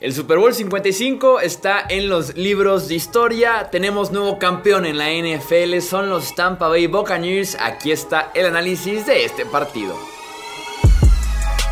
El 0.00 0.14
Super 0.14 0.38
Bowl 0.38 0.54
55 0.54 1.40
está 1.40 1.84
en 1.88 2.08
los 2.08 2.36
libros 2.36 2.86
de 2.86 2.94
historia. 2.94 3.68
Tenemos 3.72 4.12
nuevo 4.12 4.38
campeón 4.38 4.86
en 4.86 4.96
la 4.96 5.08
NFL, 5.10 5.80
son 5.80 6.08
los 6.08 6.36
Tampa 6.36 6.68
Bay 6.68 6.86
Buccaneers. 6.86 7.56
Aquí 7.60 7.90
está 7.90 8.30
el 8.32 8.46
análisis 8.46 9.06
de 9.06 9.24
este 9.24 9.44
partido. 9.44 9.98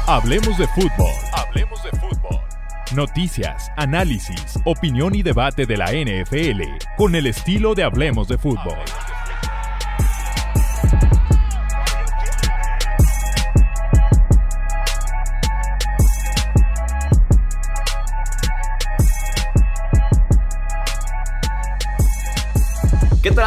Hablemos 0.08 0.58
de 0.58 0.66
fútbol. 0.68 1.12
Hablemos 1.34 1.80
de 1.84 1.90
fútbol. 1.90 2.40
Noticias, 2.96 3.70
análisis, 3.76 4.58
opinión 4.64 5.14
y 5.14 5.22
debate 5.22 5.64
de 5.64 5.76
la 5.76 5.92
NFL 5.92 6.62
con 6.96 7.14
el 7.14 7.28
estilo 7.28 7.76
de 7.76 7.84
Hablemos 7.84 8.26
de 8.26 8.38
fútbol. 8.38 8.76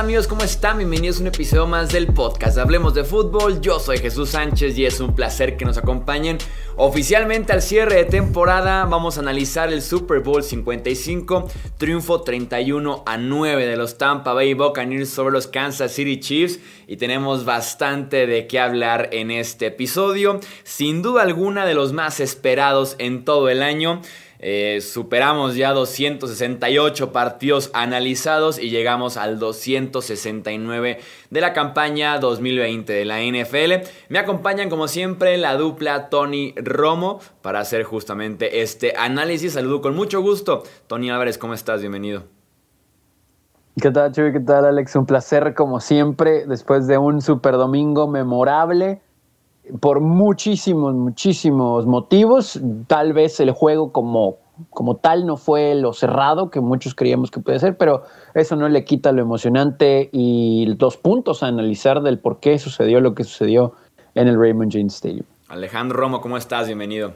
Amigos? 0.10 0.26
¿Cómo 0.26 0.42
están? 0.42 0.80
Bienvenidos 0.80 1.20
a 1.20 1.22
un 1.22 1.28
episodio 1.28 1.68
más 1.68 1.92
del 1.92 2.08
podcast 2.08 2.58
Hablemos 2.58 2.96
de 2.96 3.04
Fútbol. 3.04 3.62
Yo 3.62 3.80
soy 3.80 4.00
Jesús 4.00 4.30
Sánchez 4.30 4.76
y 4.76 4.88
es 4.88 5.00
un 5.02 5.14
placer 5.14 5.56
que 5.56 5.66
nos 5.66 5.78
acompañen 5.78 6.40
oficialmente 6.78 7.54
al 7.54 7.62
cierre 7.62 7.98
de 7.98 8.06
temporada. 8.06 8.86
Vamos 8.86 9.18
a 9.18 9.20
analizar 9.20 9.72
el 9.72 9.84
Super 9.84 10.22
Bowl 10.22 10.42
55, 10.42 11.48
triunfo 11.78 12.22
31 12.22 13.04
a 13.06 13.18
9 13.18 13.68
de 13.68 13.78
los 13.78 14.00
Tampa 14.00 14.34
Bay 14.34 14.56
Buccaneers 14.56 15.12
sobre 15.12 15.34
los 15.34 15.46
Kansas 15.46 15.92
City 15.92 16.20
Chiefs 16.20 16.60
y 16.88 16.98
tenemos 16.98 17.46
bastante 17.46 18.26
de 18.26 18.48
qué 18.48 18.60
hablar 18.60 19.10
en 19.12 19.30
este 19.30 19.68
episodio. 19.68 20.40
Sin 20.64 21.04
duda 21.04 21.22
alguna 21.22 21.68
de 21.68 21.76
los 21.76 21.94
más 21.94 22.20
esperados 22.20 22.96
en 22.98 23.26
todo 23.26 23.48
el 23.48 23.62
año. 23.62 24.02
Eh, 24.42 24.80
superamos 24.80 25.56
ya 25.56 25.74
268 25.74 27.12
partidos 27.12 27.70
analizados 27.74 28.58
y 28.58 28.70
llegamos 28.70 29.18
al 29.18 29.38
269 29.38 31.00
de 31.30 31.42
la 31.42 31.52
campaña 31.52 32.18
2020 32.20 32.94
de 32.94 33.04
la 33.04 33.20
NFL. 33.22 33.86
Me 34.08 34.18
acompañan 34.18 34.70
como 34.70 34.88
siempre 34.88 35.38
la 35.38 35.56
dupla 35.56 36.10
Tony 36.10 36.54
Romo 36.56 37.20
para 37.42 37.60
hacer 37.60 37.84
justamente 37.84 38.62
este 38.62 38.94
análisis. 38.98 39.54
Saludo 39.54 39.82
con 39.82 39.94
mucho 39.94 40.22
gusto. 40.22 40.64
Tony 40.88 41.10
Álvarez, 41.10 41.38
¿cómo 41.38 41.54
estás? 41.54 41.82
Bienvenido. 41.82 42.24
¿Qué 43.82 43.92
tal, 43.92 44.12
Chuy? 44.14 44.32
¿Qué 44.32 44.40
tal, 44.40 44.66
Alex? 44.66 44.96
Un 44.96 45.06
placer 45.06 45.54
como 45.54 45.80
siempre 45.80 46.46
después 46.48 46.88
de 46.88 46.98
un 46.98 47.22
super 47.22 47.54
domingo 47.56 48.08
memorable 48.08 49.02
por 49.80 50.00
muchísimos, 50.00 50.94
muchísimos 50.96 51.86
motivos. 51.86 52.60
Tal 52.88 53.14
vez 53.14 53.40
el 53.40 53.52
juego 53.52 53.92
como, 53.92 54.38
como 54.70 54.98
tal 54.98 55.26
no 55.26 55.38
fue 55.38 55.76
lo 55.76 55.94
cerrado 55.94 56.50
que 56.50 56.60
muchos 56.60 56.96
creíamos 56.96 57.32
que 57.32 57.40
puede 57.40 57.60
ser, 57.60 57.78
pero 57.78 58.04
eso 58.34 58.56
no 58.56 58.70
le 58.70 58.84
quita 58.84 59.12
lo 59.12 59.22
emocionante 59.22 60.10
y 60.12 60.74
dos 60.76 60.98
puntos 60.98 61.44
a 61.44 61.48
analizar 61.48 62.02
del 62.02 62.20
por 62.20 62.40
qué 62.40 62.58
sucedió 62.60 63.00
lo 63.02 63.16
que 63.16 63.24
sucedió 63.24 63.74
en 64.16 64.28
el 64.28 64.40
Raymond 64.40 64.72
James 64.72 64.96
Stadium. 64.96 65.26
Alejandro 65.48 65.98
Romo, 65.98 66.22
¿cómo 66.22 66.38
estás? 66.38 66.68
Bienvenido. 66.68 67.14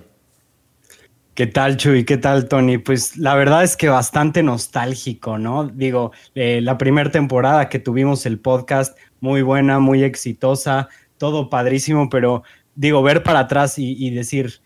¿Qué 1.35 1.47
tal, 1.47 1.77
Chuy? 1.77 2.05
¿Qué 2.05 2.17
tal, 2.17 2.47
Tony? 2.47 2.77
Pues 2.77 3.17
la 3.17 3.33
verdad 3.33 3.63
es 3.63 3.75
que 3.75 3.89
bastante 3.89 4.43
nostálgico, 4.43 5.39
¿no? 5.39 5.65
Digo, 5.65 6.11
eh, 6.35 6.61
la 6.61 6.77
primera 6.77 7.09
temporada 7.09 7.69
que 7.69 7.79
tuvimos 7.79 8.27
el 8.27 8.39
podcast, 8.39 8.95
muy 9.19 9.41
buena, 9.41 9.79
muy 9.79 10.03
exitosa 10.03 10.89
todo 11.17 11.49
padrísimo, 11.49 12.09
pero 12.09 12.43
digo, 12.75 13.01
ver 13.03 13.23
para 13.23 13.39
atrás 13.39 13.75
y, 13.77 14.09
decir, 14.09 14.61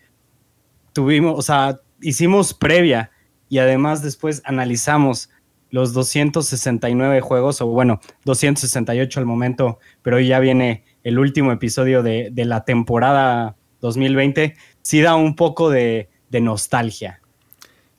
tuvimos, 0.92 1.38
o 1.38 1.42
sea, 1.42 1.80
hicimos 2.00 2.54
previa 2.54 3.10
y 3.48 3.58
además 3.58 4.02
después 4.02 4.42
analizamos 4.44 5.30
los 5.70 5.92
269 5.92 7.20
juegos, 7.20 7.60
o 7.60 7.66
bueno, 7.66 8.00
268 8.24 9.20
al 9.20 9.26
momento, 9.26 9.78
pero 10.02 10.18
ya 10.18 10.38
viene 10.38 10.84
el 11.04 11.18
último 11.18 11.52
episodio 11.52 12.02
de, 12.02 12.32
la 12.34 12.64
temporada 12.64 13.56
2020, 13.80 14.56
sí 14.82 15.00
da 15.02 15.14
un 15.16 15.36
poco 15.36 15.70
de 15.70 16.08
nostalgia. 16.30 17.20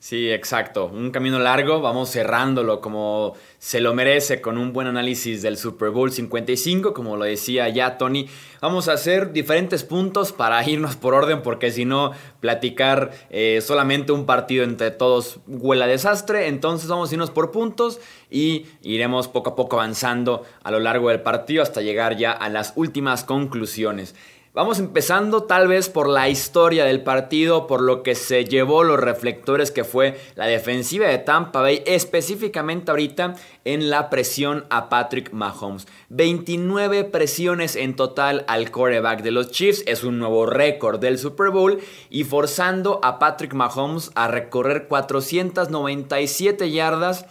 Sí, 0.01 0.31
exacto. 0.31 0.85
Un 0.85 1.11
camino 1.11 1.39
largo, 1.39 1.81
vamos 1.81 2.09
cerrándolo 2.09 2.79
como 2.79 3.33
se 3.57 3.81
lo 3.81 3.93
merece 3.93 4.39
con 4.39 4.57
un 4.57 4.71
buen 4.71 4.87
análisis 4.87 5.41
del 5.41 5.57
Super 5.57 5.89
Bowl 5.89 6.09
55, 6.09 6.93
como 6.93 7.17
lo 7.17 7.25
decía 7.25 7.67
ya 7.67 7.97
Tony. 7.97 8.29
Vamos 8.61 8.87
a 8.87 8.93
hacer 8.93 9.33
diferentes 9.33 9.83
puntos 9.83 10.31
para 10.31 10.63
irnos 10.69 10.95
por 10.95 11.13
orden, 11.13 11.41
porque 11.41 11.69
si 11.71 11.83
no, 11.83 12.13
platicar 12.39 13.11
eh, 13.29 13.59
solamente 13.61 14.13
un 14.13 14.25
partido 14.25 14.63
entre 14.63 14.91
todos 14.91 15.41
huela 15.47 15.85
desastre. 15.85 16.47
Entonces 16.47 16.87
vamos 16.87 17.11
a 17.11 17.15
irnos 17.15 17.31
por 17.31 17.51
puntos 17.51 17.99
y 18.31 18.67
iremos 18.81 19.27
poco 19.27 19.49
a 19.49 19.55
poco 19.57 19.75
avanzando 19.81 20.45
a 20.63 20.71
lo 20.71 20.79
largo 20.79 21.09
del 21.09 21.19
partido 21.23 21.61
hasta 21.61 21.81
llegar 21.81 22.15
ya 22.15 22.31
a 22.31 22.47
las 22.47 22.71
últimas 22.77 23.25
conclusiones. 23.25 24.15
Vamos 24.51 24.79
empezando 24.79 25.43
tal 25.43 25.67
vez 25.67 25.89
por 25.89 26.09
la 26.09 26.27
historia 26.27 26.83
del 26.83 27.03
partido, 27.03 27.67
por 27.67 27.81
lo 27.81 28.01
que 28.01 28.15
se 28.15 28.45
llevó 28.45 28.83
los 28.83 28.99
reflectores 28.99 29.69
que 29.69 29.83
fue 29.83 30.19
la 30.33 30.47
defensiva 30.47 31.07
de 31.07 31.19
Tampa 31.19 31.61
Bay, 31.61 31.83
específicamente 31.85 32.89
ahorita 32.89 33.35
en 33.63 33.91
la 33.91 34.09
presión 34.09 34.65
a 34.71 34.89
Patrick 34.89 35.33
Mahomes. 35.33 35.87
29 36.09 37.03
presiones 37.03 37.75
en 37.75 37.95
total 37.95 38.43
al 38.47 38.71
quarterback 38.71 39.21
de 39.21 39.29
los 39.29 39.51
Chiefs, 39.51 39.83
es 39.85 40.03
un 40.03 40.17
nuevo 40.17 40.47
récord 40.47 40.99
del 40.99 41.19
Super 41.19 41.51
Bowl 41.51 41.79
y 42.09 42.23
forzando 42.23 42.99
a 43.03 43.19
Patrick 43.19 43.53
Mahomes 43.53 44.09
a 44.15 44.27
recorrer 44.27 44.87
497 44.87 46.71
yardas 46.71 47.27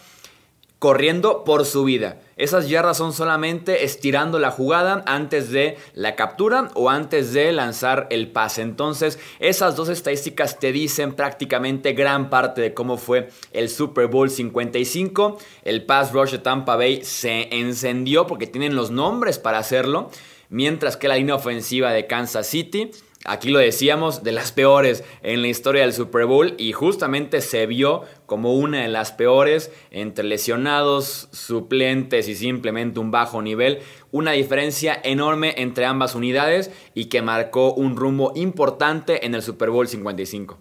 corriendo 0.78 1.43
por 1.44 1.65
su 1.65 1.84
vida. 1.84 2.21
Esas 2.37 2.69
yardas 2.69 2.97
son 2.97 3.12
solamente 3.12 3.84
estirando 3.84 4.39
la 4.39 4.53
jugada 4.53 5.03
antes 5.06 5.50
de 5.50 5.77
la 5.94 6.15
captura 6.15 6.71
o 6.75 6.89
antes 6.89 7.33
de 7.33 7.50
lanzar 7.53 8.06
el 8.11 8.31
pase. 8.31 8.62
Entonces, 8.62 9.19
esas 9.41 9.75
dos 9.75 9.89
estadísticas 9.89 10.61
te 10.61 10.71
dicen 10.71 11.15
prácticamente 11.15 11.94
gran 11.94 12.31
parte 12.31 12.61
de 12.61 12.75
cómo 12.75 12.97
fue 12.97 13.28
el 13.53 13.69
Super 13.69 14.06
Bowl 14.06 14.31
55. 14.31 15.39
El 15.65 15.84
pass 15.84 16.12
rush 16.12 16.31
de 16.31 16.39
Tampa 16.39 16.77
Bay 16.77 17.05
se 17.05 17.49
encendió 17.56 18.28
porque 18.28 18.47
tienen 18.47 18.77
los 18.77 18.93
nombres 18.93 19.41
para 19.41 19.59
hacerlo, 19.59 20.10
mientras 20.49 20.97
que 20.97 21.09
la 21.09 21.16
línea 21.16 21.34
ofensiva 21.34 21.91
de 21.91 22.06
Kansas 22.06 22.47
City 22.47 22.93
Aquí 23.24 23.50
lo 23.50 23.58
decíamos, 23.58 24.22
de 24.22 24.32
las 24.32 24.52
peores 24.52 25.02
en 25.22 25.42
la 25.42 25.48
historia 25.48 25.82
del 25.82 25.92
Super 25.92 26.24
Bowl 26.26 26.54
y 26.56 26.72
justamente 26.72 27.40
se 27.40 27.66
vio 27.66 28.02
como 28.26 28.54
una 28.54 28.82
de 28.82 28.88
las 28.88 29.12
peores 29.12 29.72
entre 29.90 30.24
lesionados, 30.24 31.28
suplentes 31.32 32.28
y 32.28 32.36
simplemente 32.36 33.00
un 33.00 33.10
bajo 33.10 33.42
nivel. 33.42 33.80
Una 34.12 34.32
diferencia 34.32 34.98
enorme 35.02 35.54
entre 35.58 35.84
ambas 35.84 36.14
unidades 36.14 36.70
y 36.94 37.06
que 37.06 37.20
marcó 37.20 37.74
un 37.74 37.96
rumbo 37.96 38.32
importante 38.36 39.26
en 39.26 39.34
el 39.34 39.42
Super 39.42 39.70
Bowl 39.70 39.88
55 39.88 40.58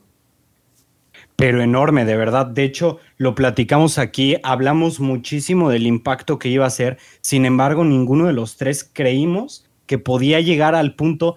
pero 1.37 1.61
enorme, 1.61 2.03
de 2.03 2.17
verdad. 2.17 2.47
De 2.47 2.63
hecho, 2.63 2.97
lo 3.17 3.35
platicamos 3.35 3.99
aquí, 3.99 4.37
hablamos 4.41 4.99
muchísimo 4.99 5.69
del 5.69 5.85
impacto 5.85 6.39
que 6.39 6.49
iba 6.49 6.65
a 6.65 6.71
ser. 6.71 6.97
Sin 7.21 7.45
embargo, 7.45 7.85
ninguno 7.85 8.25
de 8.25 8.33
los 8.33 8.57
tres 8.57 8.83
creímos 8.83 9.63
que 9.85 9.99
podía 9.99 10.41
llegar 10.41 10.73
al 10.73 10.95
punto 10.95 11.35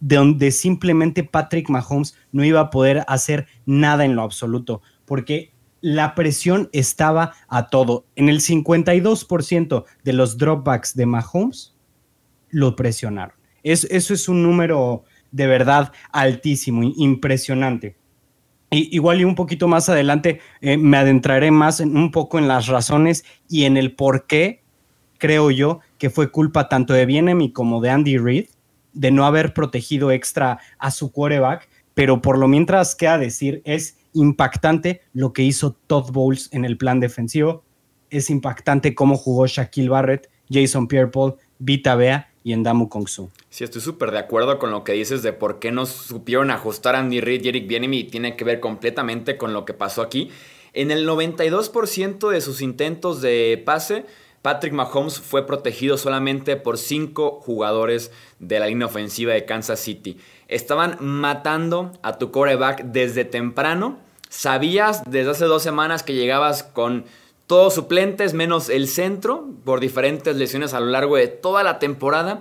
donde 0.00 0.50
simplemente 0.50 1.24
Patrick 1.24 1.68
Mahomes 1.68 2.16
no 2.32 2.44
iba 2.44 2.60
a 2.60 2.70
poder 2.70 3.04
hacer 3.06 3.46
nada 3.66 4.04
en 4.04 4.16
lo 4.16 4.22
absoluto, 4.22 4.82
porque 5.04 5.52
la 5.80 6.14
presión 6.14 6.68
estaba 6.72 7.32
a 7.48 7.68
todo. 7.68 8.06
En 8.16 8.28
el 8.28 8.40
52% 8.40 9.84
de 10.04 10.12
los 10.12 10.36
dropbacks 10.36 10.94
de 10.94 11.06
Mahomes 11.06 11.74
lo 12.50 12.76
presionaron. 12.76 13.36
eso 13.62 14.14
es 14.14 14.28
un 14.28 14.42
número 14.42 15.04
de 15.30 15.46
verdad 15.46 15.92
altísimo, 16.12 16.82
impresionante. 16.82 17.96
Y, 18.70 18.94
igual 18.94 19.20
y 19.20 19.24
un 19.24 19.34
poquito 19.34 19.68
más 19.68 19.88
adelante 19.88 20.40
eh, 20.60 20.76
me 20.76 20.96
adentraré 20.96 21.50
más 21.50 21.80
en, 21.80 21.96
un 21.96 22.10
poco 22.10 22.38
en 22.38 22.48
las 22.48 22.66
razones 22.68 23.24
y 23.48 23.64
en 23.64 23.76
el 23.76 23.94
por 23.94 24.26
qué 24.26 24.62
creo 25.18 25.50
yo 25.50 25.80
que 25.98 26.08
fue 26.08 26.30
culpa 26.30 26.68
tanto 26.68 26.94
de 26.94 27.04
Bienemy 27.04 27.52
como 27.52 27.80
de 27.80 27.90
Andy 27.90 28.16
Reid 28.16 28.46
de 28.92 29.10
no 29.10 29.26
haber 29.26 29.54
protegido 29.54 30.10
extra 30.10 30.58
a 30.78 30.90
su 30.90 31.12
quarterback, 31.12 31.68
pero 31.94 32.22
por 32.22 32.38
lo 32.38 32.48
mientras 32.48 32.94
queda 32.94 33.18
decir, 33.18 33.62
es 33.64 33.96
impactante 34.12 35.02
lo 35.12 35.32
que 35.32 35.42
hizo 35.42 35.76
Todd 35.86 36.10
Bowles 36.12 36.48
en 36.52 36.64
el 36.64 36.76
plan 36.76 37.00
defensivo, 37.00 37.64
es 38.10 38.30
impactante 38.30 38.94
cómo 38.94 39.16
jugó 39.16 39.46
Shaquille 39.46 39.88
Barrett, 39.88 40.30
Jason 40.50 40.88
Pierre-Paul, 40.88 41.36
Vita 41.58 41.94
Bea 41.94 42.30
y 42.42 42.52
Endamu 42.52 42.88
Kongsu. 42.88 43.30
Sí, 43.50 43.64
estoy 43.64 43.80
súper 43.80 44.10
de 44.10 44.18
acuerdo 44.18 44.58
con 44.58 44.70
lo 44.70 44.84
que 44.84 44.92
dices 44.92 45.22
de 45.22 45.32
por 45.32 45.58
qué 45.58 45.70
no 45.70 45.86
supieron 45.86 46.50
ajustar 46.50 46.94
a 46.96 47.00
Andy 47.00 47.20
Reid 47.20 47.44
y 47.44 47.48
Eric 47.48 47.68
Bieniemy 47.68 47.98
y 47.98 48.04
tiene 48.04 48.36
que 48.36 48.44
ver 48.44 48.60
completamente 48.60 49.36
con 49.36 49.52
lo 49.52 49.64
que 49.64 49.74
pasó 49.74 50.02
aquí. 50.02 50.30
En 50.72 50.90
el 50.90 51.06
92% 51.06 52.30
de 52.30 52.40
sus 52.40 52.62
intentos 52.62 53.20
de 53.20 53.60
pase, 53.64 54.06
Patrick 54.42 54.72
Mahomes 54.72 55.20
fue 55.20 55.46
protegido 55.46 55.98
solamente 55.98 56.56
por 56.56 56.78
cinco 56.78 57.40
jugadores 57.42 58.10
de 58.38 58.58
la 58.58 58.66
línea 58.66 58.86
ofensiva 58.86 59.32
de 59.34 59.44
Kansas 59.44 59.80
City. 59.80 60.18
Estaban 60.48 60.96
matando 61.00 61.92
a 62.02 62.18
tu 62.18 62.30
quarterback 62.30 62.84
desde 62.84 63.24
temprano 63.24 63.98
sabías 64.30 65.02
desde 65.06 65.32
hace 65.32 65.44
dos 65.44 65.62
semanas 65.62 66.02
que 66.02 66.14
llegabas 66.14 66.62
con 66.62 67.04
todos 67.46 67.74
suplentes 67.74 68.32
menos 68.32 68.70
el 68.70 68.86
centro 68.86 69.44
por 69.64 69.80
diferentes 69.80 70.36
lesiones 70.36 70.72
a 70.72 70.80
lo 70.80 70.86
largo 70.86 71.16
de 71.16 71.26
toda 71.26 71.62
la 71.64 71.80
temporada 71.80 72.40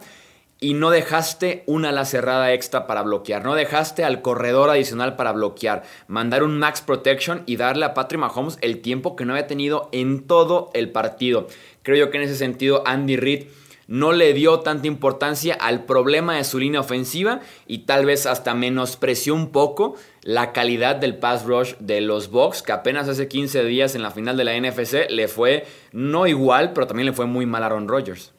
y 0.62 0.74
no 0.74 0.92
dejaste 0.92 1.64
una 1.66 1.90
ala 1.90 2.06
cerrada 2.06 2.54
extra 2.54 2.86
para 2.86 3.02
bloquear, 3.02 3.44
no 3.44 3.56
dejaste 3.56 4.04
al 4.04 4.22
corredor 4.22 4.70
adicional 4.70 5.16
para 5.16 5.32
bloquear, 5.32 5.84
mandar 6.08 6.44
un 6.44 6.60
max 6.60 6.82
protection 6.82 7.44
y 7.46 7.56
darle 7.56 7.86
a 7.86 7.94
Patrick 7.94 8.20
Mahomes 8.20 8.58
el 8.62 8.82
tiempo 8.82 9.16
que 9.16 9.26
no 9.26 9.34
había 9.34 9.48
tenido 9.48 9.90
en 9.92 10.28
todo 10.28 10.70
el 10.74 10.92
partido. 10.92 11.48
Creo 11.84 11.98
yo 11.98 12.12
que 12.12 12.18
en 12.18 12.24
ese 12.24 12.36
sentido 12.36 12.84
Andy 12.86 13.16
Reid 13.18 13.48
no 13.90 14.12
le 14.12 14.34
dio 14.34 14.60
tanta 14.60 14.86
importancia 14.86 15.56
al 15.60 15.86
problema 15.86 16.36
de 16.36 16.44
su 16.44 16.60
línea 16.60 16.80
ofensiva 16.80 17.40
y 17.66 17.86
tal 17.86 18.06
vez 18.06 18.28
hasta 18.28 18.54
menospreció 18.54 19.34
un 19.34 19.50
poco 19.50 19.96
la 20.22 20.54
calidad 20.54 20.98
del 20.98 21.18
pass 21.18 21.44
rush 21.44 21.74
de 21.80 22.00
los 22.00 22.30
Bucks, 22.30 22.62
que 22.62 22.72
apenas 22.72 23.10
hace 23.10 23.28
15 23.28 23.64
días 23.64 23.96
en 23.96 24.04
la 24.04 24.12
final 24.12 24.38
de 24.38 24.44
la 24.44 24.60
NFC 24.60 25.10
le 25.10 25.28
fue 25.28 25.66
no 25.92 26.28
igual, 26.28 26.74
pero 26.74 26.86
también 26.86 27.08
le 27.08 27.14
fue 27.14 27.26
muy 27.26 27.48
mal 27.48 27.64
a 27.64 27.66
Aaron 27.66 27.88
Rodgers. 27.88 28.32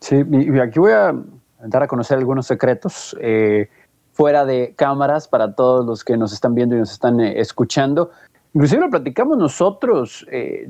Sí, 0.00 0.16
y 0.30 0.58
aquí 0.58 0.78
voy 0.78 0.92
a 0.92 1.14
dar 1.58 1.82
a 1.82 1.86
conocer 1.86 2.18
algunos 2.18 2.46
secretos 2.46 3.16
eh, 3.18 3.70
fuera 4.12 4.44
de 4.44 4.74
cámaras 4.76 5.26
para 5.26 5.54
todos 5.54 5.86
los 5.86 6.04
que 6.04 6.18
nos 6.18 6.34
están 6.34 6.54
viendo 6.54 6.76
y 6.76 6.80
nos 6.80 6.92
están 6.92 7.18
eh, 7.20 7.40
escuchando. 7.40 8.10
Inclusive 8.52 8.82
lo 8.82 8.90
platicamos 8.90 9.38
nosotros 9.38 10.26
eh, 10.30 10.68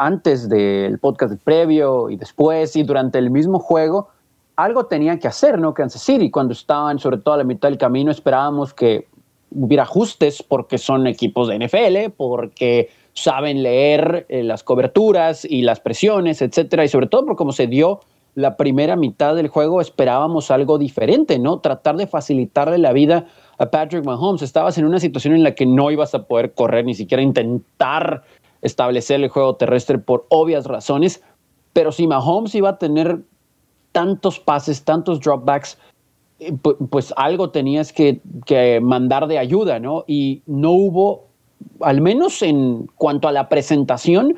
antes 0.00 0.48
del 0.48 0.98
podcast 0.98 1.34
previo 1.44 2.08
y 2.08 2.16
después 2.16 2.74
y 2.74 2.82
durante 2.82 3.18
el 3.18 3.30
mismo 3.30 3.58
juego. 3.58 4.08
Algo 4.56 4.86
tenían 4.86 5.18
que 5.18 5.28
hacer, 5.28 5.58
¿no? 5.58 5.74
Kansas 5.74 6.02
City, 6.02 6.30
cuando 6.30 6.54
estaban 6.54 6.98
sobre 6.98 7.18
todo 7.18 7.34
a 7.34 7.38
la 7.38 7.44
mitad 7.44 7.68
del 7.68 7.76
camino, 7.76 8.10
esperábamos 8.10 8.72
que 8.72 9.08
hubiera 9.50 9.82
ajustes 9.82 10.42
porque 10.42 10.78
son 10.78 11.06
equipos 11.06 11.48
de 11.48 11.58
NFL, 11.58 12.12
porque 12.16 12.88
saben 13.12 13.62
leer 13.62 14.26
las 14.28 14.62
coberturas 14.62 15.44
y 15.44 15.62
las 15.62 15.80
presiones, 15.80 16.40
etcétera, 16.40 16.84
y 16.84 16.88
sobre 16.88 17.06
todo 17.06 17.26
por 17.26 17.36
cómo 17.36 17.52
se 17.52 17.66
dio 17.66 18.00
la 18.34 18.56
primera 18.56 18.96
mitad 18.96 19.34
del 19.34 19.48
juego 19.48 19.80
esperábamos 19.80 20.50
algo 20.50 20.78
diferente, 20.78 21.38
¿no? 21.38 21.58
Tratar 21.58 21.96
de 21.96 22.06
facilitarle 22.06 22.78
la 22.78 22.92
vida 22.92 23.26
a 23.58 23.70
Patrick 23.70 24.04
Mahomes. 24.04 24.42
Estabas 24.42 24.78
en 24.78 24.84
una 24.84 25.00
situación 25.00 25.34
en 25.34 25.42
la 25.42 25.54
que 25.54 25.66
no 25.66 25.90
ibas 25.90 26.14
a 26.14 26.24
poder 26.26 26.52
correr, 26.54 26.84
ni 26.84 26.94
siquiera 26.94 27.22
intentar 27.22 28.22
establecer 28.62 29.20
el 29.20 29.28
juego 29.28 29.56
terrestre 29.56 29.98
por 29.98 30.26
obvias 30.28 30.66
razones. 30.66 31.22
Pero 31.72 31.92
si 31.92 32.06
Mahomes 32.06 32.54
iba 32.54 32.70
a 32.70 32.78
tener 32.78 33.20
tantos 33.92 34.38
pases, 34.38 34.84
tantos 34.84 35.20
dropbacks, 35.20 35.78
eh, 36.40 36.52
pues 36.90 37.12
algo 37.16 37.50
tenías 37.50 37.92
que, 37.92 38.20
mandar 38.82 39.26
de 39.26 39.38
ayuda, 39.38 39.78
¿no? 39.78 40.04
Y 40.06 40.42
no 40.46 40.72
hubo, 40.72 41.26
al 41.80 42.00
menos 42.00 42.42
en 42.42 42.88
cuanto 42.96 43.28
a 43.28 43.32
la 43.32 43.48
presentación, 43.48 44.36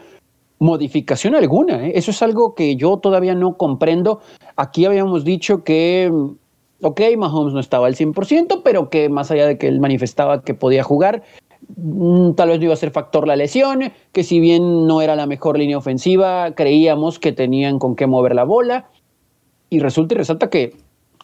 modificación 0.59 1.35
alguna. 1.35 1.87
¿eh? 1.87 1.93
Eso 1.95 2.11
es 2.11 2.23
algo 2.23 2.55
que 2.55 2.77
yo 2.77 2.99
todavía 2.99 3.35
no 3.35 3.57
comprendo. 3.57 4.21
Aquí 4.57 4.85
habíamos 4.85 5.25
dicho 5.25 5.65
que, 5.65 6.13
ok, 6.83 7.01
Mahomes 7.17 7.55
no 7.55 7.61
estaba 7.61 7.87
al 7.87 7.97
100%, 7.97 8.63
pero 8.63 8.91
que 8.91 9.09
más 9.09 9.31
allá 9.31 9.47
de 9.47 9.59
que 9.59 9.69
él 9.69 9.81
manifestaba 9.81 10.43
que 10.43 10.55
podía 10.55 10.83
jugar, 10.83 11.23
tal 12.37 12.49
vez 12.49 12.59
no 12.59 12.65
iba 12.65 12.75
a 12.75 12.77
ser 12.77 12.91
factor 12.91 13.27
la 13.27 13.37
lesión, 13.37 13.93
que 14.13 14.23
si 14.23 14.41
bien 14.41 14.87
no 14.87 15.03
era 15.03 15.17
la 15.17 15.27
mejor 15.27 15.59
línea 15.59 15.79
ofensiva, 15.79 16.53
creíamos 16.55 17.19
que 17.19 17.33
tenían 17.33 17.79
con 17.79 17.97
qué 17.97 18.07
mover 18.07 18.35
la 18.35 18.45
bola. 18.45 18.89
Y 19.71 19.81
resulta 19.81 20.15
y 20.15 20.19
resalta 20.19 20.51
que 20.51 20.75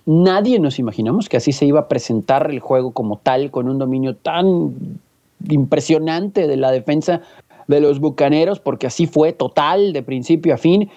nadie 0.07 0.59
nos 0.59 0.79
imaginamos 0.79 1.29
que 1.29 1.37
así 1.37 1.53
se 1.53 1.67
iba 1.67 1.81
a 1.81 1.89
presentar 1.89 2.51
el 2.51 2.61
juego 2.61 2.93
como 2.93 3.19
tal, 3.19 3.51
con 3.51 3.69
un 3.69 3.79
dominio 3.79 4.17
tan 4.17 4.75
impresionante 5.49 6.47
de 6.47 6.57
la 6.57 6.71
defensa 6.71 7.21
de 7.67 7.81
los 7.81 8.01
Bucaneros, 8.01 8.59
porque 8.59 8.87
así 8.87 9.07
fue 9.07 9.33
total 9.33 9.93
de 9.93 10.03
principio 10.03 10.55
a 10.55 10.57
fin, 10.57 10.91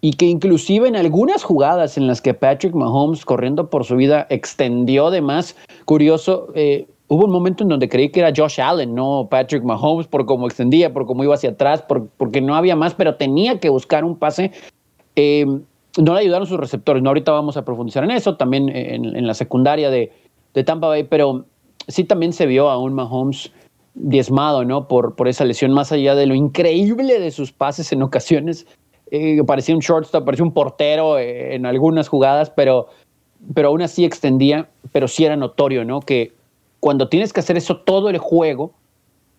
y 0.00 0.14
que 0.14 0.26
inclusive 0.26 0.88
en 0.88 0.96
algunas 0.96 1.42
jugadas 1.42 1.96
en 1.96 2.06
las 2.06 2.20
que 2.20 2.34
Patrick 2.34 2.74
Mahomes, 2.74 3.24
corriendo 3.24 3.70
por 3.70 3.84
su 3.84 3.96
vida, 3.96 4.26
extendió 4.30 5.10
de 5.10 5.20
más, 5.20 5.56
curioso, 5.84 6.48
eh, 6.54 6.86
hubo 7.08 7.24
un 7.24 7.30
momento 7.30 7.64
en 7.64 7.68
donde 7.68 7.88
creí 7.88 8.10
que 8.10 8.20
era 8.20 8.32
Josh 8.34 8.60
Allen, 8.60 8.94
no 8.94 9.28
Patrick 9.30 9.62
Mahomes, 9.62 10.06
por 10.06 10.24
cómo 10.26 10.46
extendía, 10.46 10.92
por 10.92 11.06
cómo 11.06 11.24
iba 11.24 11.34
hacia 11.34 11.50
atrás, 11.50 11.82
por, 11.82 12.08
porque 12.16 12.40
no 12.40 12.54
había 12.54 12.76
más, 12.76 12.94
pero 12.94 13.16
tenía 13.16 13.58
que 13.60 13.68
buscar 13.68 14.04
un 14.04 14.16
pase. 14.16 14.52
Eh, 15.16 15.44
no 15.96 16.14
le 16.14 16.20
ayudaron 16.20 16.46
sus 16.46 16.58
receptores, 16.58 17.02
no 17.02 17.10
ahorita 17.10 17.30
vamos 17.30 17.56
a 17.56 17.64
profundizar 17.64 18.02
en 18.04 18.10
eso, 18.10 18.36
también 18.36 18.68
en, 18.68 19.26
la 19.26 19.34
secundaria 19.34 19.90
de, 19.90 20.10
Tampa 20.64 20.88
Bay, 20.88 21.04
pero 21.04 21.44
sí 21.86 22.04
también 22.04 22.32
se 22.32 22.46
vio 22.46 22.68
a 22.68 22.78
un 22.78 22.94
Mahomes 22.94 23.52
diezmado, 23.94 24.64
¿no? 24.64 24.88
Por, 24.88 25.14
por 25.14 25.28
esa 25.28 25.44
lesión, 25.44 25.72
más 25.72 25.92
allá 25.92 26.16
de 26.16 26.26
lo 26.26 26.34
increíble 26.34 27.20
de 27.20 27.30
sus 27.30 27.52
pases 27.52 27.92
en 27.92 28.02
ocasiones. 28.02 28.66
Eh, 29.10 29.40
parecía 29.46 29.74
un 29.74 29.80
shortstop, 29.80 30.24
parecía 30.24 30.44
un 30.44 30.52
portero 30.52 31.18
eh, 31.18 31.54
en 31.54 31.66
algunas 31.66 32.08
jugadas, 32.08 32.50
pero, 32.50 32.88
pero 33.54 33.68
aún 33.68 33.82
así 33.82 34.04
extendía, 34.04 34.68
pero 34.90 35.06
sí 35.06 35.24
era 35.24 35.36
notorio, 35.36 35.84
¿no? 35.84 36.00
Que 36.00 36.32
cuando 36.84 37.08
tienes 37.08 37.32
que 37.32 37.40
hacer 37.40 37.56
eso 37.56 37.78
todo 37.78 38.10
el 38.10 38.18
juego, 38.18 38.74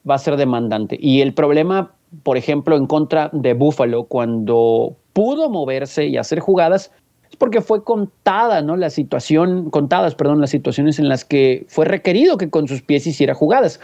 va 0.10 0.16
a 0.16 0.18
ser 0.18 0.36
demandante. 0.36 0.98
Y 1.00 1.22
el 1.22 1.36
problema, 1.36 1.94
por 2.24 2.38
ejemplo, 2.38 2.76
en 2.76 2.88
contra 2.88 3.30
de 3.34 3.54
Buffalo, 3.54 4.06
cuando 4.06 4.96
pudo 5.14 5.48
moverse 5.52 6.08
y 6.08 6.18
hacer 6.18 6.40
jugadas, 6.40 6.92
es 7.30 7.36
porque 7.36 7.62
fue 7.62 7.84
contada, 7.84 8.64
¿no? 8.64 8.76
La 8.76 8.90
situación, 8.90 9.70
contadas, 9.70 10.16
perdón, 10.16 10.42
las 10.42 10.50
situaciones 10.50 10.98
en 10.98 11.08
las 11.08 11.24
que 11.24 11.68
fue 11.70 11.86
requerido 11.86 12.38
que 12.40 12.50
con 12.50 12.68
sus 12.68 12.82
pies 12.82 13.06
hiciera 13.06 13.36
jugadas 13.36 13.80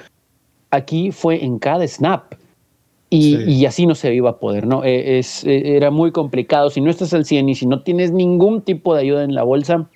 aquí 0.72 1.12
fue 1.12 1.46
en 1.46 1.60
cada 1.60 1.88
snap. 1.88 2.34
Y, 3.12 3.64
así 3.68 3.86
no 3.86 3.94
se 3.94 4.12
iba 4.12 4.32
a 4.32 4.40
poder, 4.40 4.66
¿no? 4.66 4.84
E, 4.84 5.20
es, 5.20 5.44
e, 5.44 5.76
era 5.78 5.92
muy 5.92 6.12
complicado. 6.12 6.72
Si 6.72 6.82
no 6.82 6.90
estás 6.90 7.14
al 7.14 7.26
100 7.26 7.50
y 7.50 7.54
si 7.54 7.68
no 7.68 7.84
tienes 7.84 8.12
ningún 8.12 8.64
tipo 8.64 8.96
de 8.96 9.02
ayuda 9.02 9.24
en 9.24 9.36
la 9.36 9.44
bolsa, 9.44 9.88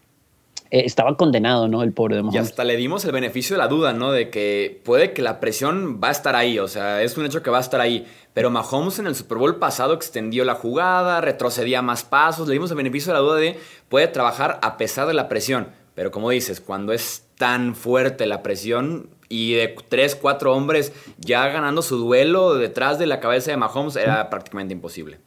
eh, 0.71 0.83
estaba 0.85 1.15
condenado, 1.17 1.67
¿no? 1.67 1.83
El 1.83 1.94
pobre 1.94 2.15
de 2.15 2.23
Mahomes. 2.23 2.35
Y 2.35 2.38
hasta 2.39 2.63
le 2.63 2.75
dimos 2.77 3.06
el 3.06 3.12
beneficio 3.12 3.56
de 3.56 3.62
la 3.62 3.67
duda, 3.67 3.94
¿no? 3.94 4.12
De 4.12 4.29
que 4.29 4.81
puede 4.83 5.13
que 5.13 5.21
la 5.21 5.39
presión 5.39 6.00
va 6.03 6.09
a 6.09 6.12
estar 6.12 6.35
ahí, 6.35 6.59
o 6.59 6.67
sea, 6.67 7.01
es 7.01 7.17
un 7.17 7.25
hecho 7.25 7.44
que 7.44 7.50
va 7.50 7.57
a 7.57 7.62
estar 7.62 7.81
ahí. 7.81 8.06
Pero 8.33 8.50
Mahomes 8.50 9.00
en 9.00 9.07
el 9.07 9.15
Super 9.15 9.38
Bowl 9.38 9.57
pasado 9.57 9.94
extendió 9.94 10.44
la 10.44 10.56
jugada, 10.56 11.21
retrocedía 11.21 11.81
más 11.81 12.03
pasos, 12.03 12.47
le 12.47 12.53
dimos 12.53 12.71
el 12.71 12.77
beneficio 12.77 13.13
de 13.13 13.19
la 13.19 13.23
duda 13.23 13.35
de 13.38 13.59
puede 13.89 14.07
trabajar 14.07 14.59
a 14.62 14.77
pesar 14.77 15.07
de 15.07 15.13
la 15.13 15.29
presión. 15.29 15.69
Pero 15.94 16.12
como 16.12 16.29
dices, 16.29 16.59
cuando 16.59 16.91
es 16.91 17.25
tan 17.38 17.75
fuerte 17.75 18.25
la 18.25 18.44
presión, 18.44 19.09
y 19.29 19.53
de 19.53 19.75
tres, 19.89 20.15
cuatro 20.15 20.53
hombres 20.53 20.94
ya 21.18 21.47
ganando 21.47 21.81
su 21.81 21.97
duelo 21.97 22.56
detrás 22.56 22.99
de 22.99 23.06
la 23.06 23.19
cabeza 23.19 23.51
de 23.51 23.57
Mahomes 23.57 23.95
era 23.95 24.30
prácticamente 24.30 24.73
imposible. 24.73 25.19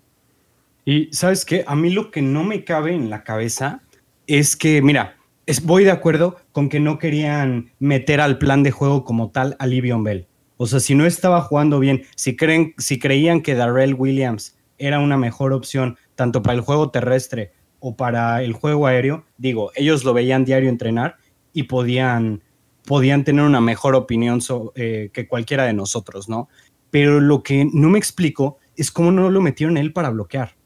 Y 0.85 1.09
sabes 1.13 1.45
qué, 1.45 1.65
a 1.67 1.77
mí 1.77 1.91
lo 1.91 2.11
que 2.11 2.23
no 2.23 2.45
me 2.45 2.65
cabe 2.65 2.95
en 2.95 3.11
la 3.11 3.23
cabeza 3.23 3.83
es 4.27 4.57
que, 4.57 4.81
mira, 4.81 5.18
voy 5.63 5.85
de 5.85 5.91
acuerdo 5.91 6.37
con 6.53 6.69
que 6.69 6.81
no 6.81 6.99
querían 6.99 7.73
meter 7.79 8.21
al 8.21 8.39
plan 8.39 8.63
de 8.63 8.71
juego 8.71 9.05
como 9.05 9.31
tal 9.31 9.57
a 9.59 9.67
Livion 9.67 10.05
Bell. 10.05 10.27
O 10.57 10.67
sea, 10.67 10.81
si 10.81 10.95
no 10.95 11.07
estaba 11.07 11.41
jugando 11.41 11.79
bien, 11.79 12.03
si, 12.17 12.37
creen, 12.37 12.75
si 12.79 12.99
creían 12.99 13.43
que 13.43 13.55
Darrell 13.55 13.95
Williams 13.95 14.59
era 14.77 14.99
una 14.99 15.17
mejor 15.17 15.53
opción 15.53 15.97
tanto 16.15 16.43
para 16.43 16.55
el 16.55 16.61
juego 16.61 16.91
terrestre 16.91 17.53
o 17.81 17.97
para 17.97 18.43
el 18.43 18.53
juego 18.53 18.87
aéreo, 18.87 19.25
digo, 19.37 19.71
ellos 19.75 20.05
lo 20.05 20.13
veían 20.13 20.45
diario 20.45 20.69
entrenar 20.69 21.17
y 21.53 21.65
podían 21.65 22.43
podían 22.89 23.23
tener 23.23 23.45
una 23.45 23.61
mejor 23.61 23.95
opinión 23.95 24.41
eh, 24.75 25.11
que 25.13 25.29
cualquiera 25.29 25.65
de 25.65 25.75
nosotros, 25.75 26.27
¿no? 26.31 26.49
Pero 26.91 27.21
lo 27.21 27.43
que 27.43 27.69
no 27.71 27.91
me 27.91 27.99
explico 27.99 28.57
es 28.77 28.91
cómo 28.91 29.13
no 29.13 29.29
lo 29.29 29.43
metieron 29.43 29.77
él 29.77 29.93
para 29.93 30.09
bloquear. 30.09 30.57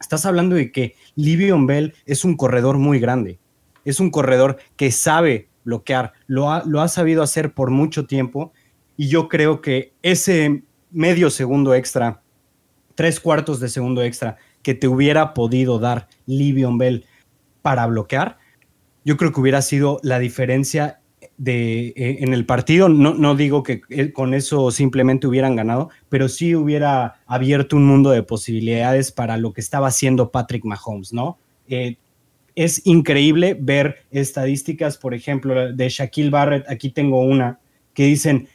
Estás 0.00 0.26
hablando 0.26 0.56
de 0.56 0.72
que 0.72 0.96
Livion 1.14 1.68
Bell 1.68 1.94
es 2.06 2.24
un 2.24 2.36
corredor 2.36 2.76
muy 2.78 2.98
grande, 2.98 3.38
es 3.84 4.00
un 4.00 4.10
corredor 4.10 4.58
que 4.76 4.90
sabe 4.90 5.48
bloquear, 5.64 6.12
lo 6.26 6.50
ha, 6.50 6.64
lo 6.64 6.80
ha 6.80 6.88
sabido 6.88 7.22
hacer 7.22 7.52
por 7.52 7.70
mucho 7.70 8.06
tiempo 8.06 8.52
y 8.96 9.08
yo 9.08 9.28
creo 9.28 9.60
que 9.60 9.92
ese 10.02 10.62
medio 10.90 11.30
segundo 11.30 11.74
extra, 11.74 12.20
tres 12.94 13.20
cuartos 13.20 13.60
de 13.60 13.68
segundo 13.68 14.02
extra 14.02 14.36
que 14.62 14.74
te 14.74 14.88
hubiera 14.88 15.34
podido 15.34 15.78
dar 15.78 16.08
Livion 16.26 16.78
Bell 16.78 17.06
para 17.62 17.86
bloquear, 17.86 18.38
yo 19.04 19.16
creo 19.16 19.32
que 19.32 19.40
hubiera 19.40 19.62
sido 19.62 19.98
la 20.02 20.18
diferencia 20.18 21.00
de, 21.36 21.88
eh, 21.88 22.18
en 22.20 22.32
el 22.34 22.46
partido. 22.46 22.88
No, 22.88 23.14
no 23.14 23.34
digo 23.34 23.62
que 23.62 23.82
eh, 23.88 24.12
con 24.12 24.34
eso 24.34 24.70
simplemente 24.70 25.26
hubieran 25.26 25.56
ganado, 25.56 25.90
pero 26.08 26.28
sí 26.28 26.54
hubiera 26.54 27.20
abierto 27.26 27.76
un 27.76 27.84
mundo 27.84 28.10
de 28.10 28.22
posibilidades 28.22 29.10
para 29.10 29.36
lo 29.36 29.52
que 29.52 29.60
estaba 29.60 29.88
haciendo 29.88 30.30
Patrick 30.30 30.64
Mahomes, 30.64 31.12
¿no? 31.12 31.38
Eh, 31.68 31.96
es 32.54 32.86
increíble 32.86 33.56
ver 33.58 34.04
estadísticas, 34.10 34.98
por 34.98 35.14
ejemplo, 35.14 35.72
de 35.72 35.88
Shaquille 35.88 36.30
Barrett. 36.30 36.68
Aquí 36.68 36.90
tengo 36.90 37.22
una 37.22 37.58
que 37.94 38.04
dicen 38.04 38.48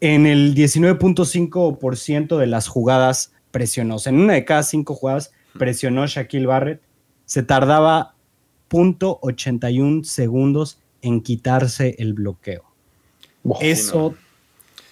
en 0.00 0.26
el 0.26 0.54
19.5% 0.54 2.36
de 2.36 2.46
las 2.46 2.68
jugadas 2.68 3.32
presionó, 3.50 3.96
o 3.96 3.98
sea, 3.98 4.12
en 4.12 4.20
una 4.20 4.34
de 4.34 4.44
cada 4.44 4.62
cinco 4.62 4.94
jugadas 4.94 5.32
presionó 5.58 6.06
Shaquille 6.06 6.46
Barrett. 6.46 6.80
Se 7.24 7.42
tardaba 7.42 8.14
.81 8.70 10.04
segundos 10.04 10.78
en 11.00 11.20
quitarse 11.20 11.94
el 11.98 12.12
bloqueo. 12.12 12.64
Eso 13.60 14.14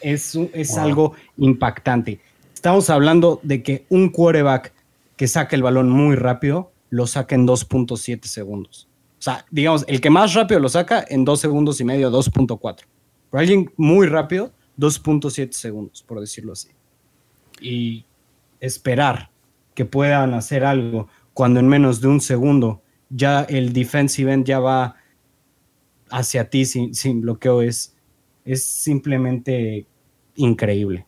es, 0.00 0.36
es 0.52 0.76
algo 0.76 1.14
impactante. 1.36 2.20
Estamos 2.54 2.90
hablando 2.90 3.40
de 3.42 3.62
que 3.62 3.86
un 3.88 4.10
quarterback 4.10 4.72
que 5.16 5.26
saca 5.26 5.56
el 5.56 5.62
balón 5.62 5.90
muy 5.90 6.16
rápido 6.16 6.71
lo 6.92 7.06
saca 7.06 7.34
en 7.34 7.46
2.7 7.46 8.24
segundos. 8.26 8.86
O 9.18 9.22
sea, 9.22 9.46
digamos, 9.50 9.82
el 9.88 10.02
que 10.02 10.10
más 10.10 10.34
rápido 10.34 10.60
lo 10.60 10.68
saca 10.68 11.02
en 11.08 11.24
2 11.24 11.40
segundos 11.40 11.80
y 11.80 11.84
medio, 11.84 12.10
2.4. 12.10 12.60
Pero 13.30 13.40
alguien 13.40 13.72
muy 13.78 14.06
rápido, 14.06 14.52
2.7 14.78 15.52
segundos, 15.52 16.02
por 16.02 16.20
decirlo 16.20 16.52
así. 16.52 16.68
Y 17.62 18.04
esperar 18.60 19.30
que 19.74 19.86
puedan 19.86 20.34
hacer 20.34 20.66
algo 20.66 21.08
cuando 21.32 21.60
en 21.60 21.68
menos 21.68 22.02
de 22.02 22.08
un 22.08 22.20
segundo 22.20 22.82
ya 23.08 23.40
el 23.44 23.72
defensive 23.72 24.30
end 24.30 24.44
ya 24.44 24.60
va 24.60 24.96
hacia 26.10 26.50
ti 26.50 26.66
sin, 26.66 26.94
sin 26.94 27.22
bloqueo 27.22 27.62
es, 27.62 27.96
es 28.44 28.66
simplemente 28.66 29.86
increíble. 30.36 31.06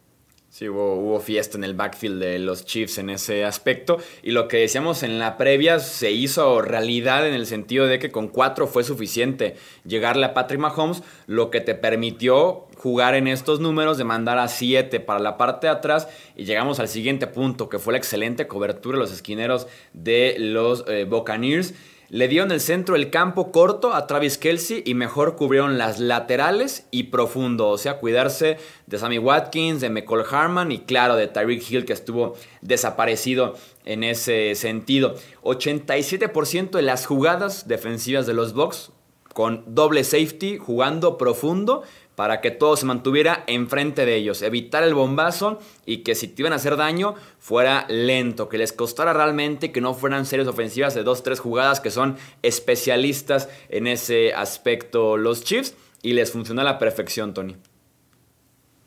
Sí, 0.54 0.68
hubo, 0.68 1.18
fiesta 1.18 1.58
en 1.58 1.64
el 1.64 1.75
backfield 1.75 2.23
de 2.23 2.38
los 2.38 2.64
Chiefs 2.64 2.99
en 2.99 3.11
ese 3.11 3.44
aspecto. 3.44 3.99
Y 4.23 4.30
lo 4.30 4.46
que 4.46 4.58
decíamos 4.58 5.02
en 5.02 5.18
la 5.18 5.37
previa 5.37 5.80
se 5.80 6.12
hizo 6.12 6.62
realidad 6.62 7.26
en 7.26 7.34
el 7.34 7.46
sentido 7.46 7.88
de 7.88 7.99
que 7.99 8.12
con 8.12 8.28
cuatro 8.28 8.68
fue 8.68 8.84
suficiente 8.84 9.56
llegarle 9.84 10.26
a 10.26 10.32
Patrick 10.32 10.61
Mahomes, 10.61 11.02
lo 11.26 11.50
que 11.50 11.61
te 11.61 11.75
permitió 11.75 12.68
jugar 12.76 13.16
en 13.16 13.26
estos 13.26 13.58
números 13.58 13.99
de 13.99 14.04
mandar 14.04 14.38
a 14.38 14.46
siete 14.46 15.00
para 15.00 15.18
la 15.18 15.37
parte 15.38 15.66
de 15.66 15.73
atrás. 15.73 16.06
Y 16.37 16.44
llegamos 16.44 16.78
al 16.78 16.87
siguiente 16.87 17.26
punto, 17.26 17.68
que 17.68 17.80
fue 17.80 17.92
la 17.92 17.99
excelente 17.99 18.46
cobertura 18.46 18.96
de 18.96 19.02
los 19.02 19.12
esquineros 19.12 19.66
de 19.92 20.37
los 20.38 20.84
eh, 20.87 21.02
Buccaneers 21.02 21.75
le 22.08 22.28
dieron 22.28 22.52
el 22.52 22.61
centro 22.61 22.94
del 22.94 23.11
campo 23.11 23.50
corto 23.50 23.94
a 23.94 24.06
Travis 24.06 24.38
Kelsey 24.38 24.82
y 24.84 24.94
mejor 24.94 25.37
cubrieron 25.37 25.78
las 25.78 25.99
laterales 25.99 26.87
y 26.90 27.04
profundo. 27.04 27.68
O 27.68 27.78
sea, 27.78 27.99
cuidarse 27.99 28.58
de 28.87 28.99
Sammy 28.99 29.18
Watkins, 29.18 29.80
de 29.80 29.90
McCall 29.90 30.25
Harman 30.30 30.73
y 30.73 30.80
claro, 30.80 31.16
de 31.16 31.26
Tyreek 31.26 31.70
Hill 31.70 31.84
que 31.84 31.92
estuvo 31.92 32.34
desaparecido 32.61 33.56
en 33.84 34.04
ese 34.04 34.54
sentido. 34.54 35.14
87% 35.42 36.70
de 36.70 36.82
las 36.82 37.06
jugadas 37.06 37.68
defensivas 37.68 38.26
de 38.26 38.34
los 38.34 38.52
Bucks 38.52 38.92
con 39.32 39.64
doble 39.66 40.04
safety 40.04 40.58
jugando 40.58 41.18
profundo 41.18 41.82
para 42.16 42.40
que 42.40 42.50
todo 42.50 42.76
se 42.76 42.87
mantuviera 42.87 43.44
enfrente 43.47 44.06
de 44.06 44.16
ellos, 44.16 44.42
evitar 44.42 44.83
el 44.85 44.94
bombazo 44.94 45.59
y 45.85 45.99
que 45.99 46.14
si 46.14 46.28
te 46.28 46.42
iban 46.42 46.52
a 46.52 46.56
hacer 46.56 46.76
daño 46.76 47.14
fuera 47.38 47.87
lento, 47.88 48.49
que 48.49 48.59
les 48.59 48.73
costara 48.73 49.12
realmente 49.12 49.73
que 49.73 49.80
no 49.80 49.94
fueran 49.94 50.26
series 50.26 50.49
ofensivas 50.49 50.94
de 50.94 51.02
dos, 51.02 51.23
tres 51.23 51.40
jugadas 51.40 51.80
que 51.80 51.90
son 51.90 52.16
especialistas 52.42 53.49
en 53.68 53.87
ese 53.87 54.33
aspecto 54.33 55.16
los 55.16 55.44
Chiefs 55.44 55.75
y 56.02 56.12
les 56.12 56.30
funcionó 56.30 56.61
a 56.61 56.64
la 56.64 56.78
perfección, 56.78 57.35
Tony. 57.35 57.56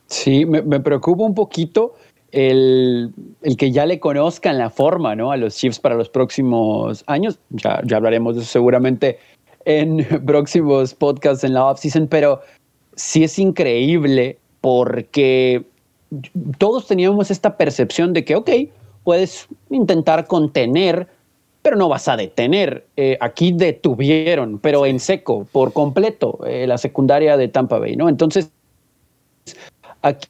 Sí, 0.05 0.45
me, 0.45 0.61
preocupa 0.79 1.23
un 1.23 1.35
poquito 1.35 1.95
el, 2.31 3.11
que 3.57 3.71
ya 3.71 3.85
le 3.85 3.99
conozcan 3.99 4.57
la 4.57 4.69
forma 4.69 5.15
¿no? 5.15 5.31
a 5.31 5.37
los 5.37 5.55
Chiefs 5.55 5.79
para 5.79 5.95
los 5.95 6.09
próximos 6.09 7.03
años. 7.07 7.39
Ya, 7.49 7.81
ya 7.83 7.97
hablaremos 7.97 8.35
de 8.35 8.41
eso 8.41 8.51
seguramente 8.51 9.19
en 9.65 10.05
próximos 10.25 10.93
podcasts 10.93 11.43
en 11.43 11.53
la 11.53 11.65
offseason, 11.65 12.07
pero 12.07 12.41
sí 12.97 13.23
es 13.23 13.39
increíble 13.39 14.37
porque 14.59 15.63
todos 16.57 16.87
teníamos 16.87 17.31
esta 17.31 17.55
percepción 17.55 18.11
de 18.11 18.25
que, 18.25 18.35
ok, 18.35 18.49
puedes 19.03 19.47
intentar 19.69 20.27
contener, 20.27 21.07
pero 21.61 21.77
no 21.77 21.87
vas 21.87 22.07
a 22.07 22.17
detener. 22.17 22.85
Eh, 22.97 23.17
aquí 23.21 23.53
detuvieron, 23.53 24.59
pero 24.59 24.85
en 24.85 24.99
seco, 24.99 25.47
por 25.51 25.71
completo, 25.71 26.39
eh, 26.45 26.67
la 26.67 26.77
secundaria 26.77 27.37
de 27.37 27.47
Tampa 27.47 27.79
Bay, 27.79 27.95
¿no? 27.95 28.09
Entonces, 28.09 28.51
aquí, 30.01 30.27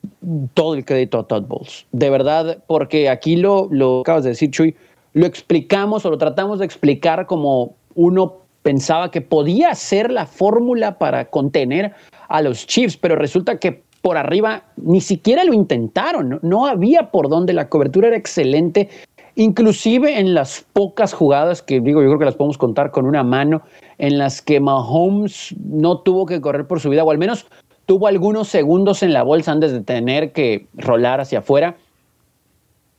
todo 0.54 0.76
el 0.76 0.86
crédito 0.86 1.20
a 1.20 1.28
Todd 1.28 1.46
Bowles. 1.48 1.86
De 1.92 2.10
verdad, 2.10 2.64
porque 2.68 3.10
aquí 3.10 3.38
lo, 3.38 3.68
lo 3.72 4.02
acabas 4.02 4.24
de 4.24 4.32
decir, 4.32 4.52
Chuy, 4.52 4.76
lo 5.14 5.26
explicamos 5.26 6.06
o 6.06 6.12
lo 6.12 6.18
tratamos 6.18 6.60
de 6.60 6.66
explicar 6.66 7.26
como 7.26 7.76
uno 7.96 8.36
pensaba 8.62 9.10
que 9.12 9.22
podía 9.22 9.74
ser 9.76 10.12
la 10.12 10.26
fórmula 10.26 10.98
para 10.98 11.26
contener 11.30 11.94
a 12.28 12.42
los 12.42 12.66
Chiefs, 12.68 12.98
pero 12.98 13.16
resulta 13.16 13.58
que 13.58 13.84
por 14.02 14.18
arriba 14.18 14.64
ni 14.78 15.02
siquiera 15.02 15.44
lo 15.44 15.54
intentaron, 15.54 16.40
no, 16.42 16.68
había 16.68 17.12
por 17.12 17.30
dónde, 17.30 17.54
la 17.54 17.70
cobertura 17.70 18.08
era 18.08 18.18
excelente, 18.18 18.90
inclusive 19.36 20.20
en 20.20 20.34
las 20.34 20.66
pocas 20.74 21.14
jugadas 21.14 21.62
que 21.62 21.82
digo, 21.82 22.02
yo 22.02 22.08
creo 22.08 22.20
que 22.20 22.26
las 22.26 22.36
podemos 22.36 22.58
contar 22.58 22.92
con 22.92 23.06
una 23.06 23.24
mano, 23.24 23.64
en 23.98 24.18
las 24.18 24.42
que 24.42 24.60
Mahomes 24.60 25.56
no 25.60 26.00
tuvo 26.00 26.26
que 26.26 26.40
correr 26.40 26.68
por 26.68 26.80
su 26.80 26.90
vida, 26.90 27.04
o 27.04 27.12
al 27.12 27.18
menos 27.18 27.48
tuvo 27.86 28.08
algunos 28.08 28.48
segundos 28.48 29.04
en 29.04 29.14
la 29.14 29.24
bolsa 29.24 29.52
antes 29.52 29.72
de 29.72 29.82
tener 29.82 30.32
que 30.32 30.68
rolar 30.76 31.20
hacia 31.20 31.40
afuera 31.40 31.78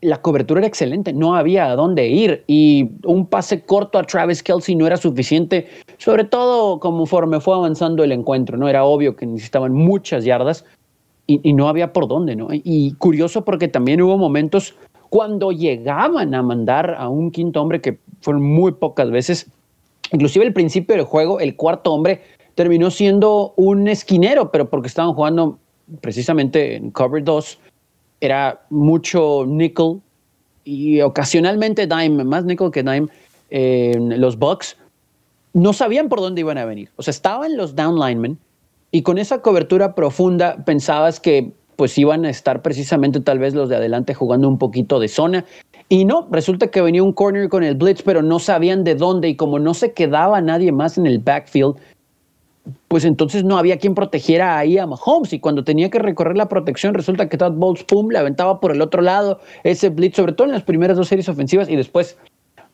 la 0.00 0.23
cobertura 0.23 0.61
era 0.61 0.69
excelente, 0.69 1.12
no 1.12 1.35
había 1.35 1.71
a 1.71 1.76
dónde 1.76 2.07
ir 2.07 2.45
y 2.47 2.90
un 3.05 3.26
pase 3.26 3.62
corto 3.62 3.99
a 3.99 4.05
Travis 4.05 4.43
Kelsey 4.43 4.76
no 4.76 4.87
era 4.87 4.97
suficiente, 4.97 5.67
sobre 5.97 6.25
todo 6.25 6.78
conforme 6.78 7.40
fue 7.40 7.55
avanzando 7.55 8.05
el 8.05 8.12
encuentro, 8.12 8.57
¿no? 8.57 8.69
Era 8.69 8.85
obvio 8.85 9.17
que 9.17 9.26
necesitaban 9.26 9.73
muchas 9.73 10.25
yardas 10.25 10.64
y, 11.26 11.52
no 11.52 11.69
había 11.69 11.93
por 11.93 12.09
dónde, 12.09 12.37
¿no? 12.37 12.49
Y 12.50 12.93
curioso 12.95 13.45
porque 13.45 13.69
también 13.69 14.00
hubo 14.00 14.17
momentos 14.17 14.75
cuando 15.11 15.52
llegaban 15.52 16.35
a 16.35 16.43
mandar 16.43 16.95
a 16.99 17.09
un 17.09 17.31
quinto 17.31 17.61
hombre 17.61 17.81
que 17.81 17.99
fueron 18.21 18.43
muy 18.43 18.73
pocas 18.73 19.11
veces, 19.11 19.50
inclusive 20.12 20.47
el 20.47 20.52
principio 20.52 20.95
del 20.97 21.05
juego, 21.05 21.40
el 21.40 21.57
cuarto 21.57 21.93
hombre 21.93 22.23
terminó 22.55 22.90
siendo 22.90 23.52
un 23.57 23.88
esquinero, 23.88 24.50
pero 24.50 24.71
porque 24.71 24.88
estaban 24.88 25.12
jugando 25.12 25.59
precisamente 26.00 26.76
en 26.76 26.90
cover 26.90 27.25
2 27.25 27.59
era 28.20 28.60
mucho 28.70 29.44
nickel 29.46 30.00
y 30.64 31.00
ocasionalmente 31.00 31.87
dime, 31.87 32.25
más 32.25 32.44
nickel 32.44 32.70
que 32.70 32.82
dime, 32.82 33.08
los 34.18 34.38
Bucks, 34.38 34.76
no 35.54 35.72
sabían 35.72 36.08
por 36.08 36.20
dónde 36.20 36.40
iban 36.40 36.58
a 36.58 36.64
venir. 36.64 36.90
O 36.96 37.02
sea, 37.02 37.10
estaban 37.10 37.56
los 37.56 37.75
down 37.75 37.98
linemen 37.98 38.38
y 38.90 39.02
con 39.02 39.18
esa 39.18 39.40
cobertura 39.40 39.94
profunda 39.94 40.64
pensabas 40.64 41.20
que 41.20 41.52
pues 41.76 41.96
iban 41.96 42.25
a 42.25 42.30
estar 42.30 42.60
precisamente 42.60 43.20
tal 43.20 43.38
vez 43.38 43.54
los 43.54 43.68
de 43.68 43.76
adelante 43.76 44.12
jugando 44.12 44.48
un 44.48 44.58
poquito 44.58 44.98
de 44.98 45.06
zona. 45.06 45.44
Y 45.88 46.04
no, 46.04 46.26
resulta 46.30 46.66
que 46.70 46.82
venía 46.82 47.02
un 47.02 47.12
corner 47.12 47.48
con 47.48 47.62
el 47.62 47.76
blitz, 47.76 48.02
pero 48.02 48.20
no 48.20 48.40
sabían 48.40 48.82
de 48.82 48.94
dónde 48.94 49.28
y 49.28 49.37
como 49.37 49.58
no 49.58 49.75
se 49.75 49.92
quedaba 49.92 50.40
nadie 50.40 50.72
más 50.72 50.98
en 50.98 51.06
el 51.06 51.20
backfield, 51.20 51.76
pues 52.88 53.04
entonces 53.04 53.44
no 53.44 53.58
había 53.58 53.78
quien 53.78 53.94
protegiera 53.94 54.58
ahí 54.58 54.78
a 54.78 54.87
Mahomes 54.87 55.32
y 55.32 55.40
cuando 55.40 55.64
tenía 55.64 55.90
que 55.90 55.98
recorrer 55.98 56.37
la 56.37 56.48
protección 56.48 56.94
resulta 56.94 57.28
que 57.28 57.37
Todd 57.37 57.52
Bowles, 57.52 57.84
pum, 57.84 58.10
le 58.10 58.18
aventaba 58.18 58.60
por 58.60 58.72
el 58.72 58.80
otro 58.80 59.02
lado 59.02 59.40
ese 59.64 59.88
blitz, 59.88 60.16
sobre 60.16 60.32
todo 60.32 60.46
en 60.46 60.52
las 60.52 60.62
primeras 60.62 60.96
dos 60.96 61.08
series 61.08 61.28
ofensivas 61.28 61.68
y 61.68 61.76
después 61.76 62.16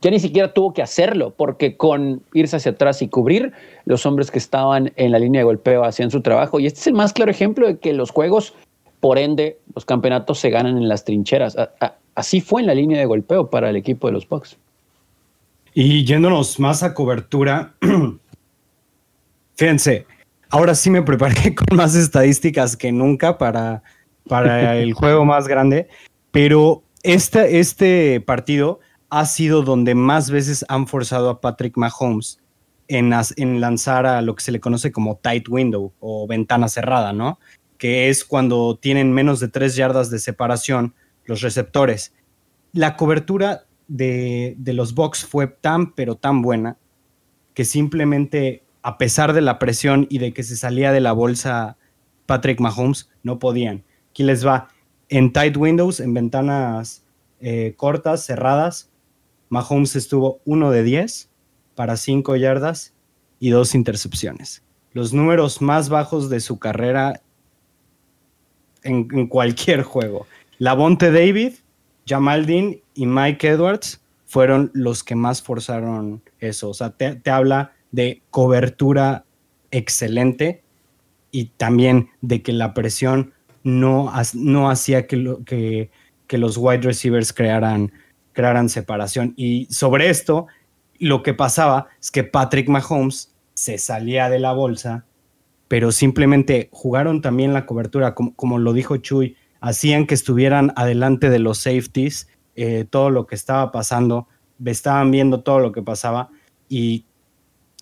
ya 0.01 0.11
ni 0.11 0.21
siquiera 0.21 0.53
tuvo 0.53 0.75
que 0.75 0.83
hacerlo 0.83 1.33
porque 1.37 1.77
con 1.77 2.23
irse 2.35 2.57
hacia 2.57 2.73
atrás 2.73 3.01
y 3.03 3.09
cubrir, 3.09 3.53
los 3.87 4.05
hombres 4.07 4.31
que 4.31 4.39
estaban 4.39 4.93
en 4.97 5.13
la 5.13 5.19
línea 5.19 5.41
de 5.41 5.45
golpeo 5.45 5.85
hacían 5.85 6.11
su 6.11 6.21
trabajo 6.21 6.61
y 6.61 6.67
este 6.67 6.81
es 6.81 6.87
el 6.87 6.95
más 6.95 7.13
claro 7.13 7.31
ejemplo 7.31 7.67
de 7.67 7.79
que 7.79 7.93
los 7.93 8.11
juegos, 8.11 8.55
por 9.01 9.19
ende, 9.19 9.59
los 9.75 9.85
campeonatos 9.85 10.39
se 10.39 10.51
ganan 10.51 10.77
en 10.77 10.89
las 10.89 11.05
trincheras. 11.05 11.57
así 12.15 12.41
fue 12.41 12.61
en 12.61 12.67
la 12.67 12.75
línea 12.75 12.99
de 12.99 13.07
golpeo 13.07 13.49
para 13.49 13.71
el 13.71 13.77
equipo 13.77 14.07
de 14.07 14.13
los 14.13 14.29
Bucks. 14.29 14.59
Y 15.77 16.05
yéndonos 16.05 16.61
más 16.61 16.85
a 16.85 16.95
cobertura, 16.95 17.75
Fíjense, 19.57 20.07
ahora 20.51 20.75
sí 20.75 20.91
me 20.91 21.03
preparé 21.03 21.55
con 21.55 21.77
más 21.77 21.95
estadísticas 21.95 22.77
que 22.77 22.93
nunca 22.93 23.39
para, 23.39 23.83
para 24.29 24.77
el 24.77 24.93
juego 24.93 25.25
más 25.25 25.49
grande, 25.49 25.89
pero 26.31 26.83
este, 27.03 27.61
este 27.61 28.21
partido 28.21 28.81
ha 29.11 29.27
sido 29.27 29.63
donde 29.63 29.95
más 29.95 30.31
veces 30.31 30.65
han 30.69 30.87
forzado 30.87 31.31
a 31.31 31.41
Patrick 31.41 31.77
Mahomes 31.77 32.41
en, 32.89 33.13
en 33.37 33.61
lanzar 33.61 34.07
a 34.07 34.23
lo 34.23 34.35
que 34.35 34.43
se 34.43 34.53
le 34.53 34.61
conoce 34.61 34.91
como 34.91 35.17
tight 35.17 35.49
window 35.49 35.93
o 36.01 36.27
ventana 36.27 36.69
cerrada, 36.69 37.13
¿no? 37.13 37.39
Que 37.79 38.09
es 38.09 38.25
cuando 38.25 38.77
tienen 38.77 39.13
menos 39.13 39.41
de 39.41 39.49
tres 39.49 39.77
yardas 39.77 40.11
de 40.11 40.19
separación 40.19 40.95
los 41.25 41.43
receptores. 41.43 42.13
La 42.73 42.97
cobertura 42.97 43.67
de, 43.87 44.57
de 44.59 44.73
los 44.73 44.95
Bucks 44.95 45.25
fue 45.25 45.47
tan, 45.47 45.93
pero 45.93 46.17
tan 46.17 46.43
buena 46.43 46.77
que 47.55 47.65
simplemente 47.65 48.64
a 48.85 48.99
pesar 48.99 49.33
de 49.33 49.41
la 49.41 49.59
presión 49.59 50.07
y 50.11 50.19
de 50.19 50.35
que 50.35 50.43
se 50.43 50.59
salía 50.59 50.93
de 50.93 51.01
la 51.01 51.13
bolsa 51.13 51.79
Patrick 52.27 52.61
Mahomes, 52.61 53.11
no 53.23 53.39
podían. 53.39 53.83
Aquí 54.11 54.23
les 54.25 54.47
va. 54.47 54.69
En 55.09 55.33
tight 55.33 55.57
windows, 55.57 56.01
en 56.01 56.13
ventanas 56.13 57.03
eh, 57.41 57.73
cortas, 57.79 58.27
cerradas, 58.27 58.91
Mahomes 59.49 59.97
estuvo 59.97 60.43
1 60.45 60.71
de 60.71 60.83
10 60.83 61.31
para 61.75 61.97
5 61.97 62.37
yardas 62.37 62.93
y 63.41 63.49
2 63.49 63.75
intercepciones. 63.75 64.63
Los 64.93 65.15
números 65.15 65.63
más 65.63 65.89
bajos 65.89 66.29
de 66.29 66.41
su 66.41 66.59
carrera 66.59 67.23
en, 68.83 69.29
cualquier 69.29 69.83
juego. 69.83 70.27
Lavonte 70.59 71.11
David, 71.11 71.55
Jamal 72.07 72.45
Dean 72.45 72.77
y 72.95 73.07
Mike 73.07 73.49
Edwards 73.49 74.03
fueron 74.27 74.71
los 74.75 75.03
que 75.03 75.15
más 75.15 75.41
forzaron 75.41 76.23
eso. 76.39 76.69
O 76.69 76.75
sea, 76.75 76.91
te 76.91 77.31
habla 77.31 77.74
de 77.95 78.23
cobertura 78.31 79.25
excelente 79.71 80.65
y 81.31 81.47
también 81.57 82.11
de 82.23 82.43
que 82.43 82.53
la 82.53 82.75
presión 82.75 83.33
no, 83.63 84.13
no 84.35 84.69
hacía 84.69 85.07
que, 85.07 85.91
los 86.31 86.57
wide 86.57 86.83
receivers 86.83 87.33
crearan, 87.33 87.93
crearan 88.33 88.69
separación. 88.69 89.33
Y 89.37 89.67
sobre 89.67 90.11
esto, 90.11 90.49
lo 90.99 91.23
que 91.23 91.35
pasaba 91.35 91.87
es 92.03 92.11
que 92.11 92.25
Patrick 92.25 92.69
Mahomes 92.69 93.33
se 93.55 93.79
salía 93.79 94.29
de 94.29 94.41
la 94.41 94.53
bolsa, 94.53 95.07
pero 95.69 95.93
simplemente 95.93 96.69
jugaron 96.73 97.23
también 97.23 97.55
la 97.55 97.65
cobertura, 97.65 98.15
como, 98.15 98.59
lo 98.59 98.73
dijo 98.73 98.97
Chuy, 98.97 99.37
hacían 99.61 100.09
que 100.09 100.15
estuvieran 100.15 100.73
adelante 100.75 101.31
de 101.31 101.39
los 101.39 101.59
safeties, 101.59 102.29
eh, 102.57 102.87
todo 102.91 103.11
lo 103.11 103.27
que 103.29 103.37
estaba 103.37 103.71
pasando, 103.71 104.27
estaban 104.65 105.13
viendo 105.13 105.43
todo 105.43 105.61
lo 105.61 105.71
que 105.71 105.83
pasaba 105.83 106.31
y 106.69 107.07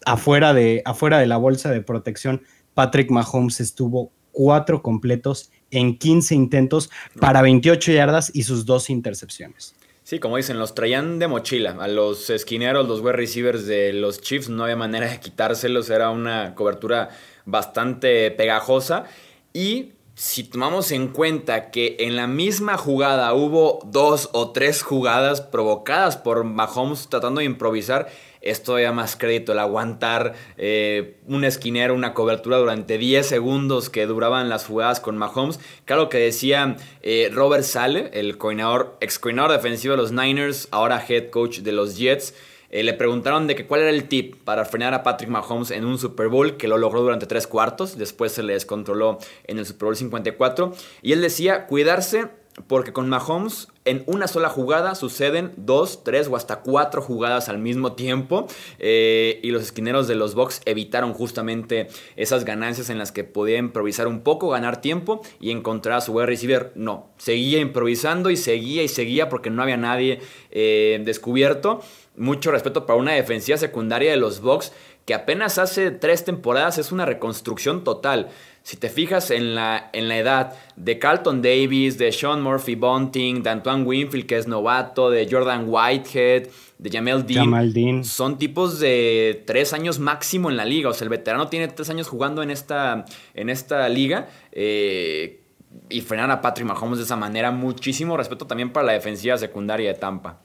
afuera 0.07 0.55
de, 0.55 0.83
afuera 0.85 1.19
de 1.19 1.27
la 1.27 1.37
bolsa 1.37 1.71
de 1.71 1.81
protección, 1.81 2.43
Patrick 2.75 3.11
Mahomes 3.11 3.61
estuvo 3.61 4.13
cuatro 4.33 4.83
completos 4.83 5.51
en 5.71 5.99
15 5.99 6.35
intentos 6.35 6.91
para 7.21 7.43
28 7.43 7.93
yardas 7.93 8.31
y 8.35 8.43
sus 8.45 8.67
dos 8.67 8.91
intercepciones. 8.91 9.75
Sí, 10.05 10.19
como 10.19 10.37
dicen, 10.37 10.59
los 10.59 10.75
traían 10.75 11.19
de 11.19 11.29
mochila. 11.29 11.77
A 11.81 11.87
los 11.87 12.29
esquineros, 12.29 12.89
los 12.89 13.01
wide 13.01 13.13
receivers 13.13 13.67
de 13.67 13.93
los 13.93 14.21
Chiefs, 14.21 14.49
no 14.49 14.65
había 14.65 14.77
manera 14.77 15.09
de 15.09 15.21
quitárselos. 15.21 15.91
Era 15.91 16.11
una 16.11 16.55
cobertura 16.55 17.11
bastante 17.47 18.31
pegajosa. 18.33 19.05
Y 19.53 19.93
si 20.15 20.45
tomamos 20.45 20.93
en 20.93 21.09
cuenta 21.09 21.71
que 21.71 21.97
en 22.01 22.17
la 22.17 22.27
misma 22.27 22.77
jugada 22.77 23.33
hubo 23.33 23.79
dos 23.87 24.29
o 24.33 24.51
tres 24.51 24.83
jugadas 24.83 25.41
provocadas 25.41 26.17
por 26.17 26.45
Mahomes 26.45 27.09
tratando 27.09 27.39
de 27.39 27.47
improvisar, 27.47 28.09
es 28.43 28.63
todavía 28.63 28.93
más 28.93 29.17
crédito 29.17 29.53
el 29.53 29.59
aguantar 29.59 30.35
eh, 30.59 31.17
un 31.27 31.45
esquinero, 31.45 31.95
una 31.95 32.13
cobertura 32.13 32.59
durante 32.59 32.99
10 32.99 33.27
segundos 33.27 33.89
que 33.89 34.07
duraban 34.07 34.49
las 34.49 34.67
jugadas 34.67 35.01
con 35.01 35.17
Mahomes. 35.17 35.61
Claro 35.85 36.09
que 36.09 36.19
decía 36.19 36.77
eh, 37.03 37.31
Robert 37.33 37.65
Sale, 37.65 38.11
el 38.13 38.37
coordinador, 38.39 38.97
ex 39.01 39.19
coordinador 39.19 39.53
defensivo 39.53 39.93
de 39.93 40.03
los 40.03 40.13
Niners, 40.13 40.69
ahora 40.71 41.03
head 41.07 41.31
coach 41.31 41.61
de 41.61 41.73
los 41.73 41.97
Jets. 41.97 42.35
Eh, 42.71 42.83
le 42.83 42.95
preguntaron 42.95 43.47
de 43.47 43.55
que 43.55 43.67
cuál 43.67 43.83
era 43.83 43.91
el 43.91 44.09
tip 44.09 44.43
para 44.45 44.65
frenar 44.65 44.95
a 44.95 45.03
Patrick 45.03 45.31
Mahomes 45.31 45.71
en 45.71 45.85
un 45.85 45.99
Super 45.99 46.29
Bowl, 46.29 46.57
que 46.57 46.69
lo 46.69 46.79
logró 46.79 47.03
durante 47.03 47.27
tres 47.27 47.47
cuartos, 47.47 47.99
después 47.99 48.33
se 48.33 48.43
le 48.43 48.55
descontroló 48.55 49.19
en 49.45 49.59
el 49.59 49.67
Super 49.67 49.87
Bowl 49.87 49.97
54, 49.97 50.75
y 51.03 51.13
él 51.13 51.21
decía 51.21 51.67
cuidarse 51.67 52.29
porque 52.67 52.95
con 52.95 53.11
Mahomes 53.11 53.69
en 53.85 54.05
una 54.07 54.29
sola 54.29 54.49
jugada 54.49 54.95
suceden 54.95 55.53
dos, 55.57 56.05
tres 56.05 56.29
o 56.29 56.37
hasta 56.37 56.61
cuatro 56.61 57.03
jugadas 57.03 57.49
al 57.49 57.59
mismo 57.59 57.95
tiempo. 57.95 58.47
Eh, 58.79 59.41
y 59.43 59.51
los 59.51 59.63
esquineros 59.63 60.07
de 60.09 60.15
los 60.15 60.35
Bucks 60.35 60.63
evitaron 60.65 61.15
justamente 61.15 61.89
esas 62.17 62.45
ganancias 62.45 62.91
en 62.91 62.99
las 62.99 63.13
que 63.13 63.25
podía 63.25 63.59
improvisar 63.59 64.07
un 64.07 64.21
poco, 64.21 64.51
ganar 64.51 64.81
tiempo 64.81 65.23
y 65.41 65.51
encontrar 65.51 65.99
a 65.99 66.01
su 66.01 66.13
wide 66.13 66.27
receiver. 66.27 66.73
No, 66.75 67.11
seguía 67.19 67.59
improvisando 67.59 68.31
y 68.31 68.37
seguía 68.37 68.83
y 68.83 68.89
seguía 68.89 69.29
porque 69.29 69.51
no 69.51 69.63
había 69.63 69.77
nadie 69.77 70.21
eh, 70.51 71.01
descubierto. 71.05 71.81
Mucho 72.17 72.51
respeto 72.51 72.87
para 72.87 72.99
una 72.99 73.13
defensiva 73.13 73.57
secundaria 73.57 74.11
de 74.11 74.19
los 74.19 74.41
Bucks 74.41 74.73
que 75.07 75.15
apenas 75.15 75.59
hace 75.59 75.91
tres 75.91 76.25
temporadas 76.25 76.79
es 76.79 76.93
una 76.93 77.07
reconstrucción 77.07 77.83
total. 77.83 78.29
Si 78.63 78.77
te 78.77 78.89
fijas 78.89 79.31
en 79.31 79.55
la, 79.55 79.91
en 79.93 80.09
la 80.09 80.19
edad 80.19 80.55
de 80.77 80.99
Carlton 80.99 81.43
Davis, 81.43 81.99
de 81.99 82.13
Sean 82.13 82.43
Murphy 82.43 82.77
Bunting, 82.77 83.43
de 83.43 83.51
Antoine 83.51 83.83
Winfield, 83.83 84.27
que 84.27 84.37
es 84.37 84.47
novato, 84.47 85.11
de 85.11 85.29
Jordan 85.29 85.65
Whitehead, 85.67 86.49
de 86.79 86.91
Jamel 86.91 87.27
Dean, 87.27 88.05
son 88.05 88.39
tipos 88.39 88.79
de 88.79 89.43
tres 89.47 89.73
años 89.73 89.99
máximo 89.99 90.49
en 90.49 90.57
la 90.57 90.65
liga. 90.65 90.91
O 90.91 90.95
sea, 90.95 91.05
el 91.05 91.11
veterano 91.11 91.49
tiene 91.49 91.69
tres 91.69 91.91
años 91.91 92.09
jugando 92.09 92.43
en 92.43 92.51
esta, 92.51 93.05
en 93.35 93.51
esta 93.51 93.89
liga. 93.89 94.29
Eh, 94.53 95.41
y 95.89 96.01
frenar 96.03 96.31
a 96.31 96.41
Patrick 96.41 96.67
Mahomes 96.67 96.99
de 96.99 97.05
esa 97.05 97.17
manera, 97.17 97.51
muchísimo 97.51 98.17
respeto 98.17 98.47
también 98.47 98.73
para 98.73 98.87
la 98.87 98.93
defensiva 98.93 99.37
secundaria 99.39 99.93
de 99.93 99.99
Tampa. 99.99 100.41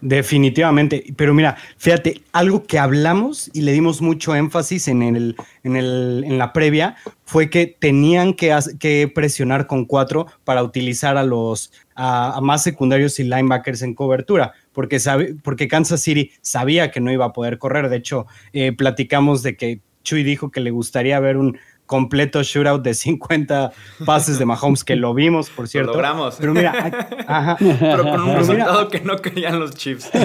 Definitivamente, 0.00 1.04
pero 1.16 1.34
mira, 1.34 1.56
fíjate, 1.76 2.22
algo 2.30 2.64
que 2.64 2.78
hablamos 2.78 3.50
y 3.52 3.62
le 3.62 3.72
dimos 3.72 4.00
mucho 4.00 4.36
énfasis 4.36 4.86
en, 4.86 5.02
el, 5.02 5.34
en, 5.64 5.74
el, 5.74 6.22
en 6.24 6.38
la 6.38 6.52
previa 6.52 6.94
fue 7.24 7.50
que 7.50 7.66
tenían 7.66 8.34
que, 8.34 9.12
presionar 9.12 9.66
con 9.66 9.86
cuatro 9.86 10.28
para 10.44 10.62
utilizar 10.62 11.16
a 11.16 11.24
los 11.24 11.72
a, 11.96 12.38
más 12.40 12.62
secundarios 12.62 13.18
y 13.18 13.24
linebackers 13.24 13.82
en 13.82 13.94
cobertura, 13.94 14.52
porque, 14.72 15.00
sabe, 15.00 15.34
porque 15.42 15.66
Kansas 15.66 16.00
City 16.00 16.30
sabía 16.42 16.92
que 16.92 17.00
no 17.00 17.10
iba 17.10 17.24
a 17.24 17.32
poder 17.32 17.58
correr. 17.58 17.88
De 17.88 17.96
hecho, 17.96 18.26
eh, 18.52 18.70
platicamos 18.70 19.42
de 19.42 19.56
que 19.56 19.80
Chuy 20.04 20.22
dijo 20.22 20.52
que 20.52 20.60
le 20.60 20.70
gustaría 20.70 21.18
ver 21.18 21.36
un, 21.36 21.58
completo 21.88 22.42
shootout 22.42 22.82
de 22.82 22.94
50 22.94 23.72
pases 24.04 24.38
de 24.38 24.44
Mahomes, 24.44 24.84
que 24.84 24.94
lo 24.94 25.14
vimos, 25.14 25.48
por 25.48 25.66
cierto. 25.66 25.92
Lo 25.92 25.94
logramos. 25.94 26.36
Pero 26.38 26.54
mira, 26.54 27.08
ajá. 27.26 27.56
pero 27.58 28.04
con 28.04 28.20
un 28.20 28.36
resultado 28.36 28.88
que 28.88 29.00
no 29.00 29.16
querían 29.16 29.58
los 29.58 29.74
Chiefs. 29.74 30.10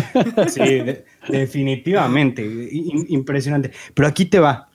Sí, 0.50 0.62
definitivamente. 1.30 2.70
impresionante. 3.08 3.72
Pero 3.94 4.08
aquí 4.08 4.26
te 4.26 4.40
va. 4.40 4.70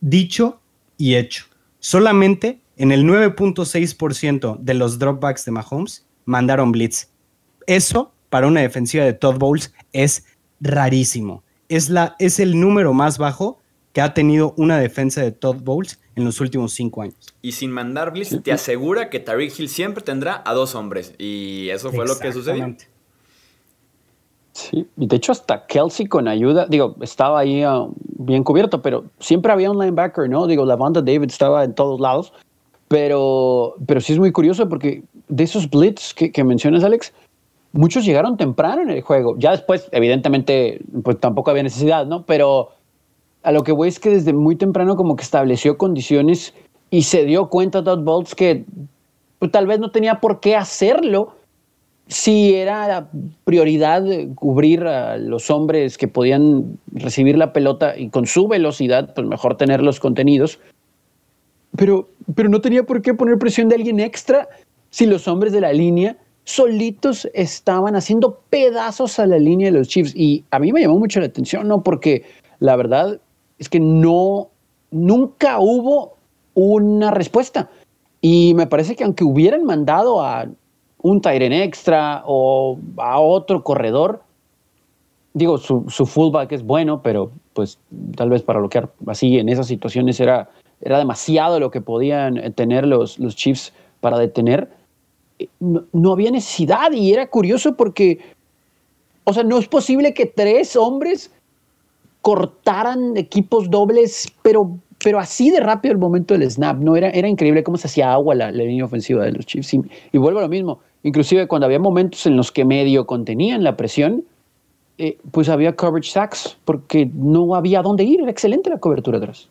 Dicho 0.00 0.60
y 0.98 1.14
hecho. 1.14 1.46
Solamente 1.80 2.60
en 2.76 2.92
el 2.92 3.04
9.6% 3.04 4.58
de 4.58 4.74
los 4.74 4.98
dropbacks 4.98 5.44
de 5.46 5.52
Mahomes 5.52 6.06
mandaron 6.26 6.72
blitz. 6.72 7.08
Eso, 7.66 8.12
para 8.28 8.46
una 8.46 8.60
defensiva 8.60 9.04
de 9.04 9.14
Todd 9.14 9.38
Bowles, 9.38 9.72
es 9.92 10.26
rarísimo. 10.60 11.42
Es, 11.68 11.88
la, 11.88 12.16
es 12.18 12.38
el 12.38 12.60
número 12.60 12.92
más 12.92 13.16
bajo 13.16 13.62
que 13.94 14.02
ha 14.02 14.12
tenido 14.12 14.54
una 14.58 14.78
defensa 14.78 15.22
de 15.22 15.32
Todd 15.32 15.62
Bowles 15.62 16.01
en 16.14 16.24
los 16.24 16.40
últimos 16.40 16.72
cinco 16.72 17.02
años. 17.02 17.16
Y 17.40 17.52
sin 17.52 17.70
mandar 17.70 18.12
blitz, 18.12 18.42
te 18.42 18.52
asegura 18.52 19.10
que 19.10 19.20
Tariq 19.20 19.58
Hill 19.58 19.68
siempre 19.68 20.02
tendrá 20.02 20.42
a 20.44 20.54
dos 20.54 20.74
hombres. 20.74 21.14
Y 21.18 21.68
eso 21.70 21.90
fue 21.90 22.06
lo 22.06 22.18
que 22.18 22.32
sucedió. 22.32 22.76
Sí, 24.52 24.86
y 24.98 25.06
de 25.06 25.16
hecho 25.16 25.32
hasta 25.32 25.66
Kelsey 25.66 26.06
con 26.06 26.28
ayuda, 26.28 26.66
digo, 26.66 26.96
estaba 27.00 27.40
ahí 27.40 27.62
ah, 27.62 27.86
bien 28.18 28.44
cubierto, 28.44 28.82
pero 28.82 29.04
siempre 29.18 29.50
había 29.50 29.70
un 29.70 29.78
linebacker, 29.78 30.28
¿no? 30.28 30.46
Digo, 30.46 30.66
la 30.66 30.76
banda 30.76 31.00
David 31.00 31.30
estaba 31.30 31.64
en 31.64 31.74
todos 31.74 31.98
lados, 31.98 32.34
pero, 32.88 33.76
pero 33.86 34.02
sí 34.02 34.12
es 34.12 34.18
muy 34.18 34.30
curioso 34.30 34.68
porque 34.68 35.04
de 35.28 35.44
esos 35.44 35.70
blitz 35.70 36.12
que, 36.12 36.30
que 36.30 36.44
mencionas, 36.44 36.84
Alex, 36.84 37.14
muchos 37.72 38.04
llegaron 38.04 38.36
temprano 38.36 38.82
en 38.82 38.90
el 38.90 39.00
juego. 39.00 39.36
Ya 39.38 39.52
después, 39.52 39.88
evidentemente, 39.90 40.82
pues 41.02 41.18
tampoco 41.18 41.50
había 41.50 41.62
necesidad, 41.62 42.04
¿no? 42.04 42.26
Pero 42.26 42.72
a 43.42 43.52
lo 43.52 43.62
que 43.62 43.72
voy 43.72 43.88
es 43.88 43.98
que 43.98 44.10
desde 44.10 44.32
muy 44.32 44.56
temprano 44.56 44.96
como 44.96 45.16
que 45.16 45.24
estableció 45.24 45.76
condiciones 45.76 46.54
y 46.90 47.02
se 47.02 47.24
dio 47.24 47.48
cuenta 47.48 47.82
Todd 47.82 48.04
Bowles 48.04 48.34
que 48.34 48.64
pues, 49.38 49.50
tal 49.50 49.66
vez 49.66 49.80
no 49.80 49.90
tenía 49.90 50.20
por 50.20 50.40
qué 50.40 50.56
hacerlo 50.56 51.34
si 52.08 52.54
era 52.54 52.86
la 52.88 53.08
prioridad 53.44 54.04
cubrir 54.34 54.84
a 54.84 55.16
los 55.16 55.50
hombres 55.50 55.96
que 55.96 56.08
podían 56.08 56.78
recibir 56.92 57.38
la 57.38 57.52
pelota 57.52 57.98
y 57.98 58.10
con 58.10 58.26
su 58.26 58.46
velocidad, 58.48 59.14
pues 59.14 59.26
mejor 59.26 59.56
tener 59.56 59.82
los 59.82 59.98
contenidos. 59.98 60.60
Pero, 61.76 62.08
pero 62.34 62.48
no 62.50 62.60
tenía 62.60 62.82
por 62.82 63.00
qué 63.00 63.14
poner 63.14 63.38
presión 63.38 63.68
de 63.68 63.76
alguien 63.76 63.98
extra 63.98 64.48
si 64.90 65.06
los 65.06 65.26
hombres 65.26 65.52
de 65.52 65.62
la 65.62 65.72
línea 65.72 66.16
solitos 66.44 67.28
estaban 67.34 67.94
haciendo 67.96 68.40
pedazos 68.50 69.18
a 69.18 69.26
la 69.26 69.38
línea 69.38 69.70
de 69.70 69.78
los 69.78 69.88
Chiefs. 69.88 70.12
Y 70.14 70.44
a 70.50 70.58
mí 70.58 70.72
me 70.72 70.82
llamó 70.82 70.98
mucho 70.98 71.20
la 71.20 71.26
atención, 71.26 71.66
¿no? 71.68 71.82
Porque 71.82 72.24
la 72.58 72.76
verdad, 72.76 73.20
es 73.58 73.68
que 73.68 73.80
no, 73.80 74.48
nunca 74.90 75.58
hubo 75.60 76.16
una 76.54 77.10
respuesta. 77.10 77.70
Y 78.20 78.54
me 78.54 78.66
parece 78.66 78.94
que 78.94 79.04
aunque 79.04 79.24
hubieran 79.24 79.64
mandado 79.64 80.20
a 80.20 80.46
un 80.98 81.20
Tyren 81.20 81.52
extra 81.52 82.22
o 82.24 82.78
a 82.98 83.18
otro 83.20 83.64
corredor, 83.64 84.22
digo, 85.34 85.58
su, 85.58 85.82
fullback 86.06 86.52
es 86.52 86.62
bueno, 86.62 87.02
pero 87.02 87.32
pues 87.52 87.78
tal 88.16 88.30
vez 88.30 88.42
para 88.42 88.60
lo 88.60 88.68
que 88.68 88.82
así 89.06 89.38
en 89.38 89.48
esas 89.48 89.66
situaciones 89.66 90.20
era, 90.20 90.50
era 90.80 90.98
demasiado 90.98 91.58
lo 91.58 91.70
que 91.70 91.80
podían 91.80 92.52
tener 92.54 92.86
los, 92.86 93.18
los 93.18 93.34
Chiefs 93.34 93.72
para 94.00 94.18
detener. 94.18 94.70
No, 95.58 95.84
no, 95.92 96.12
había 96.12 96.30
necesidad 96.30 96.92
y 96.92 97.12
era 97.12 97.26
curioso 97.28 97.76
porque, 97.76 98.20
o 99.24 99.32
sea, 99.32 99.42
no 99.42 99.58
es 99.58 99.66
posible 99.66 100.14
que 100.14 100.26
tres 100.26 100.76
hombres 100.76 101.32
cortaran 102.22 103.16
equipos 103.16 103.68
dobles, 103.68 104.32
pero, 104.42 104.78
pero 105.04 105.18
así 105.18 105.50
de 105.50 105.60
rápido 105.60 105.92
el 105.92 105.98
momento 105.98 106.34
del 106.34 106.48
snap, 106.50 106.78
¿no? 106.78 106.96
Era, 106.96 107.10
era 107.10 107.28
increíble 107.28 107.62
cómo 107.62 107.76
se 107.76 107.88
hacía 107.88 108.12
agua 108.12 108.34
la, 108.34 108.50
línea 108.50 108.84
ofensiva 108.84 109.24
de 109.24 109.32
los 109.32 109.44
Chiefs. 109.44 109.74
Y, 110.12 110.18
vuelvo 110.18 110.38
a 110.38 110.42
lo 110.42 110.48
mismo, 110.48 110.80
inclusive 111.02 111.46
cuando 111.48 111.66
había 111.66 111.80
momentos 111.80 112.24
en 112.26 112.36
los 112.36 112.50
que 112.50 112.64
medio 112.64 113.04
contenían 113.06 113.64
la 113.64 113.76
presión, 113.76 114.24
eh, 114.98 115.18
pues 115.32 115.48
había 115.48 115.74
coverage 115.74 116.10
sacks, 116.10 116.56
porque 116.64 117.10
no 117.12 117.54
había 117.54 117.82
dónde 117.82 118.04
ir, 118.04 118.20
era 118.20 118.30
excelente 118.30 118.70
la 118.70 118.78
cobertura 118.78 119.18
atrás. 119.18 119.48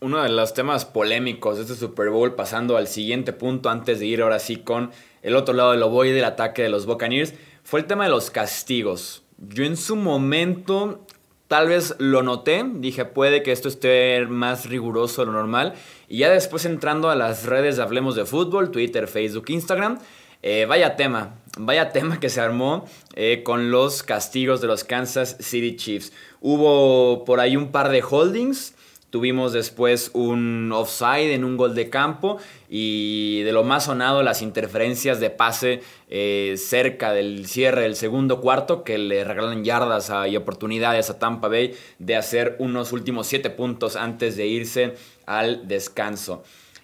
Uno 0.00 0.22
de 0.22 0.28
los 0.28 0.54
temas 0.54 0.84
polémicos 0.84 1.56
de 1.56 1.62
este 1.62 1.74
Super 1.74 2.10
Bowl, 2.10 2.34
pasando 2.34 2.76
al 2.76 2.86
siguiente 2.86 3.32
punto 3.32 3.68
antes 3.68 3.98
de 3.98 4.06
ir 4.06 4.22
ahora 4.22 4.38
sí 4.38 4.58
con 4.58 4.90
el 5.22 5.34
otro 5.34 5.54
lado 5.54 5.72
del 5.72 5.82
ovoide 5.82 6.14
del 6.14 6.24
ataque 6.24 6.62
de 6.62 6.68
los 6.68 6.86
Buccaneers, 6.86 7.34
fue 7.64 7.80
el 7.80 7.86
tema 7.86 8.04
de 8.04 8.10
los 8.10 8.30
castigos. 8.30 9.24
Yo 9.38 9.64
en 9.64 9.76
su 9.76 9.96
momento 9.96 11.04
tal 11.48 11.68
vez 11.68 11.94
lo 11.98 12.22
noté, 12.22 12.64
dije 12.74 13.04
puede 13.04 13.42
que 13.42 13.52
esto 13.52 13.68
esté 13.68 14.26
más 14.28 14.66
riguroso 14.66 15.22
de 15.22 15.26
lo 15.26 15.32
normal. 15.32 15.74
Y 16.08 16.18
ya 16.18 16.30
después 16.30 16.64
entrando 16.64 17.10
a 17.10 17.14
las 17.14 17.46
redes 17.46 17.76
de 17.76 17.82
Hablemos 17.82 18.14
de 18.16 18.24
Fútbol, 18.24 18.70
Twitter, 18.70 19.08
Facebook, 19.08 19.46
Instagram, 19.48 19.98
eh, 20.42 20.66
vaya 20.66 20.96
tema, 20.96 21.34
vaya 21.58 21.90
tema 21.92 22.20
que 22.20 22.28
se 22.28 22.40
armó 22.40 22.86
eh, 23.14 23.42
con 23.42 23.70
los 23.70 24.02
castigos 24.02 24.60
de 24.60 24.68
los 24.68 24.84
Kansas 24.84 25.36
City 25.40 25.74
Chiefs. 25.76 26.12
Hubo 26.40 27.24
por 27.24 27.40
ahí 27.40 27.56
un 27.56 27.72
par 27.72 27.88
de 27.88 28.02
holdings. 28.02 28.75
Tuvimos 29.10 29.52
después 29.52 30.10
un 30.14 30.70
offside 30.72 31.32
en 31.32 31.44
un 31.44 31.56
gol 31.56 31.74
de 31.74 31.88
campo 31.90 32.38
y 32.68 33.42
de 33.42 33.52
lo 33.52 33.62
más 33.62 33.84
sonado 33.84 34.22
las 34.22 34.42
interferencias 34.42 35.20
de 35.20 35.30
pase 35.30 35.80
eh, 36.08 36.56
cerca 36.58 37.12
del 37.12 37.46
cierre 37.46 37.82
del 37.82 37.94
segundo 37.94 38.40
cuarto 38.40 38.82
que 38.82 38.98
le 38.98 39.22
regalan 39.24 39.64
yardas 39.64 40.12
y 40.28 40.36
oportunidades 40.36 41.08
a 41.08 41.18
Tampa 41.18 41.48
Bay 41.48 41.74
de 41.98 42.16
hacer 42.16 42.56
unos 42.58 42.92
últimos 42.92 43.28
siete 43.28 43.48
puntos 43.48 43.94
antes 43.94 44.36
de 44.36 44.46
irse 44.46 44.94
al 45.24 45.68
descanso. 45.68 46.42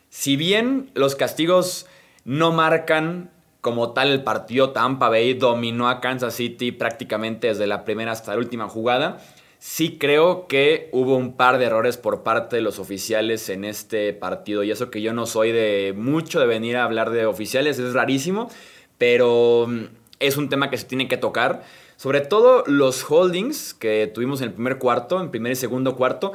Si 0.09 0.37
bien 0.37 0.91
los 0.95 1.17
castigos 1.17 1.87
no 2.25 2.53
marcan 2.53 3.31
como 3.61 3.93
tal 3.93 4.11
el 4.11 4.23
partido, 4.23 4.71
Tampa 4.71 5.09
Bay 5.09 5.35
dominó 5.35 5.89
a 5.89 6.01
Kansas 6.01 6.35
City 6.35 6.73
prácticamente 6.73 7.49
desde 7.49 7.67
la 7.67 7.85
primera 7.85 8.13
hasta 8.13 8.33
la 8.33 8.39
última 8.39 8.69
jugada. 8.69 9.23
Sí 9.65 9.97
creo 9.97 10.49
que 10.49 10.89
hubo 10.91 11.15
un 11.15 11.37
par 11.37 11.59
de 11.59 11.67
errores 11.67 11.97
por 11.97 12.25
parte 12.25 12.57
de 12.57 12.63
los 12.63 12.81
oficiales 12.81 13.49
en 13.49 13.65
este 13.65 14.13
partido 14.13 14.65
y 14.65 14.73
eso 14.73 14.91
que 14.91 15.01
yo 15.01 15.13
no 15.13 15.25
soy 15.25 15.53
de 15.53 15.95
mucho 15.97 16.41
de 16.41 16.47
venir 16.47 16.77
a 16.77 16.83
hablar 16.83 17.11
de 17.11 17.27
oficiales, 17.27 17.79
es 17.79 17.93
rarísimo, 17.93 18.51
pero 18.99 19.67
mm, 19.69 19.85
es 20.19 20.37
un 20.37 20.49
tema 20.49 20.69
que 20.69 20.79
se 20.79 20.87
tiene 20.87 21.07
que 21.07 21.17
tocar. 21.17 21.63
Sobre 21.95 22.23
todo 22.23 22.65
los 22.67 23.09
holdings 23.09 23.73
que 23.73 24.11
tuvimos 24.13 24.41
en 24.41 24.49
el 24.49 24.55
primer 24.55 24.79
cuarto, 24.79 25.21
en 25.21 25.31
primer 25.31 25.53
y 25.53 25.55
segundo 25.55 25.95
cuarto, 25.95 26.33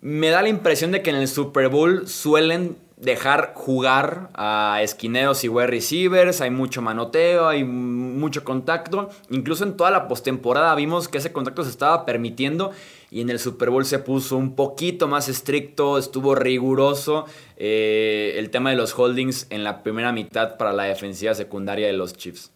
me 0.00 0.30
da 0.30 0.40
la 0.40 0.48
impresión 0.48 0.90
de 0.90 1.02
que 1.02 1.10
en 1.10 1.16
el 1.16 1.28
Super 1.28 1.68
Bowl 1.68 2.08
suelen 2.08 2.78
dejar 3.04 3.52
jugar 3.54 4.30
a 4.34 4.80
esquineros 4.82 5.44
y 5.44 5.48
wide 5.48 5.66
receivers, 5.66 6.40
hay 6.40 6.50
mucho 6.50 6.82
manoteo, 6.82 7.48
hay 7.48 7.64
mucho 7.64 8.44
contacto. 8.44 9.10
Incluso 9.30 9.64
en 9.64 9.76
toda 9.76 9.90
la 9.90 10.08
postemporada 10.08 10.74
vimos 10.74 11.08
que 11.08 11.18
ese 11.18 11.32
contacto 11.32 11.64
se 11.64 11.70
estaba 11.70 12.04
permitiendo 12.04 12.72
y 13.10 13.20
en 13.20 13.30
el 13.30 13.38
Super 13.38 13.70
Bowl 13.70 13.84
se 13.84 13.98
puso 13.98 14.36
un 14.36 14.56
poquito 14.56 15.06
más 15.06 15.28
estricto, 15.28 15.98
estuvo 15.98 16.34
riguroso 16.34 17.26
eh, 17.56 18.34
el 18.38 18.50
tema 18.50 18.70
de 18.70 18.76
los 18.76 18.98
holdings 18.98 19.46
en 19.50 19.62
la 19.62 19.82
primera 19.82 20.12
mitad 20.12 20.56
para 20.56 20.72
la 20.72 20.84
defensiva 20.84 21.34
secundaria 21.34 21.86
de 21.86 21.92
los 21.92 22.14
Chiefs. 22.14 22.50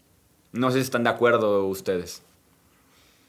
No 0.53 0.71
sé 0.71 0.79
si 0.79 0.85
están 0.85 1.05
de 1.05 1.11
acuerdo 1.11 1.67
ustedes. 1.67 2.23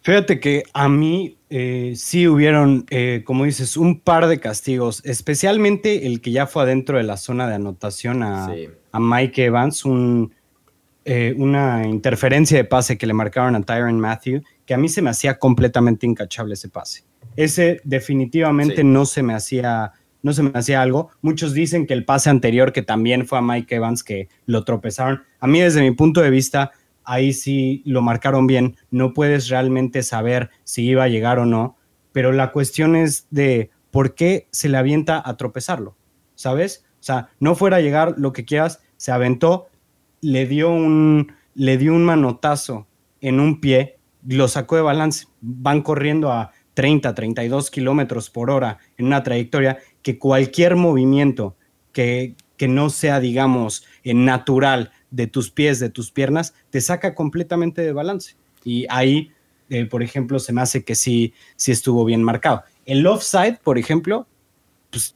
Fíjate 0.02 0.40
que 0.40 0.64
a 0.74 0.88
mí 0.88 1.38
eh, 1.50 1.94
sí 1.96 2.28
hubieron, 2.28 2.86
eh, 2.90 3.24
como 3.26 3.46
dices, 3.46 3.76
un 3.76 4.00
par 4.00 4.28
de 4.28 4.40
castigos, 4.40 5.02
especialmente 5.04 6.08
el 6.08 6.22
que 6.22 6.32
ya 6.32 6.48
fue 6.48 6.64
adentro 6.64 6.98
de 6.98 7.04
la 7.04 7.18
zona 7.18 7.48
de 7.48 7.56
anotación 7.56 8.24
a, 8.24 8.50
Mike 8.94 9.46
Evans, 9.46 9.84
eh, 11.06 11.34
una 11.38 11.88
interferencia 11.88 12.58
de 12.58 12.64
pase 12.64 12.98
que 12.98 13.08
le 13.08 13.14
marcaron 13.14 13.56
a 13.56 13.62
Tyron 13.62 14.00
Matthew, 14.00 14.42
que 14.66 14.74
a 14.74 14.78
mí 14.78 14.90
se 14.90 15.02
me 15.02 15.10
hacía 15.10 15.38
completamente 15.38 16.08
incachable 16.08 16.54
ese 16.54 16.70
pase. 16.70 17.04
Ese 17.36 17.82
definitivamente 17.84 18.84
no 18.84 19.06
se 19.06 19.22
me 19.22 19.34
hacía 19.34 19.94
no 20.22 20.34
se 20.34 20.44
me 20.44 20.52
hacía 20.54 20.82
algo. 20.82 21.10
Muchos 21.22 21.54
dicen 21.54 21.88
que 21.88 21.94
el 21.94 22.06
pase 22.06 22.30
anterior, 22.30 22.74
que 22.74 22.82
también 22.82 23.26
fue 23.26 23.38
a 23.38 23.42
Mike 23.42 23.76
Evans, 23.76 24.04
que 24.04 24.28
lo 24.46 24.64
tropezaron. 24.64 25.24
A 25.40 25.48
mí, 25.48 25.62
desde 25.62 25.82
mi 25.82 25.92
punto 25.92 26.22
de 26.22 26.30
vista, 26.30 26.72
ahí 27.10 27.34
sí 27.34 27.82
lo 27.86 28.04
marcaron 28.04 28.46
bien, 28.46 28.78
no 28.92 29.16
puedes 29.16 29.50
realmente 29.50 30.04
saber 30.04 30.52
si 30.64 30.86
iba 30.86 31.04
a 31.04 31.08
llegar 31.08 31.40
o 31.40 31.46
no, 31.46 31.76
pero 32.12 32.32
la 32.32 32.52
cuestión 32.52 32.96
es 32.96 33.26
de 33.32 33.72
por 33.90 34.14
qué 34.14 34.48
se 34.52 34.70
le 34.70 34.78
avienta 34.78 35.20
a 35.26 35.36
tropezarlo, 35.36 35.98
¿sabes? 36.36 36.86
O 37.00 37.04
sea, 37.04 37.30
no 37.40 37.56
fuera 37.56 37.78
a 37.78 37.82
llegar 37.82 38.14
lo 38.18 38.32
que 38.32 38.46
quieras, 38.46 38.84
se 38.98 39.12
aventó, 39.12 39.70
le 40.22 40.46
dio 40.46 40.70
un, 40.70 41.34
le 41.56 41.80
dio 41.80 41.96
un 41.96 42.06
manotazo 42.06 42.86
en 43.22 43.40
un 43.40 43.60
pie, 43.60 43.98
lo 44.28 44.48
sacó 44.48 44.76
de 44.76 44.84
balance, 44.84 45.26
van 45.42 45.82
corriendo 45.82 46.32
a 46.32 46.52
30, 46.76 47.16
32 47.16 47.72
kilómetros 47.72 48.30
por 48.30 48.52
hora 48.52 48.78
en 48.98 49.08
una 49.08 49.24
trayectoria 49.24 49.80
que 50.04 50.20
cualquier 50.20 50.76
movimiento 50.76 51.58
que, 51.92 52.36
que 52.56 52.68
no 52.68 52.92
sea, 52.92 53.20
digamos, 53.20 53.84
natural, 54.04 54.92
de 55.12 55.28
tus 55.28 55.50
pies, 55.52 55.80
de 55.80 55.90
tus 55.90 56.12
piernas, 56.12 56.54
te 56.70 56.82
saca 56.82 57.16
completamente 57.16 57.82
de 57.82 57.94
balance. 57.94 58.36
Y 58.64 58.86
ahí, 58.90 59.32
eh, 59.70 59.86
por 59.86 60.04
ejemplo, 60.04 60.40
se 60.40 60.54
me 60.54 60.62
hace 60.62 60.84
que 60.84 60.96
sí, 60.96 61.34
sí 61.56 61.72
estuvo 61.72 62.06
bien 62.06 62.24
marcado. 62.24 62.64
El 62.86 63.06
offside, 63.08 63.60
por 63.64 63.78
ejemplo, 63.78 64.28
pues, 64.92 65.16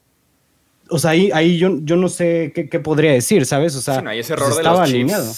o 0.89 0.99
sea, 0.99 1.12
ahí, 1.12 1.32
ahí 1.34 1.58
yo, 1.58 1.77
yo 1.82 1.95
no 1.95 2.10
sé 2.10 2.51
qué, 2.53 2.79
podría 2.79 3.12
decir, 3.12 3.45
¿sabes? 3.45 3.75
O 3.75 3.82
sea, 3.82 4.01
no, 4.01 4.12
ese 4.12 4.34
error 4.34 4.56
de 4.56 4.63
los 4.63 4.79
alineado. 4.79 5.32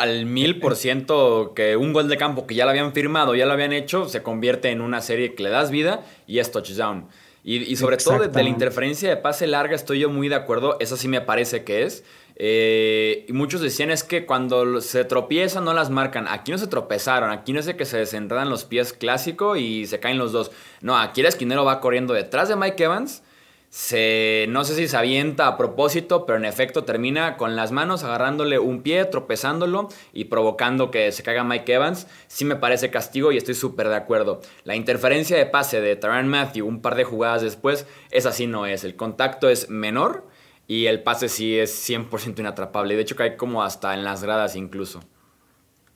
al 0.00 0.26
mil 0.26 0.60
por 0.60 0.76
ciento 0.76 1.52
que 1.54 1.76
un 1.76 1.92
gol 1.92 2.08
de 2.08 2.16
campo 2.16 2.46
que 2.46 2.54
ya 2.54 2.64
lo 2.64 2.70
habían 2.70 2.92
firmado, 2.92 3.34
ya 3.34 3.46
lo 3.46 3.52
habían 3.52 3.72
hecho, 3.72 4.08
se 4.08 4.22
convierte 4.22 4.70
en 4.70 4.80
una 4.80 5.00
serie 5.00 5.34
que 5.34 5.42
le 5.42 5.50
das 5.50 5.70
vida 5.70 6.04
y 6.26 6.38
es 6.38 6.50
touchdown. 6.50 7.06
Y, 7.48 7.76
sobre 7.76 7.96
todo 7.96 8.26
de, 8.26 8.42
la 8.42 8.48
interferencia 8.48 9.08
de 9.08 9.16
pase 9.18 9.46
larga 9.46 9.76
estoy 9.76 10.00
yo 10.00 10.10
muy 10.10 10.28
de 10.28 10.34
acuerdo, 10.34 10.78
eso 10.80 10.96
sí 10.96 11.06
me 11.06 11.20
parece 11.20 11.62
que 11.62 11.84
es. 11.84 12.02
Eh, 12.38 13.24
y 13.28 13.32
muchos 13.32 13.62
decían 13.62 13.90
es 13.90 14.04
que 14.04 14.26
cuando 14.26 14.82
se 14.82 15.04
tropiezan 15.04 15.64
no 15.64 15.72
las 15.72 15.90
marcan. 15.90 16.28
Aquí 16.28 16.52
no 16.52 16.58
se 16.58 16.66
tropezaron, 16.66 17.30
aquí 17.30 17.52
no 17.52 17.60
es 17.60 17.66
de 17.66 17.76
que 17.76 17.86
se 17.86 17.98
desenredan 17.98 18.50
los 18.50 18.64
pies 18.64 18.92
clásico 18.92 19.56
y 19.56 19.86
se 19.86 20.00
caen 20.00 20.18
los 20.18 20.32
dos. 20.32 20.50
No, 20.82 20.98
aquí 20.98 21.22
el 21.22 21.26
esquinero 21.26 21.64
va 21.64 21.80
corriendo 21.80 22.14
detrás 22.14 22.48
de 22.48 22.56
Mike 22.56 22.84
Evans. 22.84 23.22
Se, 23.68 24.46
no 24.48 24.64
sé 24.64 24.74
si 24.74 24.86
se 24.86 24.96
avienta 24.96 25.48
a 25.48 25.56
propósito, 25.56 26.24
pero 26.24 26.38
en 26.38 26.44
efecto 26.44 26.84
termina 26.84 27.36
con 27.36 27.56
las 27.56 27.72
manos 27.72 28.04
agarrándole 28.04 28.58
un 28.58 28.82
pie, 28.82 29.04
tropezándolo 29.04 29.88
y 30.12 30.26
provocando 30.26 30.90
que 30.90 31.10
se 31.12 31.22
caiga 31.22 31.42
Mike 31.42 31.74
Evans. 31.74 32.06
Sí 32.28 32.44
me 32.44 32.56
parece 32.56 32.90
castigo 32.90 33.32
y 33.32 33.36
estoy 33.38 33.54
súper 33.54 33.88
de 33.88 33.96
acuerdo. 33.96 34.40
La 34.64 34.76
interferencia 34.76 35.36
de 35.36 35.46
pase 35.46 35.80
de 35.80 35.96
Taran 35.96 36.28
Matthew 36.28 36.66
un 36.66 36.80
par 36.80 36.94
de 36.94 37.04
jugadas 37.04 37.42
después, 37.42 37.86
esa 38.10 38.32
sí 38.32 38.46
no 38.46 38.66
es. 38.66 38.84
El 38.84 38.94
contacto 38.94 39.48
es 39.48 39.68
menor 39.68 40.26
y 40.68 40.86
el 40.86 41.02
pase 41.02 41.28
sí 41.28 41.56
es 41.56 41.88
100% 41.88 42.40
inatrapable. 42.40 42.96
De 42.96 43.02
hecho, 43.02 43.16
cae 43.16 43.36
como 43.36 43.62
hasta 43.62 43.94
en 43.94 44.04
las 44.04 44.22
gradas 44.22 44.56
incluso. 44.56 45.00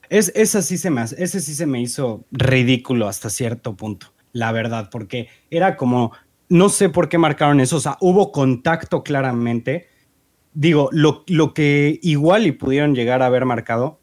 Es, 0.09 0.33
ese, 0.35 0.62
sí 0.62 0.78
se 0.78 0.90
me, 0.90 1.02
ese 1.02 1.40
sí 1.40 1.54
se 1.54 1.66
me 1.66 1.80
hizo 1.80 2.24
ridículo 2.33 3.06
hasta 3.06 3.30
cierto 3.30 3.76
punto, 3.76 4.12
la 4.33 4.50
verdad, 4.50 4.88
porque 4.90 5.28
era 5.50 5.76
como, 5.76 6.12
no 6.48 6.68
sé 6.68 6.88
por 6.88 7.09
qué 7.09 7.16
marcaron 7.16 7.61
eso, 7.61 7.76
o 7.76 7.80
sea, 7.80 7.96
hubo 8.00 8.33
contacto 8.33 9.04
claramente. 9.04 9.88
Digo, 10.52 10.88
lo, 10.90 11.22
lo 11.28 11.54
que 11.54 12.00
igual 12.02 12.46
y 12.46 12.52
pudieron 12.52 12.96
llegar 12.96 13.22
a 13.22 13.26
haber 13.26 13.44
marcado 13.44 14.00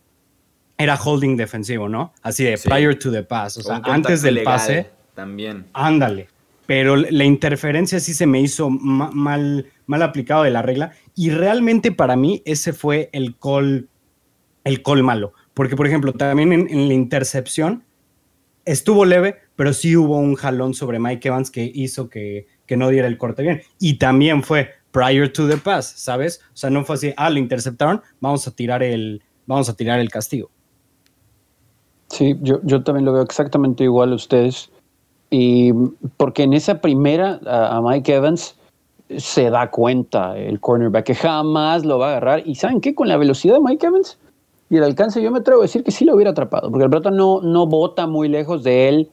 era 0.78 0.96
holding 0.96 1.36
defensivo, 1.36 1.90
¿no? 1.90 2.14
Así 2.22 2.46
de 2.46 2.58
prior 2.58 2.96
to 2.96 3.12
the 3.12 3.24
pass, 3.24 3.58
o 3.58 3.62
sea, 3.64 3.82
antes 3.84 4.22
del 4.22 4.44
pase. 4.44 4.90
También. 5.14 5.66
Ándale. 5.74 6.30
Pero 6.68 6.96
la 6.96 7.24
interferencia 7.24 8.00
sí 8.00 8.14
se 8.14 8.28
me 8.28 8.40
hizo 8.40 8.70
mal 8.70 9.66
mal 9.88 10.04
aplicado 10.04 10.44
de 10.44 10.52
la 10.52 10.62
regla. 10.62 10.92
Y 11.16 11.32
realmente 11.32 11.92
para 11.92 12.16
mí 12.16 12.44
ese 12.46 12.74
fue 12.74 13.10
el 13.14 13.36
call, 13.38 13.90
el 14.64 14.84
call 14.84 15.02
malo. 15.02 15.34
Porque, 15.54 15.76
por 15.76 15.88
ejemplo, 15.88 16.14
también 16.14 16.54
en, 16.54 16.88
la 16.88 16.94
intercepción 16.94 17.84
estuvo 18.66 19.06
leve, 19.06 19.38
pero 19.56 19.74
sí 19.74 19.96
hubo 19.96 20.18
un 20.18 20.36
jalón 20.36 20.76
sobre 20.76 21.00
Mike 21.00 21.30
Evans 21.30 21.50
que 21.50 21.72
hizo 21.74 22.10
que, 22.10 22.46
que 22.68 22.78
no 22.78 22.90
diera 22.90 23.08
el 23.08 23.18
corte 23.18 23.42
bien. 23.42 23.62
Y 23.80 23.98
también 23.98 24.44
fue 24.44 24.70
prior 24.92 25.30
to 25.30 25.48
the 25.48 25.58
pass, 25.58 25.94
¿sabes? 25.96 26.42
O 26.54 26.58
sea, 26.58 26.70
no 26.70 26.84
fue 26.84 26.96
así, 26.96 27.14
ah, 27.18 27.30
lo 27.30 27.40
interceptaron, 27.40 28.02
vamos 28.20 28.48
a 28.48 28.52
tirar 28.52 28.84
el, 28.84 29.24
vamos 29.48 29.70
a 29.70 29.76
tirar 29.76 30.00
el 30.00 30.10
castigo. 30.10 30.52
Sí, 32.10 32.38
yo, 32.42 32.60
yo 32.64 32.84
también 32.84 33.06
lo 33.06 33.14
veo 33.14 33.24
exactamente 33.24 33.84
igual 33.84 34.12
a 34.12 34.16
ustedes. 34.16 34.70
Y 35.30 35.74
porque 36.16 36.44
en 36.44 36.54
esa 36.54 36.80
primera 36.80 37.40
a 37.46 37.82
Mike 37.82 38.14
Evans 38.14 38.58
se 39.16 39.50
da 39.50 39.72
cuenta 39.72 40.38
el 40.38 40.60
cornerback 40.60 41.06
que 41.06 41.16
jamás 41.16 41.86
lo 41.86 42.00
va 42.00 42.08
a 42.08 42.10
agarrar. 42.12 42.44
¿Y 42.46 42.56
saben 42.56 42.82
qué? 42.82 42.94
Con 42.94 43.08
la 43.08 43.18
velocidad 43.18 43.56
de 43.56 43.62
Mike 43.62 43.88
Evans 43.88 44.20
y 44.70 44.78
el 44.78 44.84
alcance, 44.84 45.22
yo 45.22 45.32
me 45.32 45.40
atrevo 45.40 45.62
a 45.62 45.64
decir 45.64 45.84
que 45.84 45.92
sí 45.92 46.04
lo 46.04 46.14
hubiera 46.16 46.32
atrapado, 46.32 46.70
porque 46.70 46.84
el 46.84 46.90
pelota 46.90 47.10
no, 47.10 47.42
no 47.42 47.68
bota 47.68 48.06
muy 48.06 48.28
lejos 48.28 48.64
de 48.64 48.90
él. 48.90 49.12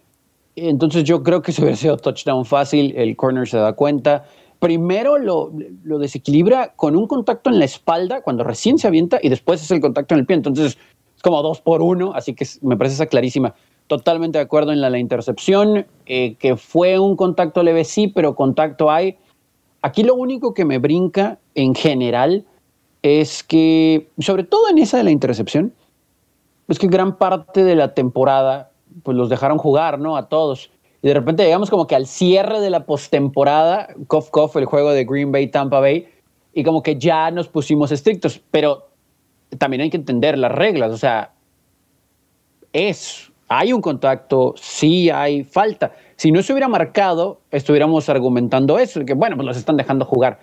Entonces 0.57 1.05
yo 1.05 1.23
creo 1.23 1.43
que 1.43 1.53
se 1.53 1.63
hubiera 1.63 1.77
sido 1.77 1.97
touchdown 1.97 2.45
fácil, 2.45 2.95
el 2.97 3.17
corner 3.17 3.47
se 3.47 3.59
da 3.59 3.73
cuenta. 3.75 4.25
Primero 4.59 5.19
lo, 5.19 5.53
lo 5.85 5.99
desequilibra 5.99 6.73
con 6.75 6.97
un 6.97 7.07
contacto 7.07 7.51
en 7.51 7.59
la 7.59 7.65
espalda 7.67 8.23
cuando 8.23 8.43
recién 8.43 8.79
se 8.79 8.89
avienta 8.89 9.19
y 9.23 9.29
después 9.29 9.63
es 9.63 9.71
el 9.71 9.81
contacto 9.81 10.15
en 10.15 10.21
el 10.21 10.27
pie. 10.27 10.37
Entonces 10.37 10.77
es 11.17 11.23
como 11.23 11.41
dos 11.43 11.61
por 11.61 11.83
uno, 11.83 12.13
así 12.15 12.35
que 12.35 12.47
me 12.63 12.77
parece 12.77 12.95
esa 12.95 13.07
clarísima. 13.07 13.55
Totalmente 13.87 14.39
de 14.39 14.45
acuerdo 14.45 14.73
en 14.73 14.81
la, 14.81 14.99
intercepción, 14.99 15.87
eh, 16.07 16.37
que 16.37 16.57
fue 16.57 16.99
un 16.99 17.17
contacto 17.17 17.63
leve, 17.63 17.85
sí, 17.85 18.09
pero 18.09 18.35
contacto 18.35 18.91
hay 18.91 19.19
Aquí 19.85 20.03
lo 20.03 20.15
único 20.15 20.55
que 20.55 20.65
me 20.65 20.79
brinca 20.79 21.39
en 21.55 21.75
general 21.75 22.47
es 23.03 23.45
que, 23.45 24.09
sobre 24.19 24.43
todo 24.45 24.71
en 24.71 24.79
esa 24.79 24.97
de 24.97 25.05
la 25.05 25.11
intercepción, 25.11 25.75
es 26.69 26.79
que 26.79 26.87
gran 26.87 27.19
parte 27.19 27.65
de 27.65 27.77
la 27.77 27.93
temporada 27.93 28.71
pues 29.03 29.15
los 29.15 29.29
dejaron 29.29 29.59
jugar, 29.59 29.99
¿no? 29.99 30.17
A 30.17 30.31
todos. 30.31 30.71
Y 31.03 31.09
de 31.09 31.13
repente 31.13 31.45
llegamos 31.45 31.69
como 31.69 31.87
que 31.87 31.95
al 31.95 32.07
cierre 32.07 32.61
de 32.61 32.71
la 32.71 32.87
postemporada, 32.87 33.89
cough 34.07 34.31
cough, 34.31 34.57
el 34.57 34.65
juego 34.65 34.91
de 34.93 35.05
Green 35.05 35.31
Bay 35.31 35.49
Tampa 35.49 35.81
Bay, 35.81 36.09
y 36.55 36.65
como 36.65 36.83
que 36.83 36.97
ya 36.97 37.31
nos 37.31 37.49
pusimos 37.49 37.93
estrictos, 37.93 38.41
pero 38.51 38.89
también 39.59 39.83
hay 39.83 39.91
que 39.91 39.99
entender 39.99 40.39
las 40.39 40.53
reglas, 40.53 40.93
o 40.93 40.97
sea, 40.97 41.35
es, 42.73 43.31
hay 43.49 43.73
un 43.73 43.81
contacto, 43.81 44.55
sí 44.57 45.11
hay 45.11 45.45
falta. 45.45 45.93
Si 46.17 46.33
no 46.33 46.43
se 46.43 46.53
hubiera 46.53 46.69
marcado, 46.69 47.41
estuviéramos 47.51 48.09
argumentando 48.09 48.79
eso, 48.79 49.05
que 49.05 49.15
bueno, 49.15 49.37
pues 49.37 49.47
los 49.47 49.57
están 49.57 49.77
dejando 49.77 50.05
jugar. 50.05 50.39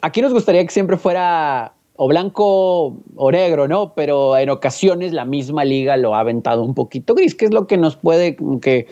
Aquí 0.00 0.22
nos 0.22 0.32
gustaría 0.32 0.64
que 0.64 0.70
siempre 0.70 0.96
fuera 0.96 1.72
o 1.96 2.06
blanco 2.06 2.96
o 3.16 3.32
negro, 3.32 3.66
¿no? 3.66 3.92
Pero 3.94 4.36
en 4.36 4.50
ocasiones 4.50 5.12
la 5.12 5.24
misma 5.24 5.64
liga 5.64 5.96
lo 5.96 6.14
ha 6.14 6.20
aventado 6.20 6.62
un 6.62 6.74
poquito 6.74 7.14
gris, 7.14 7.34
que 7.34 7.46
es 7.46 7.52
lo 7.52 7.66
que 7.66 7.76
nos 7.76 7.96
puede 7.96 8.36
que 8.62 8.86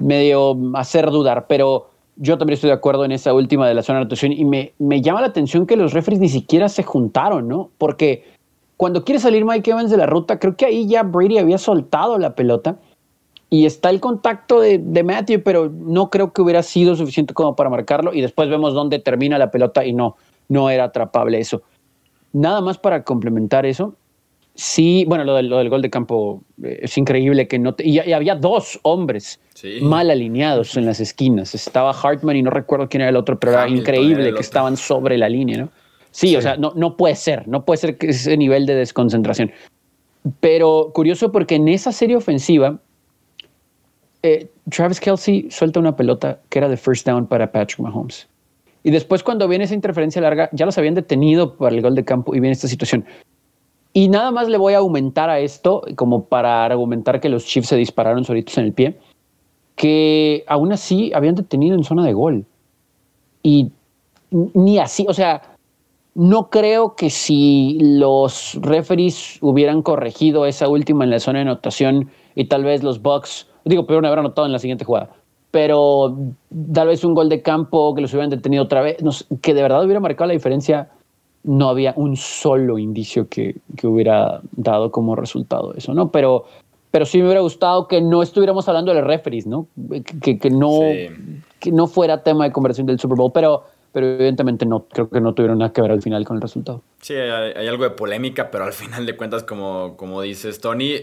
medio 0.00 0.56
hacer 0.74 1.10
dudar. 1.10 1.46
Pero 1.48 1.90
yo 2.16 2.38
también 2.38 2.54
estoy 2.54 2.68
de 2.68 2.74
acuerdo 2.74 3.04
en 3.04 3.10
esa 3.10 3.34
última 3.34 3.66
de 3.66 3.74
la 3.74 3.82
zona 3.82 3.98
de 3.98 4.02
anotación 4.02 4.32
y 4.32 4.44
me, 4.44 4.72
me 4.78 5.02
llama 5.02 5.20
la 5.20 5.26
atención 5.26 5.66
que 5.66 5.76
los 5.76 5.92
referees 5.92 6.20
ni 6.20 6.28
siquiera 6.28 6.68
se 6.68 6.84
juntaron, 6.84 7.48
¿no? 7.48 7.70
Porque 7.78 8.22
cuando 8.82 9.04
quiere 9.04 9.20
salir 9.20 9.44
Mike 9.44 9.70
Evans 9.70 9.92
de 9.92 9.96
la 9.96 10.06
ruta, 10.06 10.40
creo 10.40 10.56
que 10.56 10.66
ahí 10.66 10.88
ya 10.88 11.04
Brady 11.04 11.38
había 11.38 11.56
soltado 11.56 12.18
la 12.18 12.34
pelota 12.34 12.80
y 13.48 13.64
está 13.64 13.90
el 13.90 14.00
contacto 14.00 14.60
de, 14.60 14.78
de, 14.78 15.04
Matthew, 15.04 15.44
pero 15.44 15.70
no 15.72 16.10
creo 16.10 16.32
que 16.32 16.42
hubiera 16.42 16.64
sido 16.64 16.96
suficiente 16.96 17.32
como 17.32 17.54
para 17.54 17.70
marcarlo 17.70 18.12
y 18.12 18.20
después 18.20 18.50
vemos 18.50 18.74
dónde 18.74 18.98
termina 18.98 19.38
la 19.38 19.52
pelota 19.52 19.84
y 19.86 19.92
no, 19.92 20.16
no 20.48 20.68
era 20.68 20.82
atrapable 20.82 21.38
eso. 21.38 21.62
Nada 22.32 22.60
más 22.60 22.76
para 22.76 23.04
complementar 23.04 23.66
eso, 23.66 23.94
sí, 24.56 25.04
bueno, 25.06 25.22
lo 25.22 25.36
del, 25.36 25.46
lo 25.46 25.58
del 25.58 25.68
gol 25.68 25.80
de 25.80 25.88
campo 25.88 26.42
eh, 26.64 26.80
es 26.82 26.98
increíble 26.98 27.46
que 27.46 27.60
no... 27.60 27.76
y, 27.78 28.00
había 28.00 28.34
dos 28.34 28.80
hombres 28.82 29.38
sí. 29.54 29.78
mal 29.80 30.10
alineados 30.10 30.76
en 30.76 30.86
las 30.86 30.98
esquinas. 30.98 31.54
Estaba 31.54 31.92
Hartman 31.92 32.34
y 32.34 32.42
no 32.42 32.50
recuerdo 32.50 32.88
quién 32.88 33.02
era 33.02 33.10
el 33.10 33.16
otro, 33.16 33.38
pero 33.38 33.56
Hamilton 33.60 33.94
era 33.94 33.96
increíble 33.96 34.28
era 34.30 34.34
que 34.34 34.42
estaban 34.42 34.76
sobre 34.76 35.18
la 35.18 35.28
línea, 35.28 35.58
¿no? 35.58 35.68
Sí, 36.12 36.28
sí, 36.28 36.36
o 36.36 36.42
sea, 36.42 36.56
no, 36.56 36.72
no 36.76 36.96
puede 36.96 37.16
ser, 37.16 37.48
no 37.48 37.64
puede 37.64 37.78
ser 37.78 37.98
que 37.98 38.08
ese 38.08 38.36
nivel 38.36 38.66
de 38.66 38.74
desconcentración. 38.74 39.50
Pero 40.40 40.90
curioso 40.94 41.32
porque 41.32 41.56
en 41.56 41.68
esa 41.68 41.90
serie 41.90 42.16
ofensiva, 42.16 42.78
eh, 44.22 44.48
Travis 44.70 45.00
Kelsey 45.00 45.50
suelta 45.50 45.80
una 45.80 45.96
pelota 45.96 46.38
que 46.48 46.58
era 46.58 46.68
de 46.68 46.76
first 46.76 47.06
down 47.06 47.26
para 47.26 47.50
Patrick 47.50 47.80
Mahomes. 47.80 48.28
Y 48.84 48.90
después 48.90 49.22
cuando 49.22 49.48
viene 49.48 49.64
esa 49.64 49.74
interferencia 49.74 50.20
larga, 50.20 50.48
ya 50.52 50.66
los 50.66 50.76
habían 50.78 50.94
detenido 50.94 51.54
para 51.54 51.74
el 51.74 51.82
gol 51.82 51.94
de 51.94 52.04
campo 52.04 52.34
y 52.34 52.40
viene 52.40 52.52
esta 52.52 52.68
situación. 52.68 53.04
Y 53.92 54.08
nada 54.08 54.30
más 54.30 54.48
le 54.48 54.58
voy 54.58 54.74
a 54.74 54.78
aumentar 54.78 55.28
a 55.28 55.38
esto, 55.40 55.82
como 55.96 56.24
para 56.24 56.64
argumentar 56.64 57.20
que 57.20 57.28
los 57.28 57.44
Chiefs 57.44 57.68
se 57.68 57.76
dispararon 57.76 58.24
solitos 58.24 58.56
en 58.58 58.64
el 58.64 58.72
pie, 58.72 58.98
que 59.76 60.44
aún 60.46 60.72
así 60.72 61.12
habían 61.14 61.34
detenido 61.34 61.76
en 61.76 61.84
zona 61.84 62.04
de 62.04 62.12
gol. 62.12 62.44
Y 63.42 63.70
ni 64.30 64.78
así, 64.78 65.04
o 65.08 65.14
sea, 65.14 65.42
no 66.14 66.50
creo 66.50 66.94
que 66.94 67.10
si 67.10 67.78
los 67.80 68.58
referees 68.60 69.38
hubieran 69.40 69.82
corregido 69.82 70.46
esa 70.46 70.68
última 70.68 71.04
en 71.04 71.10
la 71.10 71.20
zona 71.20 71.38
de 71.38 71.42
anotación 71.42 72.10
y 72.34 72.46
tal 72.46 72.64
vez 72.64 72.82
los 72.82 73.00
Bucks, 73.00 73.48
digo, 73.64 73.86
pero 73.86 74.00
no 74.00 74.08
habrán 74.08 74.26
anotado 74.26 74.46
en 74.46 74.52
la 74.52 74.58
siguiente 74.58 74.84
jugada 74.84 75.10
pero 75.52 76.16
tal 76.72 76.88
vez 76.88 77.04
un 77.04 77.14
gol 77.14 77.28
de 77.28 77.42
campo 77.42 77.94
que 77.94 78.00
los 78.00 78.12
hubieran 78.12 78.30
detenido 78.30 78.64
otra 78.64 78.80
vez, 78.80 79.00
no 79.02 79.12
sé, 79.12 79.26
que 79.42 79.54
de 79.54 79.62
verdad 79.62 79.84
hubiera 79.84 80.00
marcado 80.00 80.28
la 80.28 80.32
diferencia, 80.32 80.88
no 81.44 81.68
había 81.68 81.92
un 81.96 82.16
solo 82.16 82.78
indicio 82.78 83.28
que, 83.28 83.56
que, 83.76 83.86
hubiera 83.86 84.40
dado 84.52 84.90
como 84.90 85.14
resultado 85.14 85.74
eso, 85.74 85.92
¿no? 85.92 86.10
Pero, 86.10 86.46
pero 86.90 87.04
sí 87.04 87.18
me 87.18 87.24
hubiera 87.24 87.42
gustado 87.42 87.86
que 87.86 88.00
no 88.00 88.22
estuviéramos 88.22 88.66
hablando 88.66 88.94
de 88.94 89.02
referees, 89.02 89.46
¿no? 89.46 89.66
Que, 90.22 90.38
que 90.38 90.50
no, 90.50 90.70
sí. 90.80 91.08
que 91.60 91.70
no 91.70 91.86
fuera 91.86 92.22
tema 92.22 92.44
de 92.44 92.52
conversación 92.52 92.86
del 92.86 92.98
Super 92.98 93.18
Bowl, 93.18 93.32
pero, 93.32 93.64
pero 93.92 94.06
evidentemente 94.06 94.66
no, 94.66 94.86
creo 94.88 95.08
que 95.10 95.20
no 95.20 95.34
tuvieron 95.34 95.58
nada 95.58 95.72
que 95.72 95.82
ver 95.82 95.90
al 95.90 96.02
final 96.02 96.24
con 96.24 96.36
el 96.36 96.42
resultado. 96.42 96.82
Sí, 97.00 97.14
hay, 97.14 97.66
algo 97.66 97.84
de 97.84 97.90
polémica, 97.90 98.50
pero 98.50 98.64
al 98.64 98.72
final 98.72 99.06
de 99.06 99.16
cuentas, 99.16 99.44
como, 99.44 99.96
como 99.96 100.22
dices, 100.22 100.60
Tony, 100.60 100.94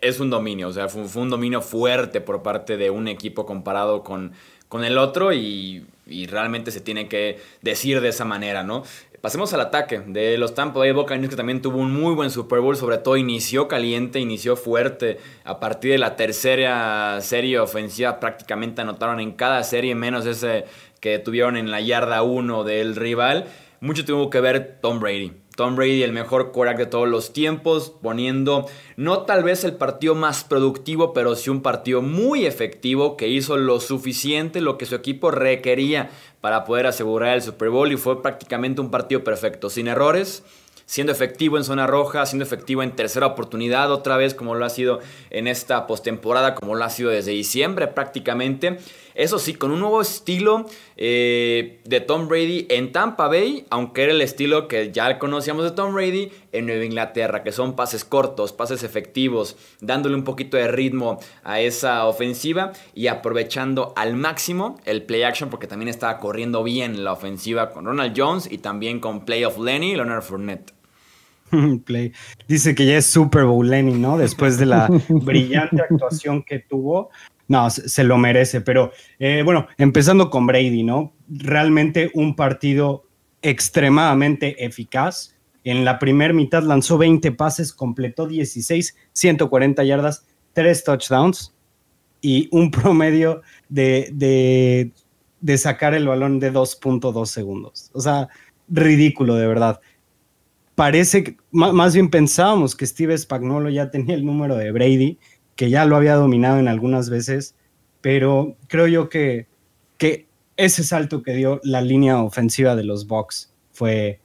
es 0.00 0.20
un 0.20 0.30
dominio, 0.30 0.68
o 0.68 0.72
sea, 0.72 0.88
fue, 0.88 1.04
fue, 1.04 1.22
un 1.22 1.30
dominio 1.30 1.62
fuerte 1.62 2.20
por 2.20 2.42
parte 2.42 2.76
de 2.76 2.90
un 2.90 3.08
equipo 3.08 3.46
comparado 3.46 4.02
con, 4.02 4.32
con 4.68 4.84
el 4.84 4.98
otro 4.98 5.32
y, 5.32 5.86
y, 6.06 6.26
realmente 6.26 6.70
se 6.70 6.80
tiene 6.80 7.08
que 7.08 7.38
decir 7.62 8.00
de 8.00 8.08
esa 8.08 8.24
manera, 8.24 8.64
¿no? 8.64 8.82
Pasemos 9.20 9.52
al 9.54 9.60
ataque 9.60 10.00
de 10.06 10.38
los 10.38 10.54
Tampa 10.54 10.78
Bay 10.78 10.92
Buccaneers 10.92 11.30
que 11.30 11.36
también 11.36 11.60
tuvo 11.60 11.78
un 11.78 11.92
muy 11.92 12.14
buen 12.14 12.30
Super 12.30 12.60
Bowl, 12.60 12.76
sobre 12.76 12.98
todo 12.98 13.16
inició 13.16 13.66
caliente, 13.66 14.20
inició 14.20 14.54
fuerte. 14.54 15.18
A 15.42 15.58
partir 15.58 15.90
de 15.90 15.98
la 15.98 16.14
tercera 16.14 17.18
serie 17.22 17.58
ofensiva 17.58 18.20
prácticamente 18.20 18.82
anotaron 18.82 19.18
en 19.18 19.32
cada 19.32 19.64
serie 19.64 19.96
menos 19.96 20.26
ese 20.26 20.66
que 21.06 21.20
tuvieron 21.20 21.56
en 21.56 21.70
la 21.70 21.80
yarda 21.80 22.24
1 22.24 22.64
del 22.64 22.96
rival. 22.96 23.46
Mucho 23.78 24.04
tuvo 24.04 24.28
que 24.28 24.40
ver 24.40 24.78
Tom 24.82 24.98
Brady. 24.98 25.30
Tom 25.54 25.76
Brady, 25.76 26.02
el 26.02 26.12
mejor 26.12 26.50
quarterback 26.50 26.78
de 26.78 26.86
todos 26.86 27.08
los 27.08 27.32
tiempos, 27.32 27.92
poniendo 28.02 28.66
no 28.96 29.20
tal 29.20 29.44
vez 29.44 29.62
el 29.62 29.76
partido 29.76 30.16
más 30.16 30.42
productivo, 30.42 31.12
pero 31.12 31.36
sí 31.36 31.48
un 31.48 31.62
partido 31.62 32.02
muy 32.02 32.44
efectivo 32.44 33.16
que 33.16 33.28
hizo 33.28 33.56
lo 33.56 33.78
suficiente, 33.78 34.60
lo 34.60 34.78
que 34.78 34.84
su 34.84 34.96
equipo 34.96 35.30
requería 35.30 36.10
para 36.40 36.64
poder 36.64 36.88
asegurar 36.88 37.36
el 37.36 37.42
Super 37.42 37.70
Bowl 37.70 37.92
y 37.92 37.96
fue 37.96 38.20
prácticamente 38.20 38.80
un 38.80 38.90
partido 38.90 39.22
perfecto, 39.22 39.70
sin 39.70 39.86
errores, 39.86 40.42
siendo 40.86 41.12
efectivo 41.12 41.56
en 41.56 41.62
zona 41.62 41.86
roja, 41.86 42.26
siendo 42.26 42.44
efectivo 42.44 42.82
en 42.82 42.96
tercera 42.96 43.26
oportunidad 43.26 43.92
otra 43.92 44.16
vez 44.16 44.34
como 44.34 44.56
lo 44.56 44.64
ha 44.64 44.70
sido 44.70 44.98
en 45.30 45.46
esta 45.46 45.86
postemporada, 45.86 46.56
como 46.56 46.74
lo 46.74 46.84
ha 46.84 46.90
sido 46.90 47.10
desde 47.10 47.30
diciembre 47.30 47.86
prácticamente. 47.86 48.78
Eso 49.16 49.38
sí, 49.38 49.54
con 49.54 49.70
un 49.70 49.80
nuevo 49.80 50.02
estilo 50.02 50.66
eh, 50.96 51.80
de 51.84 52.00
Tom 52.00 52.28
Brady 52.28 52.66
en 52.68 52.92
Tampa 52.92 53.28
Bay, 53.28 53.64
aunque 53.70 54.02
era 54.02 54.12
el 54.12 54.20
estilo 54.20 54.68
que 54.68 54.92
ya 54.92 55.18
conocíamos 55.18 55.64
de 55.64 55.70
Tom 55.70 55.94
Brady 55.94 56.30
en 56.52 56.66
Nueva 56.66 56.84
Inglaterra, 56.84 57.42
que 57.42 57.50
son 57.50 57.76
pases 57.76 58.04
cortos, 58.04 58.52
pases 58.52 58.82
efectivos, 58.82 59.56
dándole 59.80 60.16
un 60.16 60.24
poquito 60.24 60.58
de 60.58 60.68
ritmo 60.68 61.18
a 61.44 61.60
esa 61.60 62.06
ofensiva 62.06 62.72
y 62.94 63.06
aprovechando 63.06 63.94
al 63.96 64.16
máximo 64.16 64.78
el 64.84 65.02
play 65.02 65.22
action, 65.22 65.48
porque 65.48 65.66
también 65.66 65.88
estaba 65.88 66.18
corriendo 66.18 66.62
bien 66.62 67.02
la 67.02 67.12
ofensiva 67.12 67.70
con 67.70 67.86
Ronald 67.86 68.12
Jones 68.14 68.46
y 68.50 68.58
también 68.58 69.00
con 69.00 69.24
Play 69.24 69.44
of 69.44 69.58
Lenny 69.58 69.92
y 69.92 69.96
Leonard 69.96 70.22
Fournette. 70.22 70.76
Play. 71.84 72.12
Dice 72.48 72.74
que 72.74 72.86
ya 72.86 72.98
es 72.98 73.06
Super 73.06 73.44
Bowl 73.44 73.68
Lenny, 73.68 73.94
¿no? 73.94 74.18
Después 74.18 74.58
de 74.58 74.66
la 74.66 74.88
brillante 75.08 75.80
actuación 75.80 76.42
que 76.42 76.58
tuvo. 76.58 77.10
No, 77.48 77.70
se 77.70 78.04
lo 78.04 78.18
merece, 78.18 78.60
pero 78.60 78.92
eh, 79.18 79.42
bueno, 79.44 79.68
empezando 79.78 80.30
con 80.30 80.46
Brady, 80.46 80.82
¿no? 80.82 81.14
Realmente 81.28 82.10
un 82.14 82.34
partido 82.34 83.04
extremadamente 83.42 84.64
eficaz. 84.64 85.34
En 85.62 85.84
la 85.84 85.98
primera 85.98 86.34
mitad 86.34 86.62
lanzó 86.62 86.98
20 86.98 87.32
pases, 87.32 87.72
completó 87.72 88.26
16, 88.26 88.96
140 89.12 89.84
yardas, 89.84 90.26
3 90.54 90.84
touchdowns 90.84 91.54
y 92.20 92.48
un 92.50 92.70
promedio 92.70 93.42
de, 93.68 94.10
de, 94.12 94.90
de 95.40 95.58
sacar 95.58 95.94
el 95.94 96.08
balón 96.08 96.40
de 96.40 96.52
2.2 96.52 97.26
segundos. 97.26 97.90
O 97.92 98.00
sea, 98.00 98.28
ridículo, 98.68 99.36
de 99.36 99.46
verdad. 99.46 99.80
Parece 100.74 101.24
que, 101.24 101.36
más 101.52 101.94
bien 101.94 102.10
pensábamos 102.10 102.76
que 102.76 102.86
Steve 102.86 103.16
Spagnuolo 103.16 103.70
ya 103.70 103.90
tenía 103.90 104.14
el 104.14 104.26
número 104.26 104.56
de 104.56 104.72
Brady 104.72 105.18
que 105.56 105.70
ya 105.70 105.84
lo 105.84 105.96
había 105.96 106.14
dominado 106.14 106.58
en 106.58 106.68
algunas 106.68 107.10
veces, 107.10 107.56
pero 108.00 108.56
creo 108.68 108.86
yo 108.86 109.08
que, 109.08 109.48
que 109.98 110.28
ese 110.56 110.84
salto 110.84 111.22
que 111.22 111.32
dio 111.32 111.60
la 111.64 111.80
línea 111.80 112.22
ofensiva 112.22 112.76
de 112.76 112.84
los 112.84 113.06
Bucks 113.06 113.52
fue, 113.72 114.20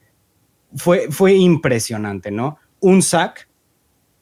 fue, 0.76 1.08
fue 1.10 1.34
impresionante, 1.34 2.32
¿no? 2.32 2.58
Un 2.80 3.02
sack 3.02 3.50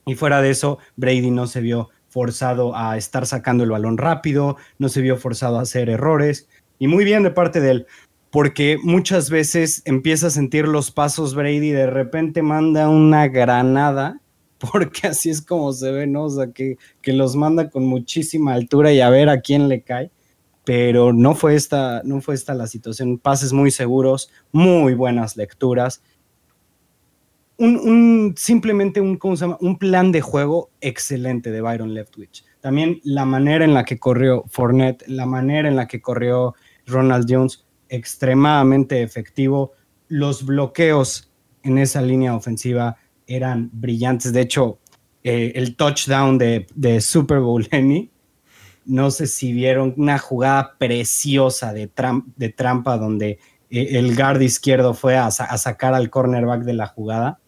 y 0.06 0.16
fuera 0.16 0.42
de 0.42 0.52
eso, 0.52 0.80
Brady 0.96 1.32
no 1.32 1.48
se 1.48 1.62
vio 1.62 1.90
forzado 2.08 2.76
a 2.76 2.98
estar 2.98 3.28
sacando 3.28 3.64
el 3.64 3.70
balón 3.70 3.98
rápido, 3.98 4.58
no 4.78 4.90
se 4.90 5.02
vio 5.02 5.18
forzado 5.18 5.60
a 5.60 5.62
hacer 5.62 5.90
errores 5.90 6.48
y 6.80 6.88
muy 6.88 7.06
bien 7.06 7.24
de 7.24 7.32
parte 7.32 7.60
de 7.60 7.72
él 7.72 7.88
porque 8.32 8.78
muchas 8.82 9.30
veces 9.30 9.82
empieza 9.86 10.28
a 10.28 10.32
sentir 10.32 10.68
los 10.68 10.92
pasos 10.92 11.36
Brady, 11.36 11.72
de 11.72 11.88
repente 11.88 12.42
manda 12.42 12.90
una 12.90 13.28
granada 13.28 14.20
porque 14.72 15.08
así 15.08 15.30
es 15.30 15.42
como 15.42 15.72
se 15.74 15.92
ve, 15.92 16.08
¿no? 16.08 16.26
O 16.26 16.30
sea, 16.30 16.52
que, 16.52 16.78
que, 17.02 17.14
los 17.14 17.36
manda 17.36 17.70
con 17.70 17.86
muchísima 17.86 18.54
altura 18.54 18.92
y 18.92 19.02
a 19.02 19.10
ver 19.10 19.30
a 19.30 19.42
quién 19.42 19.68
le 19.70 19.82
cae. 19.82 20.12
Pero 20.66 21.14
no 21.14 21.34
fue 21.34 21.56
esta, 21.56 22.04
no 22.04 22.22
fue 22.22 22.36
esta 22.36 22.54
la 22.54 22.68
situación. 22.68 23.18
Pases 23.18 23.54
muy 23.54 23.72
seguros, 23.72 24.30
muy 24.52 24.94
buenas 24.94 25.36
lecturas. 25.36 26.04
Un, 27.58 28.36
simplemente 28.38 29.02
un, 29.02 29.18
¿cómo 29.18 29.36
se 29.36 29.46
llama? 29.46 29.58
un 29.60 29.78
plan 29.78 30.12
de 30.12 30.22
juego 30.22 30.70
excelente 30.80 31.52
de 31.52 31.62
Byron 31.62 31.94
Leftwich. 31.94 32.46
También 32.62 33.02
la 33.04 33.26
manera 33.26 33.66
en 33.66 33.74
la 33.74 33.84
que 33.84 33.98
corrió 33.98 34.46
Fournette, 34.48 35.08
la 35.08 35.26
manera 35.26 35.68
en 35.68 35.76
la 35.76 35.88
que 35.88 36.02
corrió 36.02 36.56
Ronald 36.86 37.26
Jones, 37.28 37.66
extremadamente 37.90 39.02
efectivo. 39.02 39.74
Los 40.08 40.46
bloqueos 40.46 41.32
en 41.64 41.78
esa 41.78 42.02
línea 42.02 42.36
ofensiva 42.36 42.98
eran 43.30 43.70
brillantes. 43.72 44.34
De 44.34 44.42
hecho, 44.42 44.80
eh, 45.24 45.54
el 45.56 45.76
touchdown 45.76 46.38
de, 46.38 46.68
de, 46.76 47.00
Super 47.00 47.40
Bowl 47.40 47.66
Lenny 47.72 48.12
no 48.90 49.12
sé 49.12 49.28
si 49.28 49.54
vieron 49.54 49.94
una 49.98 50.18
jugada 50.18 50.76
preciosa 50.78 51.74
de, 51.74 51.90
de 52.36 52.50
trampa 52.50 52.98
donde 52.98 53.40
eh, 53.70 53.90
el 53.92 54.16
guard 54.16 54.42
izquierdo 54.42 54.94
fue 54.94 55.16
a, 55.16 55.30
sacar 55.30 55.94
al 55.94 56.10
cornerback 56.10 56.64
de 56.64 56.74
la 56.74 56.88
jugada. 56.88 57.40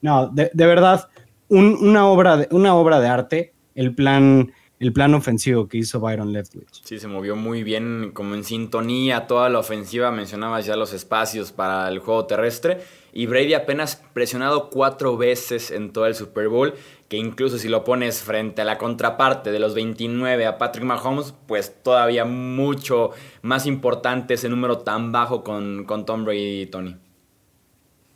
No, 0.00 0.28
de, 0.28 0.50
verdad, 0.54 1.08
una, 1.48 2.06
obra 2.06 2.38
de, 2.38 2.48
una 2.50 2.74
obra 2.74 3.00
de 3.00 3.08
arte, 3.08 3.54
el 3.74 3.94
plan, 3.94 4.52
el 4.78 4.92
plan 4.92 5.12
ofensivo 5.14 5.68
que 5.68 5.78
hizo 5.78 6.00
Byron 6.00 6.32
Leftwich. 6.32 6.82
Sí, 6.84 6.98
se 6.98 7.08
movió 7.08 7.36
muy 7.36 7.62
bien, 7.62 8.12
como 8.14 8.34
en 8.34 8.44
sintonía 8.44 9.26
toda 9.26 9.50
la 9.50 9.58
ofensiva, 9.58 10.10
mencionabas 10.12 10.64
ya 10.64 10.76
los 10.76 10.92
espacios 10.92 11.52
para 11.52 11.88
el 11.88 11.98
juego 11.98 12.26
terrestre, 12.26 12.80
y 13.16 13.24
Brady 13.24 13.54
apenas 13.54 14.02
presionado 14.12 14.68
cuatro 14.68 15.16
veces 15.16 15.70
en 15.70 15.90
todo 15.90 16.04
el 16.04 16.14
Super 16.14 16.48
Bowl, 16.48 16.74
que 17.08 17.16
incluso 17.16 17.56
si 17.56 17.66
lo 17.66 17.82
pones 17.82 18.22
frente 18.22 18.60
a 18.60 18.66
la 18.66 18.76
contraparte 18.76 19.52
de 19.52 19.58
los 19.58 19.74
29 19.74 20.44
a 20.44 20.58
Patrick 20.58 20.84
Mahomes, 20.84 21.34
pues 21.46 21.82
todavía 21.82 22.26
mucho 22.26 23.12
más 23.40 23.66
importante 23.66 24.34
ese 24.34 24.50
número 24.50 24.78
tan 24.80 25.12
bajo 25.12 25.42
con, 25.42 25.84
con 25.86 26.04
Tom 26.04 26.26
Brady 26.26 26.60
y 26.60 26.66
Tony. 26.66 26.96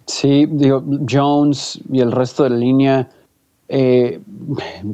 Sí, 0.04 0.46
digo, 0.50 0.84
Jones 1.08 1.80
y 1.90 2.00
el 2.00 2.12
resto 2.12 2.44
de 2.44 2.50
la 2.50 2.56
línea, 2.56 3.08
eh, 3.68 4.20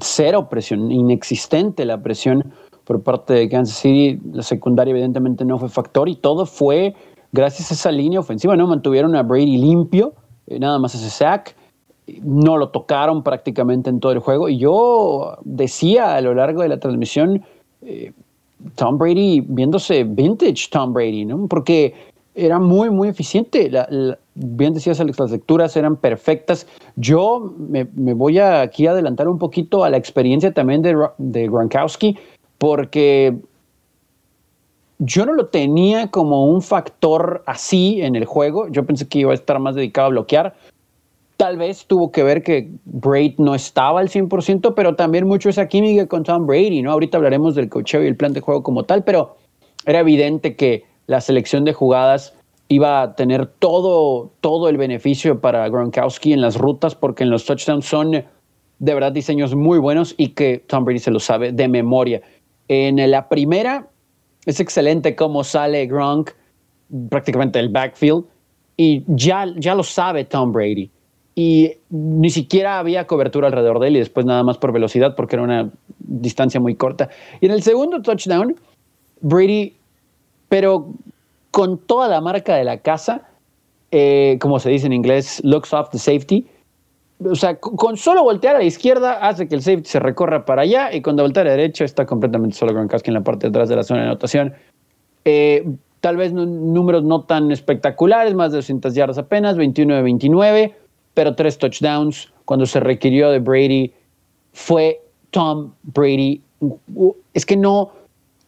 cero 0.01 0.49
presión, 0.49 0.92
inexistente 0.92 1.85
la 1.85 2.01
presión 2.01 2.55
por 2.85 3.03
parte 3.03 3.35
de 3.35 3.49
Kansas 3.49 3.79
City. 3.79 4.21
La 4.33 4.45
secundaria 4.45 4.92
evidentemente 4.92 5.45
no 5.45 5.59
fue 5.59 5.69
factor 5.69 6.09
y 6.09 6.14
todo 6.14 6.47
fue 6.47 6.95
gracias 7.37 7.70
a 7.70 7.75
esa 7.75 7.92
línea 7.92 8.18
ofensiva, 8.18 8.57
¿no? 8.57 8.66
Mantuvieron 8.66 9.14
a 9.14 9.22
Brady 9.22 9.59
limpio, 9.59 10.14
eh, 10.46 10.59
nada 10.59 10.79
más 10.79 10.94
ese 10.94 11.11
sack 11.11 11.55
no 12.22 12.57
lo 12.57 12.68
tocaron 12.68 13.22
prácticamente 13.22 13.90
en 13.90 14.01
todo 14.01 14.12
el 14.12 14.20
juego. 14.20 14.49
Y 14.49 14.59
yo 14.59 15.37
decía 15.44 16.14
a 16.14 16.20
lo 16.20 16.35
largo 16.35 16.62
de 16.62 16.68
la 16.68 16.79
transmisión, 16.79 17.44
eh, 17.83 18.12
Tom 18.75 18.96
Brady 18.96 19.40
viéndose 19.46 20.05
vintage 20.05 20.68
Tom 20.70 20.92
Brady, 20.92 21.25
¿no? 21.25 21.46
Porque 21.46 21.94
era 22.35 22.59
muy, 22.59 22.90
muy 22.90 23.09
eficiente. 23.09 23.70
bien 24.35 24.75
decías, 24.75 24.99
las 24.99 25.31
lecturas 25.31 25.77
eran 25.77 25.96
perfectas. 25.96 26.66
Yo 26.96 27.55
me, 27.59 27.85
voy 28.14 28.38
a 28.38 28.62
aquí 28.62 28.87
a 28.87 28.92
adelantar 28.92 29.29
un 29.29 29.38
poquito 29.38 29.85
a 29.85 29.90
la 29.90 29.96
experiencia 29.96 30.53
también 30.53 30.83
de, 30.83 30.96
de 31.18 31.49
Gronkowski, 31.49 32.16
porque 32.59 33.37
yo 34.99 35.27
no 35.27 35.35
lo 35.35 35.47
tenía 35.47 36.11
como 36.11 36.47
un 36.47 36.63
factor 36.63 37.43
así 37.47 38.01
en 38.03 38.17
el 38.17 38.25
juego. 38.25 38.69
Yo 38.69 38.87
pensé 38.87 39.07
que 39.09 39.21
iba 39.21 39.33
a 39.33 39.35
estar 39.35 39.59
más 39.59 39.75
dedicado 39.75 40.07
a 40.07 40.11
bloquear. 40.11 40.55
Tal 41.37 41.59
vez 41.59 41.85
tuvo 41.87 42.11
que 42.13 42.23
ver 42.23 42.43
que 42.43 42.71
Braid 42.87 43.35
no 43.39 43.55
estaba 43.55 44.01
al 44.01 44.09
100%, 44.09 44.73
pero 44.75 44.97
también 44.97 45.27
mucho 45.27 45.51
esa 45.51 45.69
química 45.69 46.07
con 46.07 46.23
Tom 46.23 46.47
Brady, 46.47 46.81
¿no? 46.81 46.93
Ahorita 46.93 47.19
hablaremos 47.19 47.55
del 47.55 47.69
cocheo 47.69 48.03
y 48.03 48.07
el 48.07 48.17
plan 48.17 48.33
de 48.33 48.41
juego 48.41 48.63
como 48.63 48.85
tal, 48.85 49.05
pero 49.05 49.37
era 49.85 50.01
evidente 50.01 50.57
que 50.57 50.85
la 51.07 51.21
selección 51.21 51.65
de 51.65 51.75
jugadas 51.75 52.35
iba 52.69 53.03
a 53.03 53.15
tener 53.15 53.47
todo, 53.47 54.33
todo 54.41 54.71
el 54.71 54.79
beneficio 54.79 55.41
para 55.41 55.69
Gronkowski 55.69 56.33
en 56.33 56.41
las 56.41 56.57
rutas, 56.57 56.95
porque 56.95 57.23
en 57.25 57.31
los 57.31 57.45
touchdowns 57.45 57.85
son 57.85 58.13
de 58.13 58.95
verdad 58.95 59.13
diseños 59.13 59.55
muy 59.55 59.79
buenos 59.79 60.15
y 60.17 60.29
que 60.29 60.65
Tom 60.67 60.85
Brady 60.85 60.99
se 61.01 61.11
lo 61.11 61.21
sabe 61.21 61.53
de 61.53 61.69
memoria. 61.69 62.23
En 62.69 63.11
la 63.11 63.29
primera 63.29 63.89
es 64.47 64.61
excelente 64.61 65.15
cómo 65.15 65.45
sale 65.45 65.87
Gronk 65.87 66.31
prácticamente 67.11 67.59
del 67.59 67.69
backfield 67.69 68.25
y 68.77 69.05
ya, 69.09 69.45
ya 69.59 69.75
lo 69.75 69.83
sabe 69.83 70.25
Tom 70.25 70.53
Brady 70.53 70.91
y 71.35 71.73
ni 71.91 72.31
siquiera 72.31 72.79
había 72.79 73.07
cobertura 73.07 73.49
alrededor 73.49 73.79
de 73.79 73.89
él 73.89 73.97
y 73.97 73.99
después 73.99 74.25
nada 74.25 74.43
más 74.43 74.57
por 74.57 74.73
velocidad 74.73 75.15
porque 75.15 75.37
era 75.37 75.43
una 75.43 75.71
distancia 75.99 76.59
muy 76.61 76.77
corta. 76.77 77.11
Y 77.43 77.47
en 77.47 77.53
el 77.53 77.63
segundo 77.63 78.01
touchdown, 78.01 78.55
Brady, 79.21 79.75
pero 80.49 80.87
con 81.51 81.79
toda 81.79 82.09
la 82.09 82.23
marca 82.23 82.57
de 82.57 82.65
la 82.65 82.79
casa, 82.79 83.29
eh, 83.91 84.39
como 84.41 84.59
se 84.59 84.71
dice 84.71 84.87
en 84.87 84.95
inglés, 84.95 85.43
looks 85.45 85.75
off 85.75 85.91
the 85.91 85.99
safety. 85.99 86.47
O 87.25 87.35
sea, 87.35 87.59
con 87.59 87.97
solo 87.97 88.23
voltear 88.23 88.57
a 88.57 88.59
la 88.59 88.65
izquierda 88.65 89.27
hace 89.27 89.49
que 89.49 89.55
el 89.55 89.63
safety 89.63 89.89
se 89.89 90.01
recorra 90.01 90.45
para 90.45 90.63
allá 90.63 90.95
y 90.95 91.01
cuando 91.01 91.23
voltea 91.23 91.43
a 91.43 91.47
la 91.47 91.53
derecha 91.53 91.85
está 91.85 92.05
completamente 92.05 92.57
solo 92.57 92.75
Gronkowski 92.75 93.11
en 93.11 93.15
la 93.15 93.23
parte 93.23 93.47
de 93.47 93.51
atrás 93.51 93.69
de 93.69 93.77
la 93.77 93.83
zona 93.83 94.01
de 94.01 94.07
anotación. 94.09 94.55
Eh, 95.25 95.67
tal 96.01 96.17
vez 96.17 96.33
números 96.33 97.05
no 97.05 97.23
tan 97.23 97.51
espectaculares, 97.51 98.35
más 98.35 98.53
de 98.53 98.59
200 98.59 98.95
yardas 98.95 99.19
apenas, 99.19 99.57
21 99.57 99.95
de 99.95 100.03
29 100.03 100.75
pero 101.17 101.35
tres 101.35 101.57
touchdowns. 101.57 102.31
Cuando 102.45 102.67
se 102.67 102.79
requirió 102.79 103.31
de 103.31 103.39
Brady, 103.39 103.93
fue 104.53 105.01
Tom 105.31 105.73
Brady. 105.83 106.43
Es 107.33 107.47
que 107.47 107.57
no, 107.57 107.91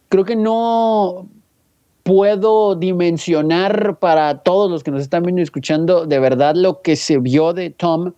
creo 0.07 0.23
que 0.23 0.35
no 0.35 1.27
puedo 2.03 2.75
dimensionar 2.75 3.97
para 3.97 4.43
todos 4.43 4.69
los 4.69 4.83
que 4.83 4.91
nos 4.91 5.01
están 5.01 5.23
viendo 5.23 5.41
y 5.41 5.43
escuchando 5.43 6.05
de 6.05 6.19
verdad 6.19 6.55
lo 6.55 6.81
que 6.81 6.95
se 6.95 7.17
vio 7.17 7.53
de 7.53 7.71
Tom 7.71 8.13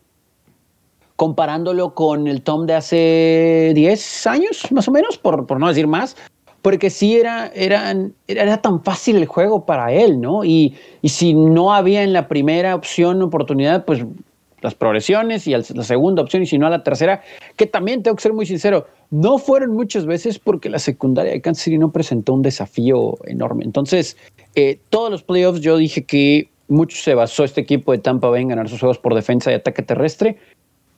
comparándolo 1.21 1.93
con 1.93 2.27
el 2.27 2.41
Tom 2.41 2.65
de 2.65 2.73
hace 2.73 3.73
10 3.75 4.25
años, 4.25 4.71
más 4.71 4.88
o 4.88 4.91
menos, 4.91 5.19
por, 5.19 5.45
por 5.45 5.60
no 5.60 5.67
decir 5.67 5.86
más, 5.86 6.17
porque 6.63 6.89
sí 6.89 7.15
era, 7.15 7.51
era, 7.53 7.93
era, 8.25 8.57
tan 8.60 8.81
fácil 8.84 9.17
el 9.17 9.27
juego 9.27 9.63
para 9.67 9.93
él, 9.93 10.19
¿no? 10.19 10.43
Y, 10.43 10.73
y 11.03 11.10
si 11.10 11.36
no 11.36 11.75
había 11.75 12.01
en 12.01 12.12
la 12.12 12.27
primera 12.27 12.73
opción 12.73 13.21
oportunidad, 13.21 13.86
pues 13.86 14.03
las 14.62 14.73
progresiones 14.73 15.45
y 15.45 15.51
la 15.51 15.84
segunda 15.84 16.23
opción 16.23 16.41
y 16.41 16.47
si 16.47 16.57
no 16.57 16.65
a 16.65 16.71
la 16.71 16.81
tercera, 16.81 17.21
que 17.55 17.67
también 17.67 18.01
tengo 18.01 18.15
que 18.15 18.23
ser 18.23 18.34
muy 18.34 18.47
sincero, 18.47 18.88
no 19.12 19.38
fueron 19.38 19.73
muchas 19.73 20.07
veces 20.07 20.39
porque 20.39 20.71
la 20.71 20.79
secundaria 20.79 21.34
de 21.34 21.41
Kansas 21.41 21.65
City 21.65 21.77
no 21.77 21.91
presentó 21.91 22.34
un 22.34 22.41
desafío 22.41 23.19
enorme. 23.27 23.63
Entonces, 23.63 24.17
eh, 24.55 24.79
todos 24.89 25.12
los 25.12 25.21
playoffs 25.21 25.62
yo 25.62 25.77
dije 25.77 26.03
que 26.03 26.49
mucho 26.67 26.97
se 26.97 27.13
basó 27.13 27.43
este 27.43 27.62
equipo 27.62 27.91
de 27.91 27.99
Tampa 27.99 28.27
Bay 28.29 28.41
en 28.41 28.47
ganar 28.47 28.69
sus 28.69 28.79
juegos 28.79 28.97
por 28.97 29.13
defensa 29.13 29.51
y 29.51 29.53
ataque 29.53 29.84
terrestre. 29.84 30.39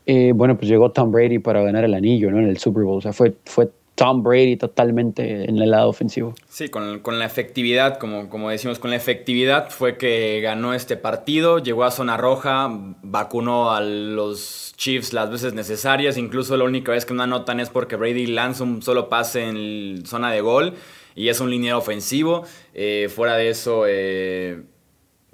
Eh, 0.06 0.32
bueno, 0.36 0.58
pues 0.58 0.70
llegó 0.70 0.92
Tom 0.92 1.12
Brady 1.12 1.39
para 1.39 1.62
ganar 1.63 1.84
el 1.84 1.94
anillo 1.94 2.30
¿no? 2.32 2.39
en 2.39 2.48
el 2.48 2.58
Super 2.58 2.84
Bowl. 2.84 2.98
O 2.98 3.02
sea, 3.02 3.13
fue, 3.13 3.34
fue 3.46 3.70
Tom 3.96 4.24
Brady 4.24 4.58
totalmente 4.58 5.48
en 5.48 5.60
el 5.60 5.70
lado 5.70 5.89
ofensivo. 5.89 6.34
Sí, 6.50 6.70
con, 6.70 7.02
la 7.20 7.26
efectividad, 7.26 8.00
como, 8.00 8.30
como 8.30 8.50
decimos, 8.50 8.80
con 8.80 8.89
la 8.89 8.98
efectividad 8.98 9.70
fue 9.70 9.98
que 9.98 10.42
ganó 10.42 10.74
este 10.74 10.98
partido, 10.98 11.60
llegó 11.60 11.84
a 11.84 11.92
zona 11.92 12.18
roja, 12.18 12.70
vacunó 13.04 13.72
a 13.72 13.82
los 13.82 14.74
Chiefs 14.78 15.13
las 15.13 15.30
veces 15.30 15.54
necesarias, 15.54 16.18
incluso 16.18 16.58
la 16.58 16.63
única 16.63 16.92
vez 16.92 17.06
que 17.06 17.13
no 17.13 17.24
anotan 17.24 17.60
es 17.60 17.70
porque 17.70 17.96
Brady 17.96 18.26
lanza 18.26 18.63
un 18.63 18.82
solo 18.82 19.10
pase 19.10 19.48
en 19.48 20.06
zona 20.06 20.32
de 20.32 20.42
gol 20.42 20.74
y 21.16 21.30
es 21.30 21.39
un 21.39 21.52
liniero 21.52 21.78
ofensivo. 21.78 22.44
Eh, 22.74 23.10
fuera 23.13 23.36
de 23.36 23.50
eso... 23.50 23.84
Eh, 23.88 24.63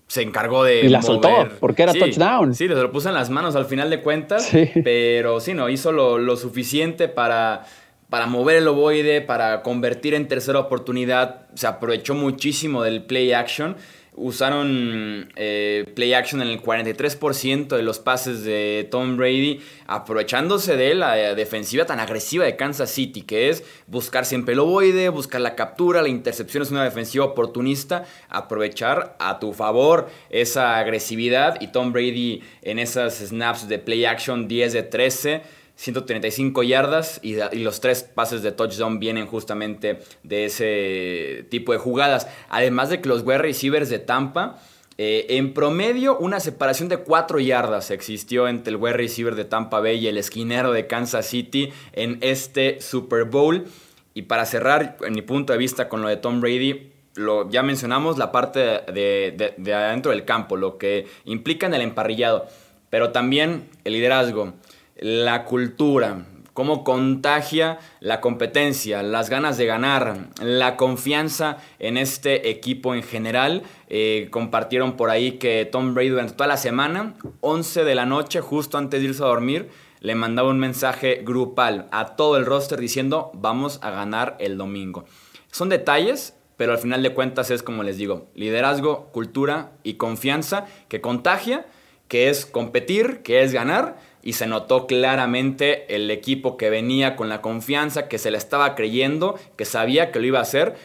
se 0.10 0.24
encargó 0.24 0.64
de. 0.64 0.82
Y 0.82 0.90
la 0.90 1.02
soltó, 1.02 1.30
porque 1.60 1.84
era 1.84 1.94
touchdown. 1.94 2.54
Sí, 2.56 2.68
se 2.68 2.74
lo 2.74 2.92
puso 2.92 3.08
en 3.10 3.16
las 3.16 3.30
manos 3.30 3.56
al 3.56 3.66
final 3.66 3.90
de 3.90 4.02
cuentas. 4.02 4.52
Pero 4.84 5.40
sí, 5.40 5.54
no, 5.54 5.70
hizo 5.70 5.92
lo, 5.92 6.18
lo 6.18 6.36
suficiente 6.36 7.08
para 7.08 7.64
para 8.10 8.26
mover 8.26 8.58
el 8.58 8.68
ovoide, 8.68 9.22
para 9.22 9.62
convertir 9.62 10.16
en 10.16 10.28
tercera 10.28 10.60
oportunidad. 10.60 11.48
Se 11.54 11.68
aprovechó 11.68 12.16
muchísimo 12.16 12.84
del 12.84 13.04
play 13.04 13.34
action. 13.34 13.78
Usaron 14.22 15.32
eh, 15.38 15.86
play 15.96 16.14
action 16.14 16.42
en 16.42 16.50
el 16.50 16.62
43% 16.62 17.68
de 17.68 17.84
los 17.84 18.00
pases 18.00 18.44
de 18.44 18.86
Tom 18.92 19.16
Brady, 19.16 19.62
aprovechándose 19.88 20.76
de 20.76 20.94
la 20.94 21.16
defensiva 21.36 21.86
tan 21.86 22.02
agresiva 22.02 22.44
de 22.44 22.58
Kansas 22.58 22.92
City, 22.92 23.22
que 23.22 23.50
es 23.50 23.64
buscar 23.88 24.26
siempre 24.26 24.56
el 24.56 24.60
ovoide, 24.60 25.08
buscar 25.08 25.40
la 25.40 25.56
captura, 25.56 26.02
la 26.02 26.10
intercepción 26.10 26.64
es 26.64 26.72
una 26.72 26.84
defensiva 26.84 27.24
oportunista, 27.24 28.06
aprovechar 28.28 29.16
a 29.20 29.40
tu 29.40 29.54
favor 29.54 30.10
esa 30.30 30.78
agresividad 30.78 31.62
y 31.62 31.68
Tom 31.68 31.94
Brady 31.94 32.42
en 32.62 32.80
esas 32.80 33.20
snaps 33.20 33.70
de 33.70 33.80
play 33.80 34.04
action 34.04 34.50
10 34.50 34.74
de 34.74 34.84
13 34.84 35.59
135 35.80 36.64
yardas 36.64 37.22
y, 37.24 37.38
los 37.64 37.80
tres 37.80 38.04
pases 38.04 38.42
de 38.44 38.52
touchdown 38.52 39.00
vienen 39.00 39.28
justamente 39.28 40.02
de 40.24 40.44
ese 40.44 41.46
tipo 41.50 41.72
de 41.72 41.78
jugadas. 41.78 42.28
Además 42.50 42.90
de 42.90 43.00
que 43.00 43.08
los 43.08 43.22
wide 43.22 43.38
receivers 43.38 43.90
de 43.90 44.00
Tampa, 44.00 44.60
eh, 44.98 45.38
en 45.38 45.54
promedio 45.54 46.18
una 46.18 46.42
separación 46.42 46.90
de 46.90 46.98
4 46.98 47.40
yardas 47.40 47.92
existió 47.92 48.50
entre 48.50 48.72
el 48.72 48.76
wide 48.76 48.98
receiver 48.98 49.36
de 49.36 49.46
Tampa 49.46 49.80
Bay 49.80 50.00
y 50.00 50.08
el 50.08 50.18
esquinero 50.18 50.74
de 50.74 50.86
Kansas 50.86 51.28
City 51.28 51.72
en 51.94 52.18
este 52.20 52.82
Super 52.82 53.24
Bowl. 53.24 53.66
Y 54.14 54.24
para 54.24 54.46
cerrar, 54.46 54.98
en 55.00 55.14
mi 55.14 55.22
punto 55.22 55.54
de 55.54 55.60
vista 55.60 55.88
con 55.88 56.02
lo 56.02 56.10
de 56.10 56.18
Tom 56.18 56.42
Brady, 56.42 56.92
lo, 57.16 57.50
ya 57.50 57.64
mencionamos 57.64 58.18
la 58.18 58.34
parte 58.34 58.60
de, 58.60 59.54
de 59.58 59.74
adentro 59.74 60.12
del 60.12 60.26
campo, 60.26 60.58
lo 60.58 60.78
que 60.78 61.08
implica 61.24 61.68
en 61.68 61.74
el 61.74 61.82
emparrillado, 61.82 62.48
pero 62.90 63.12
también 63.12 63.70
el 63.86 63.94
liderazgo 63.94 64.56
la 65.00 65.46
cultura, 65.46 66.26
cómo 66.54 66.84
contagia 66.84 67.80
la 68.02 68.20
competencia, 68.20 69.02
las 69.02 69.30
ganas 69.30 69.58
de 69.58 69.66
ganar, 69.66 70.30
la 70.42 70.76
confianza 70.76 71.58
en 71.80 71.98
este 71.98 72.50
equipo 72.50 72.94
en 72.94 73.04
general. 73.04 73.64
Eh, 73.88 74.28
compartieron 74.30 74.98
por 74.98 75.10
ahí 75.10 75.34
que 75.34 75.66
Tom 75.66 75.94
Brady 75.94 76.10
durante 76.10 76.34
toda 76.34 76.48
la 76.48 76.58
semana, 76.58 77.16
11 77.40 77.86
de 77.86 77.96
la 77.96 78.06
noche, 78.06 78.42
justo 78.42 78.78
antes 78.78 79.02
de 79.02 79.08
irse 79.08 79.24
a 79.24 79.28
dormir, 79.28 79.70
le 80.02 80.16
mandaba 80.16 80.50
un 80.50 80.60
mensaje 80.60 81.22
grupal 81.24 81.88
a 81.92 82.18
todo 82.18 82.38
el 82.38 82.46
roster 82.46 82.80
diciendo 82.80 83.32
vamos 83.34 83.80
a 83.82 83.92
ganar 83.92 84.36
el 84.40 84.58
domingo. 84.58 85.06
Son 85.52 85.70
detalles, 85.70 86.36
pero 86.58 86.74
al 86.74 86.78
final 86.78 87.04
de 87.04 87.14
cuentas 87.14 87.52
es 87.52 87.64
como 87.64 87.84
les 87.84 87.98
digo, 87.98 88.28
liderazgo, 88.36 89.08
cultura 89.14 89.72
y 89.84 89.94
confianza 89.94 90.66
que 90.90 91.00
contagia, 91.00 91.66
que 92.10 92.30
es 92.30 92.46
competir, 92.46 93.22
que 93.24 93.44
es 93.44 93.54
ganar 93.54 93.98
y 94.22 94.34
se 94.34 94.48
notó 94.48 94.88
claramente 94.88 95.96
el 95.96 96.12
equipo 96.12 96.58
que 96.58 96.70
venía 96.70 97.16
con 97.16 97.30
la 97.30 97.42
confianza, 97.42 98.08
que 98.08 98.18
se 98.18 98.32
le 98.32 98.38
estaba 98.38 98.76
creyendo, 98.76 99.40
que 99.56 99.66
sabía 99.66 100.12
que 100.12 100.20
lo 100.20 100.26
iba 100.26 100.40
a 100.40 100.44
hacer, 100.44 100.76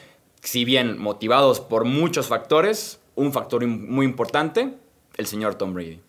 si 0.41 0.65
bien 0.65 0.99
motivados 0.99 1.61
por 1.61 1.85
muchos 1.85 2.29
factores, 2.29 3.01
un 3.15 3.33
factor 3.33 3.67
muy 3.67 4.07
importante, 4.07 4.75
el 5.17 5.27
señor 5.27 5.57
Tom 5.57 5.75
Brady. 5.75 6.01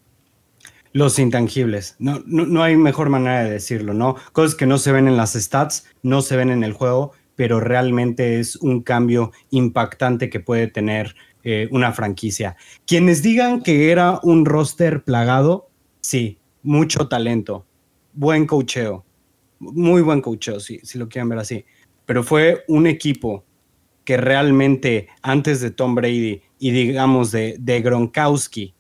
Los 0.92 1.20
intangibles. 1.20 1.96
No, 2.00 2.22
no, 2.26 2.64
hay 2.64 2.78
mejor 2.78 3.10
manera 3.10 3.44
de 3.44 3.52
decirlo, 3.52 3.94
¿no? 3.94 4.16
Cosas 4.32 4.56
que 4.56 4.66
no 4.66 4.78
se 4.78 4.94
ven 4.94 5.08
en 5.08 5.18
las 5.18 5.34
stats, 5.34 5.86
no 6.04 6.22
se 6.22 6.38
ven 6.38 6.52
en 6.52 6.64
el 6.64 6.72
juego, 6.72 7.12
pero 7.36 7.60
realmente 7.60 8.40
es 8.40 8.56
un 8.56 8.82
cambio 8.82 9.32
impactante 9.50 10.30
que 10.30 10.40
puede 10.40 10.68
tener 10.68 11.16
eh, 11.44 11.68
una 11.72 11.92
franquicia. 11.92 12.56
Quienes 12.88 13.22
digan 13.22 13.62
que 13.62 13.92
era 13.92 14.20
un 14.24 14.46
roster 14.46 15.04
plagado, 15.04 15.70
sí, 16.00 16.40
mucho 16.66 17.08
talento, 17.08 17.66
buen 18.14 18.46
cocheo, 18.46 19.06
muy 19.60 20.02
buen 20.02 20.22
cocheo, 20.22 20.60
si, 20.60 20.80
si 20.80 20.98
lo 20.98 21.08
quieren 21.08 21.30
ver 21.30 21.40
así. 21.40 21.66
Pero 22.06 22.24
fue 22.24 22.64
un 22.68 22.88
equipo 22.88 23.46
que 24.04 24.18
realmente 24.18 25.08
antes 25.22 25.62
de 25.62 25.72
Tom 25.72 25.96
Brady 25.96 26.42
y 26.60 26.72
digamos 26.72 27.32
de, 27.32 27.56
de 27.60 27.82
Gronkowski, 27.82 28.74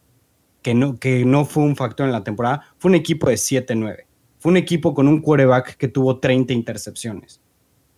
que 0.61 0.73
no, 0.73 0.97
que 0.99 1.25
no 1.25 1.45
fue 1.45 1.63
un 1.63 1.75
factor 1.75 2.05
en 2.05 2.11
la 2.11 2.23
temporada, 2.23 2.73
fue 2.77 2.89
un 2.89 2.95
equipo 2.95 3.29
de 3.29 3.35
7-9. 3.35 4.05
Fue 4.39 4.51
un 4.51 4.57
equipo 4.57 4.93
con 4.93 5.07
un 5.07 5.21
quarterback 5.21 5.77
que 5.77 5.87
tuvo 5.87 6.19
30 6.19 6.53
intercepciones. 6.53 7.41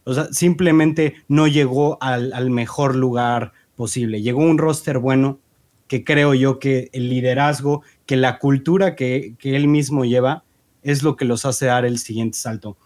O 0.03 0.13
sea, 0.13 0.31
simplemente 0.31 1.15
no 1.27 1.47
llegó 1.47 1.97
al, 2.01 2.49
mejor 2.49 2.95
lugar 2.95 3.51
posible. 3.75 4.21
Llegó 4.21 4.41
un 4.41 4.57
roster 4.57 4.99
bueno 4.99 5.39
que 5.87 6.05
creo 6.05 6.33
yo 6.33 6.59
que 6.59 6.89
el 6.93 7.09
liderazgo, 7.09 7.83
que 8.07 8.17
la 8.17 8.39
cultura 8.39 8.95
que, 8.95 9.35
que 9.37 9.55
él 9.55 9.67
mismo 9.67 10.05
lleva, 10.05 10.43
es 10.81 11.03
lo 11.03 11.15
que 11.15 11.25
los 11.25 11.45
hace 11.45 11.67
dar 11.67 11.85
el 11.85 11.99
siguiente 11.99 12.37
salto. 12.37 12.77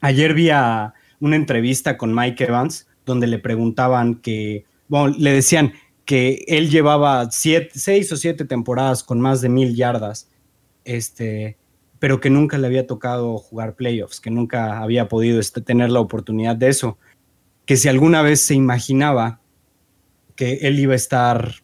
Ayer 0.00 0.34
vi 0.34 0.50
una 1.20 1.36
entrevista 1.36 1.96
con 1.96 2.14
Mike 2.14 2.44
Evans 2.44 2.86
donde 3.04 3.26
le 3.26 3.38
preguntaban 3.38 4.16
que, 4.16 4.64
bueno, 4.88 5.16
le 5.18 5.32
decían, 5.32 5.72
que 6.06 6.44
él 6.46 6.70
llevaba 6.70 7.28
seis 7.30 8.12
o 8.12 8.16
siete 8.16 8.44
temporadas 8.44 9.02
con 9.02 9.20
más 9.20 9.40
de 9.42 9.48
mil 9.48 9.74
yardas, 9.74 10.30
este, 10.84 11.58
pero 11.98 12.20
que 12.20 12.30
nunca 12.30 12.58
le 12.58 12.68
había 12.68 12.86
tocado 12.86 13.36
jugar 13.38 13.74
playoffs, 13.74 14.20
que 14.20 14.30
nunca 14.30 14.78
había 14.78 15.08
podido 15.08 15.40
este, 15.40 15.60
tener 15.60 15.90
la 15.90 16.00
oportunidad 16.00 16.54
de 16.54 16.68
eso, 16.68 16.96
que 17.66 17.76
si 17.76 17.88
alguna 17.88 18.22
vez 18.22 18.40
se 18.40 18.54
imaginaba 18.54 19.40
que 20.36 20.54
él 20.62 20.78
iba 20.78 20.92
a 20.92 20.96
estar 20.96 21.56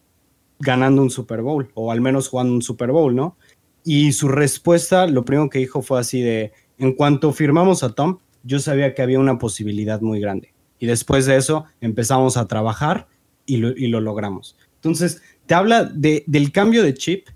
ganando 0.59 1.01
un 1.01 1.09
Super 1.09 1.41
Bowl, 1.41 1.69
o 1.73 1.91
al 1.91 2.01
menos 2.01 2.29
jugando 2.29 2.53
un 2.53 2.61
Super 2.61 2.91
Bowl, 2.91 3.15
¿no? 3.15 3.37
Y 3.83 4.13
su 4.13 4.29
respuesta, 4.29 5.07
lo 5.07 5.25
primero 5.25 5.49
que 5.49 5.59
dijo 5.59 5.81
fue 5.81 5.99
así 5.99 6.21
de, 6.21 6.53
en 6.77 6.93
cuanto 6.93 7.33
firmamos 7.33 7.83
a 7.83 7.93
Tom, 7.93 8.19
yo 8.43 8.59
sabía 8.59 8.93
que 8.93 9.01
había 9.01 9.19
una 9.19 9.37
posibilidad 9.37 10.01
muy 10.01 10.19
grande. 10.19 10.53
Y 10.79 10.85
después 10.85 11.25
de 11.25 11.37
eso 11.37 11.65
empezamos 11.81 12.37
a 12.37 12.47
trabajar 12.47 13.07
y 13.45 13.57
lo, 13.57 13.99
logramos. 13.99 14.57
Entonces, 14.75 15.21
te 15.45 15.53
habla 15.53 15.85
del 15.85 16.51
cambio 16.51 16.83
de 16.83 16.93
chip, 16.93 17.27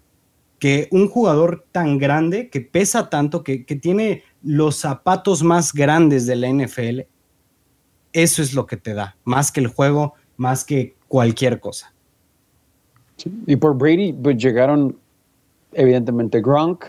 que 0.59 0.88
un 0.91 1.07
jugador 1.07 1.65
tan 1.72 1.97
grande, 1.97 2.49
que 2.49 2.61
pesa 2.61 3.09
tanto, 3.09 3.43
que, 3.43 3.59
tiene 3.59 4.24
los 4.41 4.78
zapatos 4.78 5.43
más 5.43 5.72
grandes 5.72 6.26
de 6.26 6.36
la 6.36 6.49
NFL, 6.49 7.01
eso 8.11 8.41
es 8.41 8.53
lo 8.53 8.65
que 8.65 8.78
te 8.78 8.93
da, 8.93 9.18
más 9.24 9.51
que 9.51 9.59
el 9.59 9.68
juego, 9.68 10.15
más 10.36 10.63
que 10.63 10.95
cualquier 11.07 11.59
cosa. 11.59 11.93
Y 13.45 13.55
por 13.55 13.78
Brady, 13.78 14.13
pues 14.13 14.38
llegaron 14.38 14.95
evidentemente 15.74 16.41
Gronk, 16.41 16.86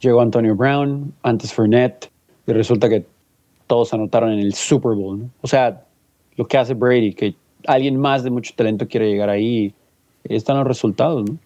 llegó 0.00 0.20
Antonio 0.20 0.54
Brown, 0.54 1.12
antes 1.22 1.52
Fournette, 1.52 2.10
y 2.46 2.52
resulta 2.52 2.88
que 2.88 3.04
todos 3.66 3.92
anotaron 3.92 4.32
en 4.32 4.40
el 4.40 4.54
Super 4.54 4.92
Bowl. 4.92 5.28
O 5.42 5.46
sea, 5.46 5.84
lo 6.36 6.46
que 6.46 6.56
hace 6.56 6.74
Brady, 6.74 7.14
que 7.14 7.34
alguien 7.66 7.98
más 7.98 8.22
de 8.24 8.30
mucho 8.30 8.52
talento 8.56 8.88
quiere 8.88 9.10
llegar 9.10 9.28
ahí. 9.28 9.74
Están 10.24 10.58
los 10.58 10.66
resultados, 10.66 11.28
¿no? 11.28 11.36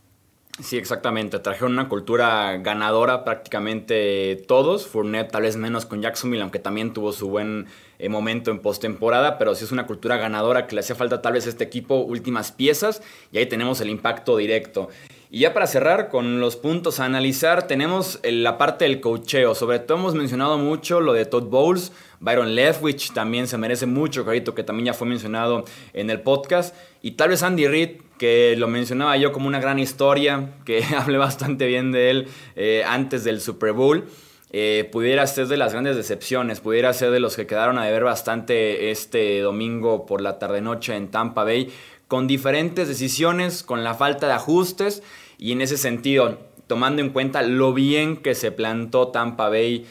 Sí, 0.61 0.77
exactamente. 0.77 1.39
Trajeron 1.39 1.73
una 1.73 1.89
cultura 1.89 2.59
ganadora 2.59 3.25
prácticamente 3.25 4.45
todos. 4.47 4.87
Fournette 4.87 5.33
tal 5.33 5.43
vez 5.43 5.57
menos 5.57 5.87
con 5.87 6.03
Jacksonville, 6.03 6.43
aunque 6.43 6.59
también 6.59 6.93
tuvo 6.93 7.13
su 7.13 7.29
buen 7.29 7.67
eh, 8.03 8.09
momento 8.09 8.51
en 8.51 8.59
postemporada, 8.59 9.39
pero 9.39 9.55
sí 9.55 9.65
es 9.65 9.71
una 9.71 9.87
cultura 9.87 10.17
ganadora 10.17 10.67
que 10.67 10.75
le 10.75 10.81
hacía 10.81 10.97
falta 10.97 11.23
tal 11.23 11.35
vez 11.35 11.47
este 11.47 11.63
equipo 11.63 11.99
últimas 12.01 12.51
piezas 12.51 13.01
y 13.31 13.39
ahí 13.39 13.47
tenemos 13.47 13.81
el 13.81 13.91
impacto 13.91 14.37
directo. 14.37 14.89
Y 15.31 15.39
ya 15.39 15.55
para 15.55 15.69
cerrar 15.69 16.09
con 16.09 16.41
los 16.41 16.57
puntos 16.57 16.99
a 16.99 17.05
analizar, 17.05 17.69
tenemos 17.69 18.19
la 18.25 18.59
parte 18.59 18.87
del 18.87 19.01
cocheo. 19.01 19.55
Sobre 19.55 19.79
todo 19.79 19.99
hemos 19.99 20.17
mencionado 20.17 20.59
mucho 20.59 21.01
lo 21.01 21.13
de 21.13 21.27
Todd 21.27 21.45
Bowles, 21.45 21.93
Byron 22.19 22.57
Leftwich 22.57 23.13
también 23.13 23.47
se 23.47 23.57
merece 23.57 23.87
mucho 23.87 24.25
crédito, 24.25 24.53
que 24.53 24.65
también 24.65 24.87
ya 24.87 24.95
fue 24.95 25.07
mencionado 25.07 25.65
en 25.93 26.11
el 26.11 26.23
podcast. 26.23 26.75
Y 27.03 27.13
tal 27.13 27.29
vez 27.29 27.45
Andy 27.45 27.69
Reid, 27.69 28.01
que 28.19 28.57
lo 28.59 28.67
mencionaba 28.67 29.17
yo 29.17 29.31
como 29.31 29.47
una 29.47 29.61
gran 29.61 29.79
historia, 29.79 30.55
que 30.65 30.83
hablé 30.99 31.19
bastante 31.19 31.69
bien 31.69 31.93
de 31.93 32.11
él 32.11 32.29
eh, 32.57 32.83
antes 32.85 33.23
del 33.23 33.41
Super 33.41 33.73
Bowl. 33.73 34.09
Eh, 34.55 34.87
pudiera 34.93 35.27
ser 35.27 35.47
de 35.47 35.57
las 35.57 35.73
grandes 35.73 35.97
decepciones, 35.97 36.61
pudiera 36.61 36.93
ser 36.93 37.11
de 37.11 37.21
los 37.21 37.37
que 37.37 37.47
quedaron 37.47 37.79
a 37.79 37.87
deber 37.87 38.05
bastante 38.05 38.91
este 38.91 39.41
domingo 39.41 40.05
por 40.05 40.21
la 40.21 40.39
tarde-noche 40.39 40.95
en 40.95 41.11
Tampa 41.11 41.43
Bay, 41.45 41.73
con 42.07 42.27
diferentes 42.27 42.87
decisiones, 42.87 43.63
con 43.63 43.83
la 43.83 43.95
falta 43.95 44.27
de 44.27 44.35
ajustes 44.35 45.03
y 45.39 45.53
en 45.53 45.63
ese 45.63 45.79
sentido, 45.79 46.39
tomando 46.67 47.01
en 47.01 47.09
cuenta 47.09 47.41
lo 47.41 47.73
bien 47.73 48.19
que 48.19 48.35
se 48.35 48.53
plantó 48.53 49.09
Tampa 49.09 49.49
Bay, 49.49 49.87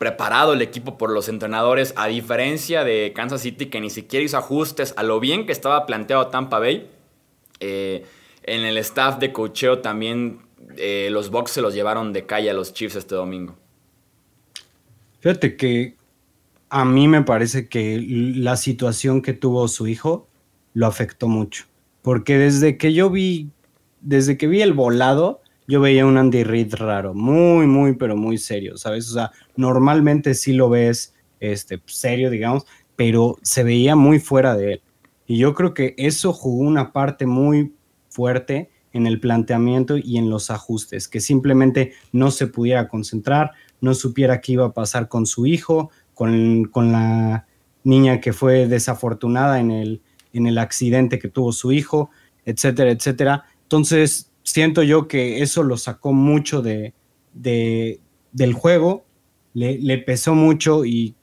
preparado 0.00 0.54
el 0.54 0.62
equipo 0.62 0.98
por 0.98 1.10
los 1.10 1.28
entrenadores, 1.28 1.94
a 1.96 2.08
diferencia 2.08 2.82
de 2.82 3.12
Kansas 3.14 3.42
City 3.42 3.66
que 3.66 3.80
ni 3.80 3.90
siquiera 3.90 4.24
hizo 4.24 4.38
ajustes 4.38 4.92
a 4.96 5.04
lo 5.04 5.20
bien 5.20 5.46
que 5.46 5.52
estaba 5.52 5.86
planteado 5.86 6.26
Tampa 6.26 6.58
Bay, 6.58 6.90
eh, 7.60 8.04
en 8.42 8.62
el 8.62 8.76
staff 8.78 9.20
de 9.20 9.32
cocheo 9.32 9.78
también 9.78 10.40
eh, 10.76 11.08
los 11.10 11.30
Bucks 11.30 11.52
se 11.52 11.62
los 11.62 11.74
llevaron 11.74 12.12
de 12.12 12.26
calle 12.26 12.50
a 12.50 12.54
los 12.54 12.72
Chiefs 12.72 12.96
este 12.96 13.14
domingo. 13.14 13.56
Fíjate 15.20 15.56
que 15.56 15.96
a 16.68 16.84
mí 16.84 17.06
me 17.06 17.22
parece 17.22 17.68
que 17.68 18.02
la 18.02 18.56
situación 18.56 19.22
que 19.22 19.34
tuvo 19.34 19.68
su 19.68 19.86
hijo 19.86 20.26
lo 20.74 20.86
afectó 20.86 21.28
mucho. 21.28 21.66
Porque 22.02 22.38
desde 22.38 22.76
que 22.76 22.92
yo 22.92 23.10
vi, 23.10 23.50
desde 24.00 24.36
que 24.36 24.48
vi 24.48 24.62
el 24.62 24.72
volado, 24.72 25.42
yo 25.68 25.80
veía 25.80 26.06
un 26.06 26.16
Andy 26.16 26.42
Reid 26.42 26.74
raro, 26.74 27.14
muy, 27.14 27.66
muy, 27.66 27.94
pero 27.94 28.16
muy 28.16 28.36
serio, 28.38 28.76
¿sabes? 28.76 29.08
O 29.10 29.12
sea, 29.12 29.30
normalmente 29.54 30.34
sí 30.34 30.52
lo 30.54 30.68
ves 30.68 31.14
este, 31.38 31.80
serio, 31.86 32.30
digamos, 32.30 32.66
pero 32.96 33.38
se 33.42 33.62
veía 33.62 33.94
muy 33.94 34.18
fuera 34.18 34.56
de 34.56 34.72
él. 34.72 34.82
Y 35.26 35.38
yo 35.38 35.54
creo 35.54 35.74
que 35.74 35.94
eso 35.98 36.32
jugó 36.32 36.64
una 36.64 36.92
parte 36.92 37.26
muy 37.26 37.74
fuerte 38.08 38.70
en 38.92 39.06
el 39.06 39.20
planteamiento 39.20 39.96
y 39.96 40.18
en 40.18 40.28
los 40.30 40.50
ajustes, 40.50 41.08
que 41.08 41.20
simplemente 41.20 41.92
no 42.12 42.30
se 42.30 42.46
pudiera 42.46 42.88
concentrar, 42.88 43.52
no 43.80 43.94
supiera 43.94 44.40
qué 44.40 44.52
iba 44.52 44.66
a 44.66 44.72
pasar 44.72 45.08
con 45.08 45.26
su 45.26 45.46
hijo, 45.46 45.90
con, 46.14 46.64
con 46.64 46.92
la 46.92 47.46
niña 47.84 48.20
que 48.20 48.32
fue 48.32 48.68
desafortunada 48.68 49.60
en 49.60 49.70
el, 49.70 50.02
en 50.32 50.46
el 50.46 50.58
accidente 50.58 51.18
que 51.18 51.28
tuvo 51.28 51.52
su 51.52 51.72
hijo, 51.72 52.10
etcétera, 52.44 52.90
etcétera. 52.90 53.44
Entonces, 53.62 54.30
siento 54.42 54.82
yo 54.82 55.08
que 55.08 55.42
eso 55.42 55.62
lo 55.62 55.76
sacó 55.76 56.12
mucho 56.12 56.62
de, 56.62 56.94
del 57.32 58.52
juego, 58.52 59.04
le, 59.54 59.78
le, 59.78 59.98
pesó 59.98 60.34
mucho 60.34 60.84
y 60.84 61.14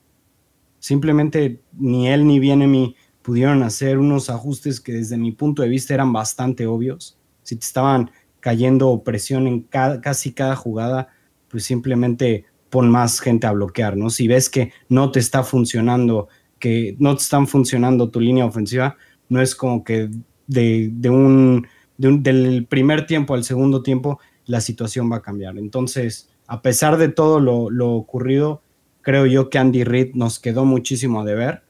simplemente 0.79 1.61
ni 1.73 2.07
él 2.07 2.27
ni 2.27 2.39
Bienemi 2.39 2.95
pudieron 3.21 3.63
hacer 3.63 3.97
unos 3.97 4.29
ajustes 4.29 4.79
que 4.79 4.93
desde 4.93 5.17
mi 5.17 5.31
punto 5.31 5.61
de 5.61 5.69
vista 5.69 5.93
eran 5.93 6.13
bastante 6.13 6.67
obvios. 6.67 7.18
Si 7.49 7.55
te 7.55 7.65
estaban 7.65 8.11
cayendo 8.39 9.01
presión 9.03 9.47
en 9.47 9.61
casi 9.61 10.33
cada 10.33 10.55
jugada, 10.55 11.07
pues 11.49 11.63
simplemente 11.63 12.45
pon 12.69 12.91
más 12.91 13.19
gente 13.21 13.47
a 13.47 13.53
bloquear, 13.53 13.97
¿no? 13.97 14.11
Si 14.11 14.27
ves 14.27 14.51
que 14.51 14.71
no 14.87 15.11
te 15.11 15.19
está 15.19 15.41
funcionando, 15.41 16.27
que 16.59 16.95
no 16.99 17.15
te 17.15 17.23
están 17.23 17.47
funcionando 17.47 18.11
tu 18.11 18.19
línea 18.19 18.45
ofensiva, 18.45 18.97
no 19.29 19.41
es 19.41 19.55
como 19.55 19.83
que 19.83 20.11
de, 20.45 21.09
un, 21.09 21.65
del 21.97 22.67
primer 22.69 23.07
tiempo 23.07 23.33
al 23.33 23.43
segundo 23.43 23.81
tiempo 23.81 24.19
la 24.45 24.61
situación 24.61 25.11
va 25.11 25.17
a 25.17 25.21
cambiar. 25.23 25.57
Entonces, 25.57 26.29
a 26.45 26.61
pesar 26.61 26.97
de 26.97 27.09
todo 27.09 27.39
lo, 27.39 27.91
ocurrido, 27.93 28.61
creo 29.01 29.25
yo 29.25 29.49
que 29.49 29.57
Andy 29.57 29.83
Reid 29.85 30.13
nos 30.13 30.37
quedó 30.37 30.65
muchísimo 30.65 31.21
a 31.21 31.25
deber 31.25 31.63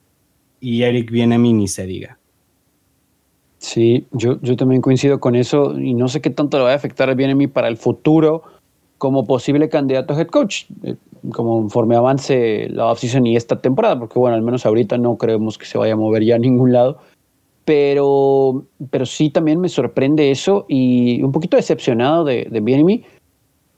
y 0.60 0.82
Eric 0.82 1.10
Bienemi 1.10 1.54
ni 1.54 1.70
se 1.70 1.86
diga. 1.86 2.19
Sí, 3.60 4.08
yo, 4.14 4.40
yo 4.42 4.56
también 4.56 4.82
coincido 4.82 5.20
con 5.20 5.36
eso 5.36 5.78
y 5.78 5.94
no 5.94 6.08
sé 6.08 6.22
qué 6.22 6.30
tanto 6.30 6.58
le 6.58 6.64
va 6.64 6.72
a 6.72 6.76
afectar 6.76 7.10
a 7.10 7.14
Bienemi 7.14 7.48
para 7.48 7.68
el 7.68 7.76
futuro, 7.76 8.44
como 8.98 9.26
posible 9.26 9.68
candidato 9.68 10.14
a 10.14 10.20
head 10.20 10.28
coach, 10.28 10.64
eh, 10.84 10.96
conforme 11.34 11.98
avance 11.98 12.70
la 12.70 12.88
offseason 12.88 13.28
y 13.28 13.36
esta 13.36 13.60
temporada, 13.60 14.00
porque 14.00 14.18
bueno, 14.18 14.36
al 14.36 14.44
menos 14.44 14.66
ahorita 14.66 14.98
no 14.98 15.18
creemos 15.18 15.58
que 15.58 15.66
se 15.66 15.78
vaya 15.78 15.94
a 15.94 15.98
mover 15.98 16.24
ya 16.24 16.36
a 16.36 16.40
ningún 16.40 16.72
lado. 16.72 17.00
Pero, 17.66 18.66
pero 18.90 19.06
sí 19.06 19.30
también 19.30 19.60
me 19.60 19.70
sorprende 19.70 20.32
eso 20.32 20.66
y 20.68 21.22
un 21.22 21.32
poquito 21.32 21.58
decepcionado 21.58 22.24
de, 22.24 22.48
de 22.50 23.04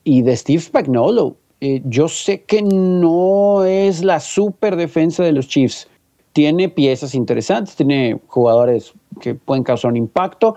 y 0.03 0.21
de 0.21 0.38
Steve 0.38 0.61
Spagnuolo. 0.61 1.36
Eh, 1.59 1.82
yo 1.86 2.07
sé 2.07 2.43
que 2.43 2.61
no 2.61 3.65
es 3.65 4.03
la 4.03 4.19
super 4.19 4.75
defensa 4.75 5.23
de 5.23 5.34
los 5.34 5.47
Chiefs. 5.47 5.88
Tiene 6.34 6.69
piezas 6.69 7.13
interesantes, 7.13 7.75
tiene 7.75 8.19
jugadores 8.27 8.93
que 9.20 9.36
pueden 9.36 9.64
causar 9.64 9.91
un 9.91 9.97
impacto, 9.97 10.55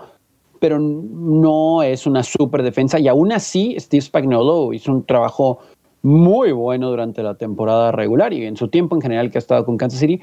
pero 0.59 0.79
no 0.79 1.83
es 1.83 2.07
una 2.07 2.23
super 2.23 2.63
defensa. 2.63 2.99
Y 2.99 3.07
aún 3.07 3.31
así, 3.31 3.75
Steve 3.79 4.01
Spagnuolo 4.01 4.73
hizo 4.73 4.91
un 4.91 5.05
trabajo 5.05 5.59
muy 6.01 6.51
bueno 6.51 6.89
durante 6.89 7.23
la 7.23 7.35
temporada 7.35 7.91
regular 7.91 8.31
y 8.31 8.45
en 8.45 8.55
su 8.55 8.67
tiempo 8.67 8.95
en 8.95 9.01
general 9.01 9.31
que 9.31 9.37
ha 9.37 9.39
estado 9.39 9.65
con 9.65 9.77
Kansas 9.77 9.99
City. 9.99 10.21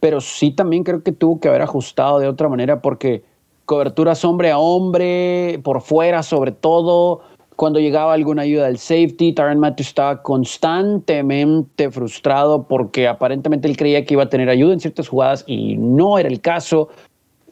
Pero 0.00 0.20
sí 0.20 0.50
también 0.50 0.84
creo 0.84 1.02
que 1.02 1.12
tuvo 1.12 1.40
que 1.40 1.48
haber 1.48 1.62
ajustado 1.62 2.18
de 2.18 2.28
otra 2.28 2.48
manera 2.48 2.82
porque 2.82 3.24
coberturas 3.64 4.24
hombre 4.24 4.50
a 4.50 4.58
hombre, 4.58 5.60
por 5.64 5.80
fuera 5.80 6.22
sobre 6.22 6.52
todo, 6.52 7.22
cuando 7.56 7.78
llegaba 7.78 8.14
alguna 8.14 8.42
ayuda 8.42 8.66
del 8.66 8.78
safety, 8.78 9.32
Tyron 9.32 9.60
Matthews 9.60 9.88
estaba 9.88 10.22
constantemente 10.22 11.90
frustrado 11.90 12.66
porque 12.66 13.06
aparentemente 13.06 13.68
él 13.68 13.76
creía 13.76 14.04
que 14.04 14.14
iba 14.14 14.24
a 14.24 14.28
tener 14.28 14.48
ayuda 14.48 14.72
en 14.72 14.80
ciertas 14.80 15.08
jugadas 15.08 15.44
y 15.46 15.76
no 15.76 16.18
era 16.18 16.28
el 16.28 16.40
caso. 16.40 16.88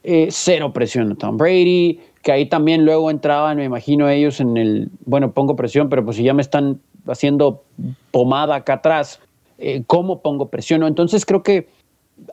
Eh, 0.05 0.29
cero 0.31 0.73
presión 0.73 1.13
a 1.13 1.15
Tom 1.15 1.37
Brady, 1.37 2.01
que 2.23 2.33
ahí 2.33 2.47
también 2.47 2.85
luego 2.85 3.11
entraban, 3.11 3.57
me 3.57 3.65
imagino 3.65 4.09
ellos 4.09 4.41
en 4.41 4.57
el, 4.57 4.91
bueno, 5.05 5.33
pongo 5.33 5.55
presión, 5.55 5.89
pero 5.89 6.05
pues 6.05 6.17
si 6.17 6.25
ya 6.25 6.35
me 6.35 6.43
están 6.43 6.81
haciendo 7.07 7.63
pomada 8.11 8.57
acá 8.57 8.75
atrás, 8.75 9.21
eh, 9.59 9.85
¿cómo 9.87 10.21
pongo 10.21 10.49
presión? 10.49 10.83
Entonces 10.83 11.25
creo 11.25 11.45
que 11.45 11.69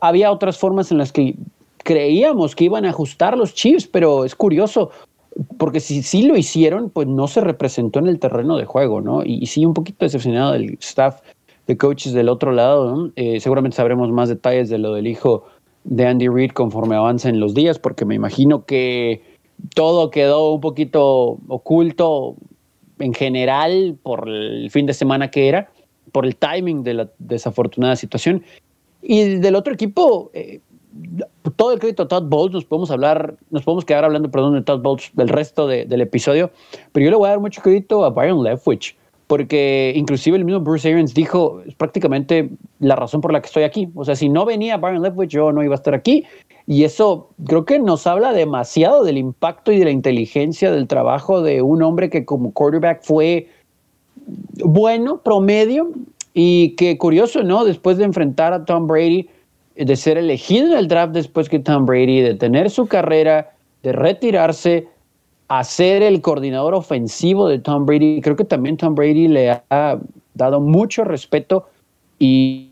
había 0.02 0.32
otras 0.32 0.58
formas 0.58 0.92
en 0.92 0.98
las 0.98 1.12
que 1.12 1.36
creíamos 1.78 2.56
que 2.56 2.66
iban 2.66 2.86
a 2.86 2.90
ajustar 2.90 3.38
los 3.38 3.54
chips, 3.54 3.88
pero 3.88 4.26
es 4.26 4.36
curioso, 4.36 4.90
porque 5.58 5.80
si 5.80 6.02
sí 6.02 6.24
lo 6.24 6.38
hicieron, 6.38 6.90
pues 6.90 7.08
no 7.08 7.28
se 7.28 7.42
representó 7.42 8.00
en 8.00 8.08
el 8.08 8.20
terreno 8.20 8.58
de 8.58 8.66
juego, 8.66 9.02
¿no? 9.02 9.24
Y, 9.24 9.46
sí 9.46 9.66
un 9.66 9.74
poquito 9.74 10.06
decepcionado 10.06 10.54
del 10.54 10.78
staff 10.82 11.22
de 11.68 11.78
coaches 11.78 12.14
del 12.14 12.30
otro 12.30 12.52
lado, 12.52 12.96
¿no? 12.96 13.12
Eh, 13.16 13.40
seguramente 13.40 13.78
sabremos 13.78 14.10
más 14.12 14.28
detalles 14.30 14.70
de 14.70 14.80
lo 14.80 14.94
del 14.94 15.08
hijo 15.08 15.46
de 15.90 16.06
Andy 16.06 16.28
Reid 16.28 16.52
conforme 16.52 16.96
avancen 16.96 17.40
los 17.40 17.56
días, 17.56 17.80
porque 17.80 18.06
me 18.06 18.14
imagino 18.14 18.66
que 18.66 19.24
todo 19.74 20.12
quedó 20.12 20.54
un 20.54 20.62
poquito 20.62 21.40
oculto 21.48 22.36
en 23.00 23.14
general 23.14 23.98
por 24.04 24.30
el 24.30 24.70
fin 24.70 24.86
de 24.86 24.94
semana 24.94 25.32
que 25.32 25.50
era, 25.50 25.72
por 26.12 26.28
el 26.28 26.36
timing 26.36 26.84
de 26.84 26.94
la 26.94 27.10
desafortunada 27.18 27.96
situación. 27.96 28.44
Y 29.02 29.38
del 29.40 29.56
otro 29.56 29.74
equipo, 29.74 30.30
eh, 30.34 30.60
todo 31.56 31.74
el 31.74 31.80
crédito 31.80 32.04
a 32.04 32.08
Todd 32.08 32.30
Bowles, 32.30 32.54
nos 32.54 32.66
podemos 32.66 32.92
hablar, 32.92 33.36
nos 33.50 33.64
podemos 33.64 33.84
quedar 33.84 34.06
hablando, 34.06 34.30
perdón, 34.30 34.54
de 34.54 34.62
Todd 34.62 34.82
Bowles 34.82 35.10
del 35.14 35.30
resto 35.30 35.66
del 35.66 36.02
episodio, 36.02 36.52
pero 36.92 37.06
yo 37.06 37.10
le 37.10 37.18
voy 37.18 37.28
a 37.28 37.32
dar 37.32 37.40
mucho 37.40 37.64
crédito 37.64 38.06
a 38.06 38.12
Byron 38.12 38.44
Leftwich, 38.44 38.96
porque 39.30 39.94
inclusive 39.96 40.38
el 40.38 40.44
mismo 40.44 40.60
Bruce 40.62 40.90
Arians 40.90 41.14
dijo, 41.14 41.62
es 41.68 41.76
prácticamente 41.76 42.50
la 42.80 42.96
razón 42.96 43.22
por 43.22 43.32
la 43.32 43.40
que 43.40 43.46
estoy 43.46 43.62
aquí. 43.62 43.88
O 43.94 44.04
sea, 44.04 44.16
si 44.16 44.28
no 44.28 44.44
venía 44.44 44.78
Byron 44.78 45.04
Leftwich, 45.04 45.30
yo 45.30 45.52
no 45.52 45.62
iba 45.64 45.76
a 45.76 45.78
estar 45.78 45.94
aquí. 45.94 46.26
Y 46.66 46.84
eso 46.84 47.30
creo 47.46 47.64
que 47.64 47.78
nos 47.78 48.08
habla 48.08 48.34
demasiado 48.34 49.04
del 49.04 49.20
impacto 49.20 49.72
y 49.72 49.78
de 49.78 49.86
la 49.86 49.92
inteligencia 49.92 50.72
del 50.72 50.88
trabajo 50.88 51.44
de 51.44 51.62
un 51.62 51.84
hombre 51.84 52.10
que 52.10 52.26
como 52.26 52.52
quarterback 52.54 53.04
fue 53.04 53.48
bueno, 54.66 55.22
promedio, 55.22 55.92
y 56.34 56.76
que 56.76 56.98
curioso, 56.98 57.44
¿no? 57.44 57.66
Después 57.66 57.98
de 57.98 58.06
enfrentar 58.06 58.54
a 58.54 58.66
Tom 58.66 58.88
Brady, 58.88 59.30
de 59.76 59.96
ser 59.96 60.18
elegido 60.18 60.72
en 60.72 60.78
el 60.80 60.88
draft 60.88 61.14
después 61.14 61.50
que 61.50 61.60
Tom 61.60 61.86
Brady, 61.86 62.22
de 62.22 62.34
tener 62.34 62.72
su 62.72 62.88
carrera, 62.88 63.52
de 63.84 63.92
retirarse, 63.92 64.88
a 65.50 65.64
ser 65.64 66.04
el 66.04 66.22
coordinador 66.22 66.76
ofensivo 66.76 67.48
de 67.48 67.60
Tom 67.60 67.86
Brady, 67.86 68.22
creo 68.22 68.36
que 68.36 68.46
también 68.46 68.78
Tom 68.78 68.94
Brady 68.94 69.28
le 69.28 69.50
ha 69.50 70.00
dado 70.36 70.62
mucho 70.62 71.04
respeto 71.04 71.68
y, 72.20 72.72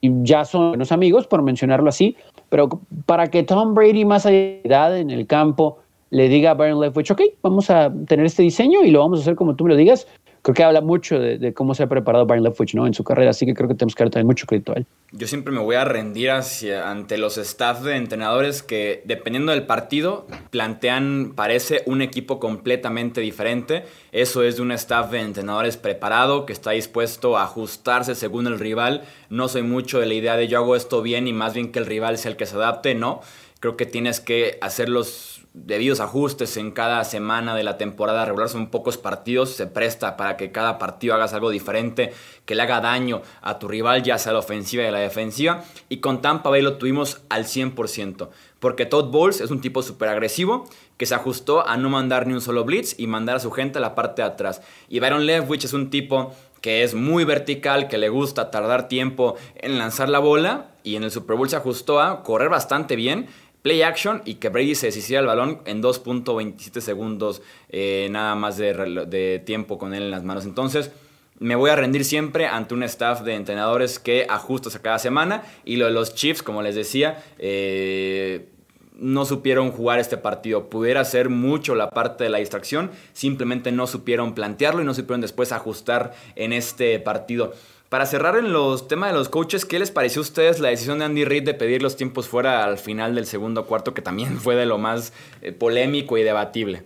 ya 0.00 0.44
son 0.44 0.68
buenos 0.68 0.92
amigos, 0.92 1.26
por 1.26 1.42
mencionarlo 1.42 1.88
así, 1.88 2.16
pero 2.48 2.68
para 3.06 3.26
que 3.26 3.42
Tom 3.42 3.74
Brady, 3.74 4.04
más 4.04 4.24
allá 4.24 4.96
en 4.96 5.10
el 5.10 5.26
campo, 5.26 5.78
le 6.10 6.28
diga 6.28 6.52
a 6.52 6.54
Byron 6.54 6.80
Leftwich, 6.80 7.10
ok, 7.10 7.22
vamos 7.42 7.70
a 7.70 7.92
tener 8.06 8.26
este 8.26 8.44
diseño 8.44 8.84
y 8.84 8.92
lo 8.92 9.00
vamos 9.00 9.18
a 9.18 9.22
hacer 9.22 9.34
como 9.34 9.56
tú 9.56 9.64
me 9.64 9.70
lo 9.70 9.76
digas, 9.76 10.06
creo 10.46 10.54
que 10.54 10.62
habla 10.62 10.80
mucho 10.80 11.18
de, 11.18 11.52
cómo 11.54 11.74
se 11.74 11.82
ha 11.82 11.88
preparado 11.88 12.24
Byron 12.24 12.44
Leftwich 12.44 12.76
¿no? 12.76 12.86
en 12.86 12.94
su 12.94 13.02
carrera, 13.02 13.30
así 13.30 13.46
que 13.46 13.52
creo 13.52 13.66
que 13.66 13.74
tenemos 13.74 13.96
que 13.96 14.04
dar 14.04 14.10
también 14.10 14.28
mucho 14.28 14.46
crédito 14.46 14.70
a 14.70 14.76
él. 14.76 14.86
Yo 15.10 15.26
siempre 15.26 15.52
me 15.52 15.58
voy 15.58 15.74
a 15.74 15.84
rendir 15.84 16.30
ante 16.30 17.18
los 17.18 17.36
staff 17.36 17.80
de 17.82 17.96
entrenadores 17.96 18.62
que, 18.62 19.02
dependiendo 19.06 19.50
del 19.50 19.66
partido, 19.66 20.28
plantean, 20.50 21.32
parece, 21.34 21.82
un 21.86 22.00
equipo 22.00 22.38
completamente 22.38 23.20
diferente. 23.20 23.86
Eso 24.12 24.44
es 24.44 24.54
de 24.54 24.62
un 24.62 24.70
staff 24.70 25.10
de 25.10 25.18
entrenadores 25.18 25.76
preparado, 25.76 26.46
que 26.46 26.52
está 26.52 26.70
dispuesto 26.70 27.36
a 27.36 27.42
ajustarse 27.42 28.14
según 28.14 28.46
el 28.46 28.60
rival. 28.60 29.02
No 29.28 29.48
soy 29.48 29.62
mucho 29.62 29.98
de 29.98 30.06
la 30.06 30.14
idea 30.14 30.36
de 30.36 30.46
yo 30.46 30.58
hago 30.58 30.76
esto 30.76 31.02
bien 31.02 31.26
y 31.26 31.32
más 31.32 31.54
bien 31.54 31.72
que 31.72 31.80
el 31.80 31.86
rival 31.86 32.18
sea 32.18 32.30
el 32.30 32.36
que 32.36 32.46
se 32.46 32.54
adapte, 32.54 32.94
no. 32.94 33.20
Creo 33.58 33.76
que 33.76 33.86
tienes 33.86 34.20
que 34.20 34.58
hacer 34.60 34.88
los 34.88 35.45
debidos 35.56 36.00
ajustes 36.00 36.58
en 36.58 36.70
cada 36.70 37.02
semana 37.02 37.54
de 37.56 37.64
la 37.64 37.78
temporada 37.78 38.26
regular. 38.26 38.50
Son 38.50 38.68
pocos 38.68 38.98
partidos, 38.98 39.50
se 39.50 39.66
presta 39.66 40.16
para 40.16 40.36
que 40.36 40.52
cada 40.52 40.78
partido 40.78 41.14
hagas 41.14 41.32
algo 41.32 41.48
diferente, 41.50 42.12
que 42.44 42.54
le 42.54 42.62
haga 42.62 42.82
daño 42.82 43.22
a 43.40 43.58
tu 43.58 43.66
rival, 43.66 44.02
ya 44.02 44.18
sea 44.18 44.34
la 44.34 44.40
ofensiva 44.40 44.84
y 44.84 44.90
la 44.90 44.98
defensiva. 44.98 45.64
Y 45.88 45.98
con 45.98 46.20
Tampa 46.20 46.50
Bay 46.50 46.60
lo 46.60 46.76
tuvimos 46.76 47.22
al 47.30 47.46
100%, 47.46 48.28
porque 48.60 48.84
Todd 48.84 49.10
Bowles 49.10 49.40
es 49.40 49.50
un 49.50 49.62
tipo 49.62 49.82
súper 49.82 50.10
agresivo 50.10 50.68
que 50.98 51.06
se 51.06 51.14
ajustó 51.14 51.66
a 51.66 51.78
no 51.78 51.88
mandar 51.88 52.26
ni 52.26 52.34
un 52.34 52.42
solo 52.42 52.64
blitz 52.64 52.94
y 52.98 53.06
mandar 53.06 53.36
a 53.36 53.40
su 53.40 53.50
gente 53.50 53.78
a 53.78 53.80
la 53.82 53.94
parte 53.94 54.20
de 54.20 54.28
atrás. 54.28 54.60
Y 54.90 55.00
Byron 55.00 55.24
Leftwich 55.24 55.64
es 55.64 55.72
un 55.72 55.88
tipo 55.88 56.34
que 56.60 56.82
es 56.82 56.94
muy 56.94 57.24
vertical, 57.24 57.88
que 57.88 57.96
le 57.96 58.08
gusta 58.08 58.50
tardar 58.50 58.88
tiempo 58.88 59.36
en 59.56 59.78
lanzar 59.78 60.08
la 60.08 60.18
bola 60.18 60.70
y 60.82 60.96
en 60.96 61.04
el 61.04 61.10
Super 61.10 61.36
Bowl 61.36 61.48
se 61.48 61.56
ajustó 61.56 62.00
a 62.00 62.22
correr 62.22 62.48
bastante 62.48 62.96
bien 62.96 63.28
play 63.66 63.82
action 63.82 64.22
y 64.24 64.34
que 64.34 64.48
Brady 64.48 64.76
se 64.76 64.86
deshiciera 64.86 65.20
el 65.20 65.26
balón 65.26 65.58
en 65.64 65.82
2.27 65.82 66.78
segundos 66.80 67.42
eh, 67.68 68.06
nada 68.12 68.36
más 68.36 68.58
de, 68.58 69.42
tiempo 69.44 69.76
con 69.76 69.92
él 69.92 70.04
en 70.04 70.12
las 70.12 70.22
manos. 70.22 70.44
Entonces, 70.44 70.92
me 71.40 71.56
voy 71.56 71.70
a 71.70 71.74
rendir 71.74 72.04
siempre 72.04 72.46
ante 72.46 72.74
un 72.74 72.84
staff 72.84 73.22
de 73.22 73.34
entrenadores 73.34 73.98
que 73.98 74.24
ajustas 74.30 74.76
a 74.76 74.82
cada 74.82 75.00
semana. 75.00 75.42
Y 75.64 75.78
lo 75.78 75.86
de 75.86 75.90
los 75.90 76.14
Chiefs, 76.14 76.44
como 76.44 76.62
les 76.62 76.76
decía, 76.76 77.24
eh, 77.40 78.46
no 78.94 79.24
supieron 79.24 79.72
jugar 79.72 79.98
este 79.98 80.16
partido. 80.16 80.70
Pudiera 80.70 81.04
ser 81.04 81.28
mucho 81.28 81.74
la 81.74 81.90
parte 81.90 82.22
de 82.22 82.30
la 82.30 82.38
distracción, 82.38 82.92
simplemente 83.14 83.72
no 83.72 83.88
supieron 83.88 84.36
plantearlo 84.36 84.80
y 84.80 84.84
no 84.84 84.94
supieron 84.94 85.22
después 85.22 85.50
ajustar 85.50 86.14
en 86.36 86.52
este 86.52 87.00
partido. 87.00 87.52
Para 87.88 88.06
cerrar 88.06 88.36
en 88.36 88.52
los 88.52 88.88
temas 88.88 89.12
de 89.12 89.18
los 89.18 89.28
coaches, 89.28 89.64
¿qué 89.64 89.78
les 89.78 89.92
pareció 89.92 90.20
a 90.20 90.22
ustedes 90.24 90.58
la 90.58 90.68
decisión 90.68 90.98
de 90.98 91.04
Andy 91.04 91.24
Reid 91.24 91.44
de 91.44 91.54
pedir 91.54 91.82
los 91.82 91.96
tiempos 91.96 92.26
fuera 92.26 92.64
al 92.64 92.78
final 92.78 93.14
del 93.14 93.26
segundo 93.26 93.66
cuarto, 93.66 93.94
que 93.94 94.02
también 94.02 94.38
fue 94.38 94.56
de 94.56 94.66
lo 94.66 94.76
más 94.76 95.12
eh, 95.40 95.52
polémico 95.52 96.18
y 96.18 96.24
debatible? 96.24 96.82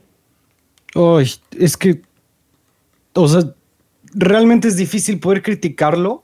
Ay, 0.94 1.30
es 1.59 1.76
que, 1.78 2.03
o 3.14 3.28
sea, 3.28 3.55
realmente 4.12 4.68
es 4.68 4.76
difícil 4.76 5.20
poder 5.20 5.42
criticarlo. 5.42 6.22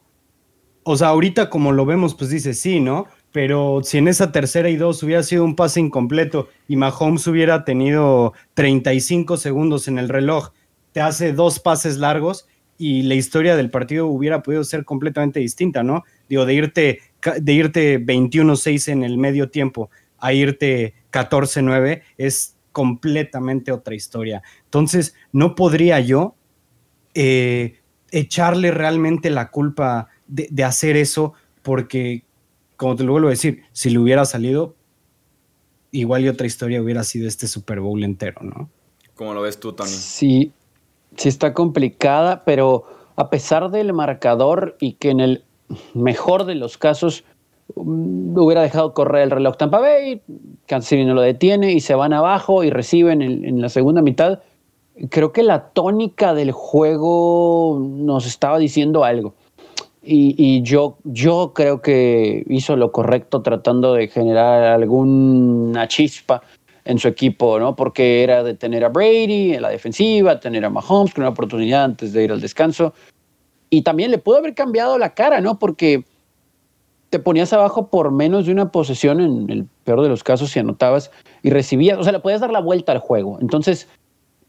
O 0.83 0.97
sea, 0.97 1.09
ahorita 1.09 1.49
como 1.49 1.73
lo 1.73 1.87
vemos, 1.87 2.15
pues 2.15 2.31
dice 2.31 2.53
sí, 2.53 2.79
¿no? 2.81 3.07
Pero 3.33 3.81
si 3.83 3.99
en 3.99 4.09
esa 4.09 4.31
tercera 4.31 4.69
y 4.69 4.77
dos 4.77 5.03
hubiera 5.03 5.23
sido 5.23 5.45
un 5.45 5.57
pase 5.57 5.81
incompleto 5.81 6.49
y 6.69 6.77
Mahomes 6.77 7.27
hubiera 7.27 7.65
tenido 7.65 8.35
35 8.55 9.37
segundos 9.39 9.89
en 9.89 9.99
el 9.99 10.09
reloj, 10.09 10.51
te 10.93 11.01
hace 11.01 11.33
dos 11.33 11.61
pases 11.61 11.97
largos 11.99 12.47
y 12.79 13.03
la 13.03 13.15
historia 13.15 13.57
del 13.57 13.71
partido 13.71 14.07
hubiera 14.07 14.43
podido 14.43 14.65
ser 14.65 14.85
completamente 14.85 15.41
distinta, 15.41 15.83
¿no? 15.83 16.05
Digo, 16.29 16.45
de 16.45 16.55
irte, 16.55 17.01
de 17.41 17.53
irte 17.53 18.01
21-6 18.01 18.93
en 18.93 19.05
el 19.05 19.19
medio 19.19 19.51
tiempo 19.51 19.91
a 20.19 20.33
irte 20.33 20.95
14-9 21.13 22.03
es 22.17 22.57
completamente 22.73 23.73
otra 23.73 23.95
historia. 23.95 24.43
Entonces, 24.65 25.15
no 25.33 25.55
podría 25.55 26.01
yo 26.01 26.35
eh, 27.15 27.81
echarle 28.11 28.71
realmente 28.71 29.31
la 29.31 29.51
culpa 29.51 30.09
de, 30.27 30.65
hacer 30.65 30.97
eso 30.97 31.33
porque, 31.63 32.25
como 32.77 32.97
te 32.97 33.05
lo 33.05 33.13
vuelvo 33.13 33.29
a 33.29 33.31
decir, 33.31 33.63
si 33.73 33.91
le 33.91 33.99
hubiera 33.99 34.25
salido, 34.25 34.77
igual 35.91 36.25
y 36.25 36.29
otra 36.29 36.47
historia 36.47 36.83
hubiera 36.83 37.05
sido 37.05 37.27
este 37.29 37.47
Super 37.47 37.81
Bowl 37.81 38.05
entero, 38.05 38.43
¿no? 38.43 38.71
¿Cómo 39.15 39.33
lo 39.33 39.41
ves 39.41 39.59
tú, 39.59 39.73
Tony? 39.73 39.89
Sí, 39.89 40.53
sí 41.17 41.29
está 41.29 41.55
complicada, 41.55 42.43
pero 42.45 42.85
a 43.17 43.31
pesar 43.31 43.71
del 43.71 43.93
marcador 43.93 44.77
y 44.81 44.93
que 44.95 45.11
en 45.11 45.21
el 45.21 45.45
mejor 45.95 46.45
de 46.45 46.55
los 46.55 46.79
casos 46.79 47.25
mm, 47.75 48.37
hubiera 48.39 48.63
dejado 48.63 48.93
correr 48.93 49.23
el 49.23 49.31
reloj 49.31 49.57
Tampa 49.57 49.81
Bay, 49.81 50.23
Kansas 50.67 50.99
no 51.05 51.15
lo 51.15 51.23
detiene 51.23 51.73
y 51.73 51.81
se 51.81 51.95
van 51.95 52.13
abajo 52.13 52.63
y 52.63 52.71
reciben 52.71 53.23
en, 53.23 53.61
la 53.61 53.69
segunda 53.69 54.03
mitad. 54.03 54.41
creo 55.11 55.33
que 55.33 55.43
la 55.43 55.71
tónica 55.71 56.35
del 56.35 56.53
juego 56.53 57.79
nos 57.81 58.27
estaba 58.27 58.59
diciendo 58.59 59.05
algo. 59.05 59.35
Y, 60.09 60.63
yo, 60.63 60.99
yo 61.03 61.51
creo 61.53 61.83
que 61.83 62.45
hizo 62.49 62.77
lo 62.77 62.93
correcto 62.93 63.43
tratando 63.43 63.95
de 63.95 64.07
generar 64.07 64.63
alguna 64.63 65.89
chispa 65.89 66.43
en 66.87 66.99
su 66.99 67.09
equipo, 67.09 67.59
¿no? 67.59 67.77
Porque 67.77 68.23
era 68.23 68.43
de 68.43 68.55
tener 68.55 68.85
a 68.85 68.89
Brady 68.89 69.55
en 69.55 69.63
la 69.63 69.69
defensiva, 69.69 70.41
tener 70.41 70.65
a 70.65 70.71
Mahomes 70.71 71.13
con 71.13 71.23
una 71.23 71.31
oportunidad 71.31 71.85
antes 71.85 72.13
de 72.13 72.25
ir 72.25 72.33
al 72.33 72.41
descanso. 72.41 72.95
Y 73.69 73.83
también 73.83 74.13
le 74.13 74.19
pudo 74.19 74.39
haber 74.39 74.55
cambiado 74.55 74.97
la 74.97 75.13
cara, 75.13 75.41
¿no? 75.41 75.59
Porque 75.59 76.05
te 77.11 77.19
ponías 77.19 77.53
abajo 77.53 77.89
por 77.89 78.13
menos 78.13 78.47
de 78.47 78.53
una 78.53 78.71
posesión 78.71 79.21
en 79.21 79.51
el 79.51 79.67
peor 79.85 80.03
de 80.03 80.09
los 80.09 80.23
casos 80.23 80.51
si 80.51 80.61
anotabas 80.61 81.11
y 81.43 81.51
recibías, 81.51 81.99
o 81.99 82.03
sea, 82.03 82.13
le 82.13 82.21
podías 82.21 82.41
dar 82.41 82.53
la 82.53 82.61
vuelta 82.61 82.93
al 82.93 82.99
juego. 82.99 83.39
Entonces, 83.41 83.89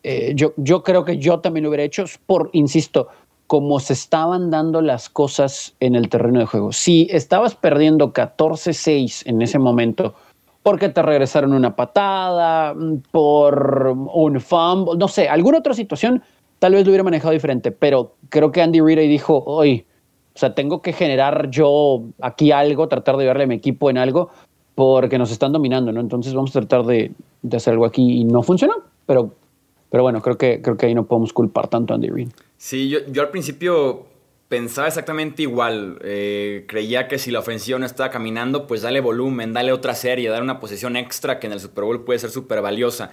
eh, 0.04 0.34
yo, 0.36 0.54
yo 0.58 0.84
creo 0.84 1.04
que 1.06 1.18
yo 1.18 1.40
también 1.40 1.64
lo 1.64 1.70
hubiera 1.70 1.84
hecho 1.84 2.06
por, 2.26 2.50
insisto, 2.54 3.08
como 3.48 3.80
se 3.80 3.94
estaban 3.94 4.52
dando 4.52 4.82
las 4.82 5.10
cosas 5.10 5.76
en 5.80 5.96
el 5.96 6.10
terreno 6.10 6.40
de 6.40 6.46
juego. 6.46 6.72
Si 6.72 7.08
estabas 7.10 7.56
perdiendo 7.56 8.14
14-6 8.14 9.24
en 9.26 9.42
ese 9.42 9.58
momento, 9.58 10.14
porque 10.68 10.90
te 10.90 11.02
regresaron 11.02 11.54
una 11.54 11.78
patada, 11.78 12.76
por 13.12 13.88
un 13.88 14.42
fumble, 14.42 14.98
no 14.98 15.08
sé, 15.08 15.30
alguna 15.30 15.60
otra 15.60 15.74
situación, 15.74 16.22
tal 16.60 16.74
vez 16.74 16.84
lo 16.84 16.90
hubiera 16.90 17.06
manejado 17.06 17.32
diferente, 17.32 17.72
pero 17.72 18.16
creo 18.28 18.52
que 18.52 18.62
Andy 18.62 18.82
Reid 18.82 19.08
dijo, 19.08 19.46
hoy, 19.46 19.86
o 20.36 20.38
sea, 20.38 20.54
tengo 20.56 20.82
que 20.82 20.92
generar 20.92 21.50
yo 21.52 22.04
aquí 22.22 22.52
algo, 22.52 22.90
tratar 22.90 23.16
de 23.16 23.24
ayudarle 23.24 23.46
a 23.46 23.48
mi 23.48 23.56
equipo 23.56 23.90
en 23.90 23.98
algo, 23.98 24.30
porque 24.76 25.18
nos 25.18 25.32
están 25.32 25.54
dominando, 25.54 25.94
¿no? 25.94 26.02
Entonces 26.02 26.34
vamos 26.34 26.54
a 26.54 26.60
tratar 26.60 26.86
de, 26.86 27.14
de 27.44 27.56
hacer 27.56 27.72
algo 27.72 27.86
aquí 27.86 28.20
y 28.20 28.26
no 28.26 28.44
funcionó, 28.44 28.74
pero 29.06 29.32
pero 29.90 30.04
bueno, 30.04 30.22
creo 30.22 30.38
que, 30.38 30.62
creo 30.62 30.76
que 30.76 30.88
ahí 30.88 30.94
no 30.94 31.06
podemos 31.06 31.32
culpar 31.32 31.70
tanto 31.70 31.94
a 31.94 31.96
Andy 31.96 32.10
Reid. 32.10 32.28
Sí, 32.58 32.90
yo, 32.90 33.00
yo 33.10 33.22
al 33.22 33.30
principio 33.30 34.04
pensaba 34.48 34.88
exactamente 34.88 35.42
igual. 35.42 36.00
Eh, 36.04 36.66
creía 36.68 37.08
que 37.08 37.20
si 37.20 37.32
la 37.32 37.40
ofensiva 37.40 37.80
no 37.80 37.86
estaba 37.86 38.10
caminando, 38.10 38.68
pues 38.68 38.82
dale 38.82 39.00
volumen, 39.00 39.54
dale 39.54 39.72
otra 39.72 39.96
serie, 39.96 40.30
dale 40.30 40.44
una 40.44 40.60
posición 40.60 40.96
extra 40.96 41.40
que 41.40 41.48
en 41.48 41.54
el 41.54 41.60
Super 41.60 41.84
Bowl 41.84 42.04
puede 42.04 42.20
ser 42.20 42.30
súper 42.30 42.62
valiosa. 42.62 43.12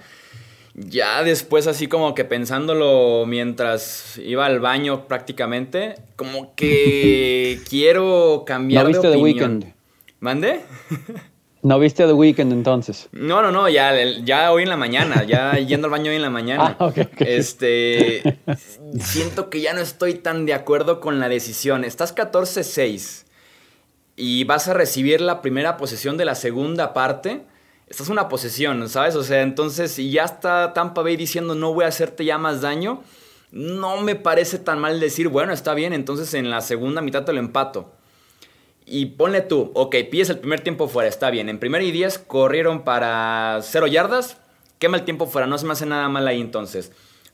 Ya 0.73 1.23
después, 1.23 1.67
así 1.67 1.87
como 1.87 2.13
que 2.15 2.25
pensándolo 2.25 3.25
mientras 3.25 4.17
iba 4.17 4.45
al 4.45 4.59
baño 4.59 5.07
prácticamente, 5.07 5.95
como 6.17 6.53
que 6.55 7.59
quiero 7.69 8.43
cambiar 8.45 8.89
¿No 8.89 9.01
de 9.01 9.09
opinión. 9.09 9.73
¿Mande? 10.19 10.61
¿No 11.65 11.79
viste 11.79 12.05
The 12.05 12.13
Weeknd 12.13 12.51
entonces? 12.51 13.09
No, 13.11 13.41
no, 13.41 13.51
no, 13.51 13.67
ya, 13.67 13.91
ya 14.23 14.51
hoy 14.51 14.61
en 14.61 14.69
la 14.69 14.77
mañana, 14.77 15.23
ya 15.23 15.53
yendo 15.57 15.87
al 15.87 15.91
baño 15.91 16.11
hoy 16.11 16.17
en 16.17 16.21
la 16.21 16.29
mañana. 16.29 16.77
Ah, 16.79 16.85
okay, 16.85 17.09
Este, 17.17 18.37
siento 18.99 19.49
que 19.49 19.61
ya 19.61 19.73
no 19.73 19.81
estoy 19.81 20.13
tan 20.13 20.45
de 20.45 20.53
acuerdo 20.53 20.99
con 20.99 21.19
la 21.19 21.27
decisión. 21.27 21.83
Estás 21.83 22.15
14-6 22.15 23.25
y 24.15 24.43
vas 24.43 24.67
a 24.67 24.75
recibir 24.75 25.21
la 25.21 25.41
primera 25.41 25.75
posesión 25.77 26.17
de 26.17 26.25
la 26.25 26.35
segunda 26.35 26.93
parte. 26.93 27.41
Estás 27.87 28.09
una 28.09 28.29
posesión, 28.29 28.87
¿sabes? 28.87 29.15
O 29.15 29.23
sea, 29.23 29.41
entonces, 29.41 29.91
si 29.91 30.11
ya 30.11 30.25
está 30.25 30.71
Tampa 30.73 31.01
Bay 31.01 31.17
diciendo 31.17 31.55
no 31.55 31.73
voy 31.73 31.85
a 31.85 31.87
hacerte 31.87 32.25
ya 32.25 32.37
más 32.37 32.61
daño, 32.61 33.01
no 33.51 34.01
me 34.01 34.13
parece 34.13 34.59
tan 34.59 34.77
mal 34.77 34.99
decir, 34.99 35.29
bueno, 35.29 35.51
está 35.51 35.73
bien, 35.73 35.93
entonces 35.93 36.31
en 36.35 36.51
la 36.51 36.61
segunda 36.61 37.01
mitad 37.01 37.25
te 37.25 37.33
lo 37.33 37.39
empato. 37.39 37.91
Y 38.85 39.07
ponle 39.07 39.41
tú, 39.41 39.71
ok, 39.73 39.95
pides 40.11 40.29
el 40.29 40.39
primer 40.39 40.61
tiempo 40.61 40.87
fuera, 40.87 41.09
está 41.09 41.31
bien. 41.31 41.49
En 41.49 41.59
primer 41.59 41.81
y 41.81 41.91
diez 41.91 42.19
corrieron 42.19 42.83
para 42.83 43.59
cero 43.63 43.87
yardas, 43.87 44.37
quema 44.77 44.97
el 44.97 45.05
tiempo 45.05 45.25
fuera, 45.25 45.47
no 45.47 45.57
se 45.57 45.65
me 45.65 45.73
hace 45.73 45.85
nada 45.85 46.07
mal 46.07 46.27
ahí 46.27 46.39
entonces. 46.39 46.91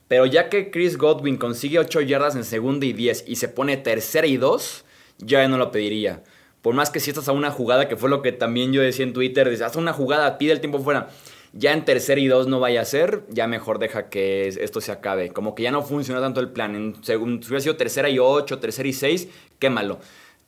Pero 0.08 0.26
ya 0.26 0.50
que 0.50 0.72
Chris 0.72 0.98
Godwin 0.98 1.38
consigue 1.38 1.80
8 1.80 2.02
yardas 2.02 2.36
en 2.36 2.44
segunda 2.44 2.86
y 2.86 2.92
10 2.92 3.26
y 3.28 3.38
se 3.38 3.48
pone 3.48 3.78
tercera 3.78 4.28
y 4.28 4.36
2, 4.36 4.84
ya 5.20 5.48
no 5.48 5.58
lo 5.58 5.72
pediría. 5.72 6.22
Por 6.62 6.76
más 6.76 6.90
que 6.90 7.00
si 7.00 7.12
estás 7.12 7.30
a 7.30 7.32
una 7.32 7.50
jugada, 7.50 7.88
que 7.88 7.96
fue 7.96 8.10
lo 8.10 8.22
que 8.22 8.34
también 8.34 8.74
yo 8.74 8.82
decía 8.82 9.06
en 9.06 9.14
Twitter, 9.14 9.50
dice, 9.50 9.64
haz 9.64 9.78
una 9.78 9.94
jugada, 9.94 10.38
pide 10.38 10.52
el 10.52 10.60
tiempo 10.60 10.80
fuera. 10.80 11.08
Ya 11.54 11.72
en 11.72 11.86
tercera 11.86 12.20
y 12.20 12.28
2 12.28 12.48
no 12.48 12.60
vaya 12.60 12.82
a 12.82 12.86
ser, 12.86 13.24
ya 13.30 13.48
mejor 13.48 13.80
deja 13.80 14.10
que 14.10 14.50
esto 14.50 14.82
se 14.82 14.92
acabe. 14.92 15.30
Como 15.30 15.56
que 15.56 15.64
ya 15.64 15.72
no 15.72 15.82
funciona 15.82 16.20
tanto 16.20 16.42
el 16.42 16.50
plan. 16.50 16.76
En, 16.76 17.04
según, 17.04 17.42
si 17.42 17.48
hubiera 17.48 17.62
sido 17.62 17.78
tercera 17.78 18.10
y 18.10 18.20
8, 18.20 18.60
tercera 18.60 18.90
y 18.90 18.94
6, 18.94 19.30
quémalo. 19.60 20.00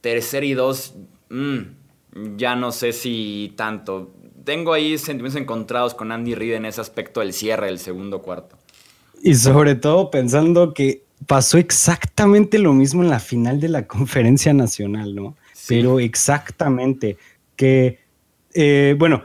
Tercer 0.04 0.44
y 0.44 0.54
dos, 0.54 0.96
mm, 1.30 2.36
ya 2.36 2.58
no 2.58 2.74
sé 2.74 2.92
si 2.92 3.54
tanto. 3.56 4.14
Tengo 4.44 4.74
ahí 4.74 4.98
sentimientos 4.98 5.42
encontrados 5.42 5.94
con 5.94 6.12
Andy 6.12 6.36
Reid 6.36 6.56
en 6.56 6.66
ese 6.66 6.82
aspecto 6.82 7.22
del 7.22 7.32
cierre 7.32 7.68
del 7.68 7.80
segundo 7.80 8.22
cuarto. 8.22 8.58
Y 9.22 9.36
sobre 9.36 9.76
todo 9.76 10.12
pensando 10.12 10.74
que 10.74 11.06
pasó 11.26 11.58
exactamente 11.58 12.60
lo 12.60 12.74
mismo 12.74 13.02
en 13.02 13.10
la 13.10 13.22
final 13.22 13.62
de 13.62 13.70
la 13.70 13.88
conferencia 13.88 14.54
nacional, 14.54 15.16
¿no? 15.16 15.38
Pero 15.70 16.02
exactamente. 16.02 17.16
Que, 17.56 18.00
eh, 18.54 18.98
bueno, 19.00 19.24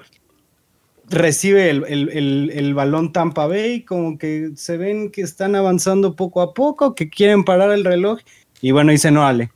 recibe 1.11 1.71
el, 1.71 1.85
el, 1.89 2.75
balón 2.75 3.13
Tampa 3.13 3.49
Bay, 3.49 3.83
como 3.83 4.17
que 4.17 4.53
se 4.55 4.77
ven 4.77 5.11
que 5.11 5.23
están 5.23 5.57
avanzando 5.57 6.15
poco 6.15 6.41
a 6.41 6.55
poco, 6.55 6.95
que 6.95 7.11
quieren 7.11 7.43
parar 7.43 7.73
el 7.73 7.85
reloj. 7.85 8.21
Y 8.61 8.71
bueno, 8.71 8.93
dice, 8.93 9.11
no, 9.11 9.27
Ale, 9.27 9.51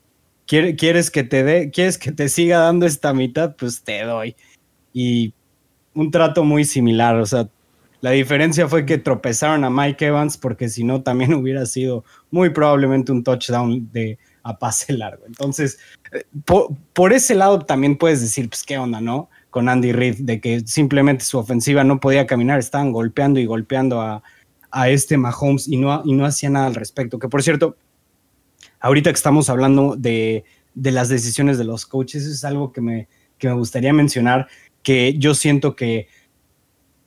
¿Quieres 0.77 1.11
que 1.11 1.23
te 1.25 1.45
dé, 1.45 1.71
quieres 1.71 1.97
que 1.97 2.13
te 2.13 2.29
siga 2.29 2.59
dando 2.59 2.85
esta 2.85 3.15
mitad? 3.15 3.57
Pues 3.57 3.83
te 3.83 4.03
doy. 4.03 4.37
Y 4.93 5.33
un 5.95 6.11
trato 6.11 6.45
muy 6.45 6.67
similar, 6.67 7.17
o 7.17 7.25
sea, 7.25 7.49
la 8.03 8.11
diferencia 8.11 8.69
fue 8.69 8.85
que 8.85 8.99
tropezaron 8.99 9.65
a 9.65 9.71
Mike 9.71 10.05
Evans 10.05 10.37
porque 10.37 10.69
si 10.69 10.85
no 10.85 11.03
también 11.03 11.33
hubiera 11.35 11.65
sido 11.65 12.05
muy 12.31 12.51
probablemente 12.51 13.13
un 13.13 13.25
touchdown 13.25 13.91
de 13.93 14.19
a 14.43 14.59
pase 14.59 14.93
largo. 14.93 15.25
Entonces, 15.27 15.79
eh, 16.13 16.25
por, 16.93 17.13
ese 17.15 17.35
lado 17.35 17.61
también 17.61 17.97
puedes 17.97 18.21
decir, 18.21 18.51
pues 18.51 18.63
qué 18.65 18.77
onda, 18.77 19.01
¿no? 19.01 19.31
Con 19.49 19.71
Andy 19.71 19.93
Reid, 19.93 20.17
de 20.19 20.39
que 20.41 20.61
simplemente 20.67 21.25
su 21.25 21.39
ofensiva 21.39 21.83
no 21.83 21.99
podía 21.99 22.27
caminar, 22.27 22.59
estaban 22.59 22.93
golpeando 22.93 23.41
y 23.41 23.47
golpeando 23.47 24.03
a, 24.03 24.23
a 24.71 24.89
este 24.91 25.17
Mahomes 25.17 25.67
y 25.67 25.79
no, 25.79 26.03
y 26.05 26.13
no 26.13 26.27
hacía 26.27 26.51
nada 26.51 26.67
al 26.67 26.75
respecto. 26.75 27.19
Que 27.19 27.29
por 27.29 27.43
cierto, 27.43 27.77
ahorita 28.83 29.11
que 29.11 29.17
estamos 29.17 29.49
hablando 29.49 29.97
de, 29.97 30.45
las 30.75 31.09
decisiones 31.09 31.57
de 31.57 31.65
los 31.65 31.87
coaches, 31.87 32.27
es 32.27 32.45
algo 32.45 32.73
que 32.73 32.83
me, 32.83 33.09
me 33.41 33.53
gustaría 33.55 33.93
mencionar, 33.93 34.49
que 34.83 35.15
yo 35.19 35.35
siento 35.35 35.75
que 35.77 36.09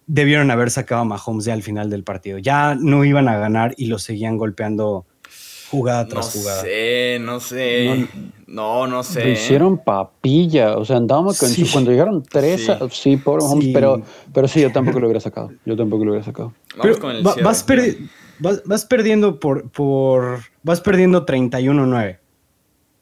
debieron 0.08 0.50
haber 0.52 0.72
sacado 0.72 1.02
a 1.02 1.06
Mahomes 1.06 1.46
ya 1.46 1.54
al 1.54 1.64
final 1.64 1.90
del 1.90 2.04
partido. 2.04 2.38
Ya 2.40 2.76
no 2.76 3.04
iban 3.04 3.28
a 3.28 3.38
ganar 3.38 3.74
y 3.78 3.88
lo 3.88 4.00
seguían 4.00 4.38
golpeando 4.38 5.06
jugada 5.70 6.08
tras 6.08 6.32
jugada. 6.32 6.62
No 6.62 6.64
sé, 6.64 7.18
no 7.20 7.40
sé. 7.40 8.08
No, 8.48 8.88
no, 8.88 9.04
sé. 9.04 9.26
Lo 9.26 9.32
hicieron 9.32 9.78
papilla. 9.84 10.78
O 10.78 10.86
sea, 10.86 10.98
andábamos 10.98 11.38
con 11.40 11.50
cuando 11.72 11.92
llegaron 11.92 12.24
tres. 12.24 12.70
Sí, 12.92 13.18
pobre 13.18 13.44
Mahomes, 13.44 13.70
pero, 13.74 14.02
pero 14.34 14.48
sí, 14.48 14.62
yo 14.62 14.72
tampoco 14.72 15.00
lo 15.00 15.08
hubiera 15.08 15.20
sacado. 15.20 15.52
Yo 15.66 15.76
tampoco 15.76 16.06
lo 16.06 16.12
hubiera 16.12 16.26
sacado. 16.26 16.54
Vamos 16.78 16.98
con 16.98 17.16
el 17.16 17.24
vas, 17.24 17.66
vas, 18.40 18.86
perdiendo 18.86 19.40
por, 19.40 19.70
por. 19.70 20.40
Vas 20.64 20.82
perdiendo 20.82 21.26
31-9. 21.26 22.20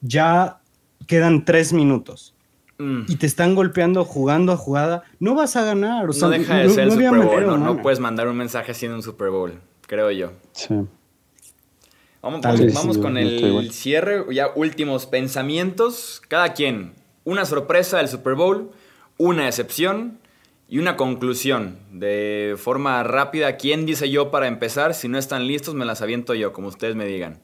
Ya 0.02 0.62
quedan 1.08 1.46
tres 1.46 1.74
minutos. 1.74 2.36
Mm. 2.78 3.04
Y 3.08 3.16
te 3.16 3.26
están 3.26 3.56
golpeando 3.56 4.04
jugando 4.06 4.52
a 4.52 4.58
jugada. 4.58 5.04
No 5.20 5.36
vas 5.36 5.56
a 5.56 5.64
ganar. 5.64 6.08
no 6.08 6.30
deja 6.30 6.58
de 6.58 6.70
ser 6.70 6.84
el 6.86 6.92
Super 6.92 7.12
Bowl. 7.12 7.64
No, 7.64 7.82
puedes 7.82 8.00
mandar 8.00 8.28
un 8.28 8.38
mensaje 8.38 8.74
en 8.86 8.94
un 8.94 9.04
Super 9.04 9.30
Bowl, 9.30 9.54
creo 9.88 10.12
yo. 10.12 10.32
Sí. 10.54 10.76
Vamos, 12.22 12.42
vamos, 12.74 12.98
con 12.98 13.18
el 13.18 13.72
cierre. 13.72 14.24
Ya 14.34 14.48
últimos 14.56 15.06
pensamientos. 15.06 16.22
Cada 16.28 16.54
quien. 16.54 16.94
Una 17.26 17.46
sorpresa 17.46 17.98
del 17.98 18.08
Super 18.08 18.36
Bowl. 18.36 18.72
Una 19.18 19.48
excepción 19.48 20.20
y 20.74 20.80
una 20.80 20.98
conclusión 20.98 21.78
de 21.92 22.56
forma 22.58 23.04
rápida. 23.04 23.58
¿Quién 23.58 23.86
dice 23.86 24.10
yo 24.10 24.32
para 24.32 24.48
empezar? 24.48 24.96
Si 24.96 25.08
no 25.08 25.20
están 25.20 25.46
listos, 25.46 25.76
me 25.76 25.86
las 25.86 26.02
aviento 26.02 26.34
yo, 26.34 26.52
como 26.52 26.68
ustedes 26.68 26.96
me 26.96 27.06
digan. 27.06 27.38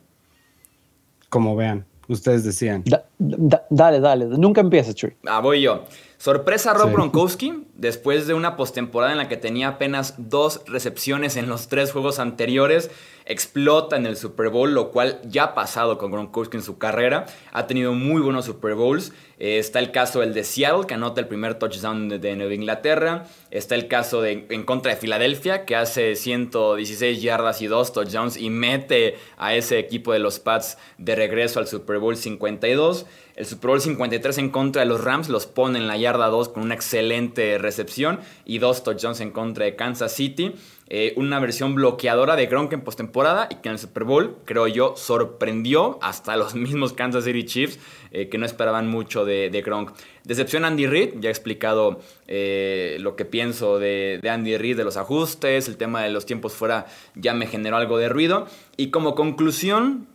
Como 1.30 1.56
vean, 1.56 1.86
ustedes 2.08 2.44
decían. 2.44 2.84
dale, 3.20 4.00
dale, 4.00 4.26
nunca 4.26 4.62
empieces, 4.62 4.96
Chuy. 4.96 5.14
Ah, 5.28 5.42
voy 5.42 5.62
yo. 5.62 5.84
Sorpresa 6.20 6.74
Rob 6.74 6.92
Gronkowski, 6.92 7.64
después 7.76 8.28
de 8.28 8.34
una 8.34 8.58
postemporada 8.58 9.14
en 9.14 9.20
la 9.20 9.30
que 9.30 9.38
tenía 9.38 9.70
apenas 9.70 10.16
dos 10.18 10.64
recepciones 10.68 11.38
en 11.38 11.48
los 11.48 11.70
tres 11.70 11.94
juegos 11.94 12.20
anteriores, 12.20 12.92
explota 13.26 13.96
en 13.96 14.06
el 14.06 14.18
Super 14.18 14.50
Bowl, 14.50 14.74
lo 14.74 14.92
cual 14.92 15.22
ya 15.24 15.44
ha 15.44 15.54
pasado 15.54 15.98
con 15.98 16.12
Gronkowski 16.12 16.58
en 16.58 16.64
su 16.64 16.78
carrera. 16.78 17.26
Ha 17.54 17.68
tenido 17.68 17.94
muy 17.94 18.22
buenos 18.22 18.44
Super 18.44 18.76
Bowls. 18.76 19.14
Eh, 19.38 19.60
está 19.60 19.80
el 19.80 19.92
caso 19.92 20.20
del 20.20 20.34
de 20.34 20.44
Seattle, 20.44 20.88
que 20.88 20.96
anota 20.96 21.22
el 21.22 21.28
primer 21.30 21.56
touchdown 21.56 22.10
de, 22.10 22.36
Nueva 22.36 22.54
Inglaterra. 22.54 23.26
Está 23.50 23.76
el 23.76 23.88
caso 23.88 24.22
de 24.22 24.46
en 24.50 24.64
contra 24.64 24.94
de 24.94 24.98
Filadelfia, 24.98 25.64
que 25.64 25.78
hace 25.78 26.16
116 26.16 27.22
yardas 27.22 27.62
y 27.62 27.68
dos 27.68 27.94
touchdowns 27.94 28.36
y 28.36 28.50
mete 28.50 29.16
a 29.38 29.56
ese 29.56 29.80
equipo 29.80 30.12
de 30.12 30.20
los 30.20 30.40
Pats 30.40 30.78
de 30.98 31.16
regreso 31.16 31.60
al 31.60 31.68
Super 31.68 32.00
Bowl 32.00 32.18
52. 32.18 33.06
El 33.40 33.46
Super 33.46 33.70
Bowl 33.70 33.80
53 33.80 34.38
en 34.40 34.50
contra 34.50 34.82
de 34.82 34.86
los 34.86 35.02
Rams 35.02 35.30
los 35.30 35.48
pone 35.48 35.80
en 35.80 35.88
la 35.88 35.96
yarda 35.96 36.28
2 36.28 36.50
con 36.50 36.62
una 36.62 36.76
excelente 36.76 37.58
recepción 37.58 38.20
y 38.44 38.58
dos 38.58 38.84
touchdowns 38.84 39.22
en 39.22 39.32
contra 39.32 39.64
de 39.64 39.78
Kansas 39.78 40.12
City. 40.12 40.56
Eh, 40.90 41.14
una 41.16 41.40
versión 41.40 41.74
bloqueadora 41.74 42.36
de 42.36 42.48
Gronk 42.48 42.74
en 42.74 42.82
postemporada 42.82 43.48
y 43.50 43.56
que 43.62 43.70
en 43.70 43.74
el 43.74 43.80
Super 43.80 44.04
Bowl, 44.04 44.40
creo 44.44 44.68
yo, 44.68 44.96
sorprendió 44.98 46.00
hasta 46.02 46.36
los 46.36 46.54
mismos 46.56 46.92
Kansas 46.92 47.24
City 47.24 47.46
Chiefs 47.46 47.80
eh, 48.12 48.28
que 48.28 48.38
no 48.38 48.46
esperaban 48.46 48.90
mucho 48.90 49.24
de, 49.24 49.50
de, 49.50 49.62
Gronk. 49.62 49.94
Decepción 50.26 50.66
Andy 50.66 50.88
Reid, 50.88 51.22
ya 51.22 51.30
he 51.30 51.32
explicado 51.32 52.02
eh, 52.28 52.98
lo 53.00 53.16
que 53.16 53.24
pienso 53.24 53.80
de, 53.80 54.20
de, 54.22 54.30
Andy 54.30 54.58
Reid, 54.58 54.76
de 54.76 54.84
los 54.84 54.98
ajustes, 54.98 55.70
el 55.70 55.78
tema 55.78 56.04
de 56.04 56.10
los 56.10 56.26
tiempos 56.26 56.52
fuera 56.52 56.88
ya 57.16 57.34
me 57.34 57.48
generó 57.48 57.78
algo 57.78 57.98
de 57.98 58.10
ruido. 58.10 58.48
Y 58.76 58.90
como 58.90 59.16
conclusión, 59.16 60.10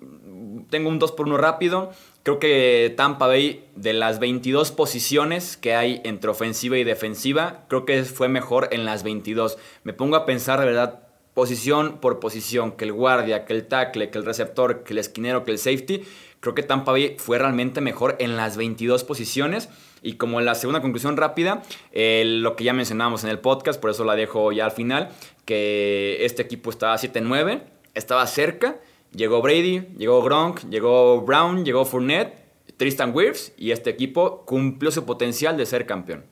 tengo 0.69 0.89
un 0.89 0.99
2 0.99 1.13
por 1.13 1.27
1 1.27 1.37
rápido. 1.39 1.93
Creo 2.25 2.39
que 2.39 2.95
Tampa 2.97 3.27
Bay, 3.27 3.67
de 3.77 3.93
las 3.93 4.19
22 4.19 4.73
posiciones 4.73 5.59
que 5.59 5.75
hay 5.75 6.01
entre 6.05 6.31
ofensiva 6.31 6.79
y 6.79 6.83
defensiva, 6.83 7.67
creo 7.69 7.85
que 7.85 8.03
fue 8.05 8.29
mejor 8.29 8.69
en 8.73 8.87
las 8.87 9.03
22. 9.03 9.59
Me 9.83 9.93
pongo 9.93 10.17
a 10.17 10.25
pensar 10.25 10.59
de 10.59 10.65
verdad 10.65 11.01
posición 11.35 11.99
por 11.99 12.21
posición, 12.21 12.73
que 12.73 12.87
el 12.87 12.95
guardia, 12.95 13.45
que 13.45 13.53
el 13.53 13.67
tackle, 13.67 14.09
que 14.09 14.17
el 14.17 14.25
receptor, 14.25 14.85
que 14.85 14.95
el 14.95 15.01
esquinero, 15.01 15.45
que 15.45 15.51
el 15.51 15.59
safety. 15.59 16.03
Creo 16.41 16.55
que 16.55 16.63
Tampa 16.63 16.93
Bay 16.93 17.17
fue 17.19 17.39
realmente 17.39 17.83
mejor 17.83 18.17
en 18.19 18.37
las 18.37 18.57
22 18.57 19.05
posiciones. 19.05 19.69
Y 20.01 20.15
como 20.15 20.41
la 20.41 20.55
segunda 20.55 20.81
conclusión 20.81 21.19
rápida, 21.19 21.63
lo 21.93 22.57
que 22.57 22.65
ya 22.65 22.73
mencionábamos 22.73 23.23
en 23.25 23.31
el 23.31 23.39
podcast, 23.39 23.79
por 23.79 23.91
eso 23.91 24.03
la 24.05 24.17
dejo 24.17 24.51
ya 24.51 24.65
al 24.65 24.73
final, 24.73 25.11
que 25.45 26.25
este 26.25 26.41
equipo 26.41 26.71
estaba 26.71 26.97
7-9, 26.97 27.65
estaba 27.93 28.27
cerca 28.27 28.77
Llegó 29.15 29.41
Brady, 29.43 29.81
llegó 29.97 30.23
Gronk, 30.23 30.69
llegó 30.69 31.21
Brown, 31.23 31.65
llegó 31.65 31.85
Fournette, 31.85 32.35
Tristan 32.77 33.15
Wirfs 33.15 33.53
y 33.57 33.71
este 33.71 33.91
equipo 33.91 34.45
cumplió 34.45 34.91
su 34.91 35.05
potencial 35.05 35.57
de 35.57 35.67
ser 35.67 35.87
campeón. 35.87 36.25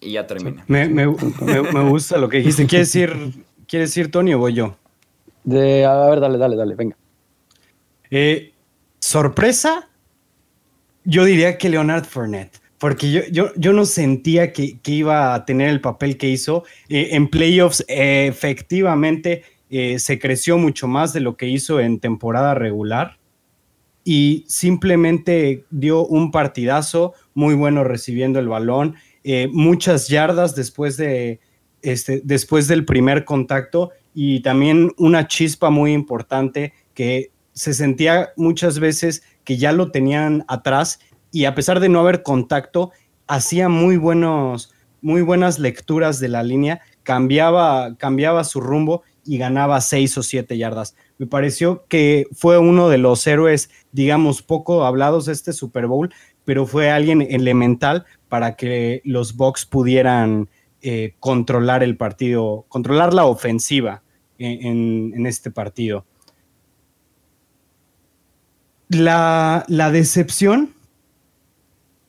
Y 0.00 0.12
ya 0.12 0.26
termina. 0.26 0.64
Me, 0.66 1.06
gusta 1.06 2.18
lo 2.18 2.28
que 2.28 2.38
dijiste. 2.38 2.66
¿Quieres 2.66 2.92
decir, 2.92 3.44
¿Quieres 3.66 3.90
decir 3.90 4.10
Tony 4.10 4.34
o 4.34 4.38
voy 4.38 4.54
yo? 4.54 4.76
De, 5.44 5.84
a 5.84 6.08
ver, 6.08 6.20
dale, 6.20 6.38
dale, 6.38 6.56
dale, 6.56 6.74
venga. 6.74 6.96
Eh, 8.10 8.52
sorpresa, 8.98 9.88
yo 11.04 11.24
diría 11.24 11.58
que 11.58 11.68
Leonard 11.68 12.04
Fournette 12.04 12.60
porque 12.78 13.10
yo, 13.10 13.22
yo, 13.30 13.50
yo, 13.56 13.72
no 13.72 13.84
sentía 13.84 14.52
que, 14.52 14.78
iba 14.84 15.34
a 15.34 15.44
tener 15.44 15.68
el 15.68 15.80
papel 15.80 16.16
que 16.16 16.28
hizo. 16.28 16.64
Eh, 16.88 17.08
en 17.12 17.28
playoffs, 17.28 17.84
efectivamente, 17.88 19.42
eh, 19.70 19.98
se 19.98 20.18
creció 20.18 20.58
mucho 20.58 20.88
más 20.88 21.12
de 21.12 21.20
lo 21.20 21.36
que 21.36 21.46
hizo 21.48 21.80
en 21.80 22.00
temporada 22.00 22.54
regular 22.54 23.18
y 24.04 24.44
simplemente 24.48 25.64
dio 25.70 26.06
un 26.06 26.30
partidazo 26.30 27.12
muy 27.34 27.54
bueno 27.54 27.84
recibiendo 27.84 28.38
el 28.38 28.48
balón, 28.48 28.94
eh, 29.24 29.48
muchas 29.52 30.08
yardas 30.08 30.54
después, 30.54 30.96
de, 30.96 31.40
este, 31.82 32.22
después 32.24 32.68
del 32.68 32.86
primer 32.86 33.26
contacto 33.26 33.90
y 34.14 34.40
también 34.40 34.92
una 34.96 35.28
chispa 35.28 35.68
muy 35.68 35.92
importante 35.92 36.72
que 36.94 37.30
se 37.52 37.74
sentía 37.74 38.30
muchas 38.36 38.78
veces 38.78 39.22
que 39.44 39.58
ya 39.58 39.72
lo 39.72 39.90
tenían 39.90 40.44
atrás 40.48 41.00
y 41.30 41.44
a 41.44 41.54
pesar 41.54 41.80
de 41.80 41.88
no 41.88 42.00
haber 42.00 42.22
contacto, 42.22 42.92
hacía 43.26 43.68
muy, 43.68 43.96
buenos, 43.96 44.72
muy 45.02 45.20
buenas 45.22 45.58
lecturas 45.58 46.18
de 46.18 46.28
la 46.28 46.42
línea, 46.42 46.80
cambiaba, 47.02 47.94
cambiaba 47.96 48.44
su 48.44 48.60
rumbo 48.60 49.02
y 49.28 49.36
ganaba 49.36 49.80
seis 49.82 50.16
o 50.16 50.22
siete 50.22 50.56
yardas. 50.56 50.96
Me 51.18 51.26
pareció 51.26 51.84
que 51.86 52.26
fue 52.32 52.58
uno 52.58 52.88
de 52.88 52.96
los 52.96 53.26
héroes, 53.26 53.68
digamos, 53.92 54.40
poco 54.40 54.86
hablados 54.86 55.26
de 55.26 55.34
este 55.34 55.52
Super 55.52 55.86
Bowl, 55.86 56.12
pero 56.46 56.66
fue 56.66 56.90
alguien 56.90 57.20
elemental 57.20 58.06
para 58.30 58.56
que 58.56 59.02
los 59.04 59.36
Bucks 59.36 59.66
pudieran 59.66 60.48
eh, 60.80 61.14
controlar 61.20 61.82
el 61.82 61.98
partido, 61.98 62.64
controlar 62.68 63.12
la 63.12 63.26
ofensiva 63.26 64.02
en, 64.38 65.26
este 65.26 65.50
partido. 65.50 66.06
La, 68.88 69.66
la, 69.68 69.90
decepción, 69.90 70.72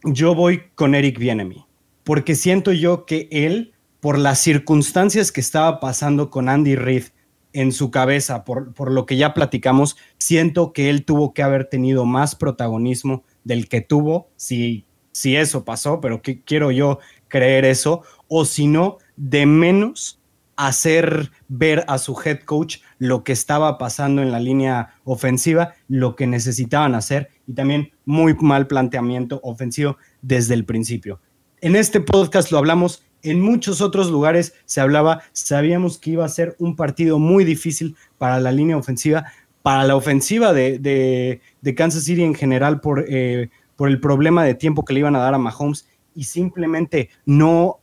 yo 0.03 0.35
voy 0.35 0.61
con 0.75 0.95
Eric 0.95 1.19
Bienemy, 1.19 1.65
porque 2.05 2.35
siento 2.35 2.71
yo 2.71 3.05
que 3.05 3.27
él 3.31 3.73
por 3.99 4.17
las 4.17 4.39
circunstancias 4.39 5.31
que 5.31 5.41
estaba 5.41 5.79
pasando 5.79 6.29
con 6.29 6.49
Andy 6.49 6.75
Reid 6.75 7.05
en 7.53 7.71
su 7.71 7.91
cabeza, 7.91 8.43
por, 8.43 8.91
lo 8.91 9.05
que 9.05 9.17
ya 9.17 9.33
platicamos, 9.33 9.97
siento 10.17 10.71
que 10.71 10.89
él 10.89 11.03
tuvo 11.03 11.33
que 11.33 11.43
haber 11.43 11.65
tenido 11.65 12.05
más 12.05 12.35
protagonismo 12.35 13.23
del 13.43 13.67
que 13.67 13.81
tuvo, 13.81 14.29
si, 14.35 14.85
si 15.11 15.35
eso 15.35 15.65
pasó, 15.65 15.99
pero 15.99 16.21
quiero 16.45 16.71
yo 16.71 16.99
creer 17.27 17.65
eso, 17.65 18.03
o 18.27 18.45
si 18.45 18.67
no, 18.67 18.97
de 19.15 19.45
menos 19.45 20.19
hacer 20.55 21.31
ver 21.47 21.85
a 21.87 21.97
su 21.97 22.19
head 22.23 22.41
coach 22.41 22.79
lo 22.97 23.23
que 23.23 23.31
estaba 23.31 23.77
pasando 23.77 24.21
en 24.21 24.31
la 24.31 24.39
línea 24.39 24.95
ofensiva, 25.05 25.73
lo 25.87 26.15
que 26.15 26.27
necesitaban 26.27 26.95
hacer 26.95 27.29
y 27.47 27.53
también 27.53 27.91
muy 28.05 28.35
mal 28.35 28.67
planteamiento 28.67 29.39
ofensivo 29.41 29.97
desde 30.21 30.53
el 30.53 30.65
principio. 30.65 31.21
En 31.61 31.75
este 31.75 32.01
podcast 32.01 32.51
lo 32.51 32.57
hablamos 32.57 33.03
en 33.23 33.41
muchos 33.41 33.81
otros 33.81 34.09
lugares 34.09 34.53
se 34.65 34.81
hablaba, 34.81 35.23
sabíamos 35.33 35.97
que 35.97 36.11
iba 36.11 36.25
a 36.25 36.29
ser 36.29 36.55
un 36.59 36.75
partido 36.75 37.19
muy 37.19 37.43
difícil 37.43 37.95
para 38.17 38.39
la 38.39 38.51
línea 38.51 38.77
ofensiva, 38.77 39.25
para 39.61 39.83
la 39.83 39.95
ofensiva 39.95 40.53
de, 40.53 41.41
Kansas 41.75 42.03
City 42.03 42.23
en 42.23 42.35
general 42.35 42.79
por, 42.81 43.05
eh, 43.07 43.49
por 43.75 43.89
el 43.89 43.99
problema 43.99 44.43
de 44.43 44.55
tiempo 44.55 44.85
que 44.85 44.93
le 44.93 45.01
iban 45.01 45.15
a 45.15 45.19
dar 45.19 45.33
a 45.33 45.37
Mahomes 45.37 45.87
y 46.15 46.23
simplemente 46.25 47.09
no 47.25 47.79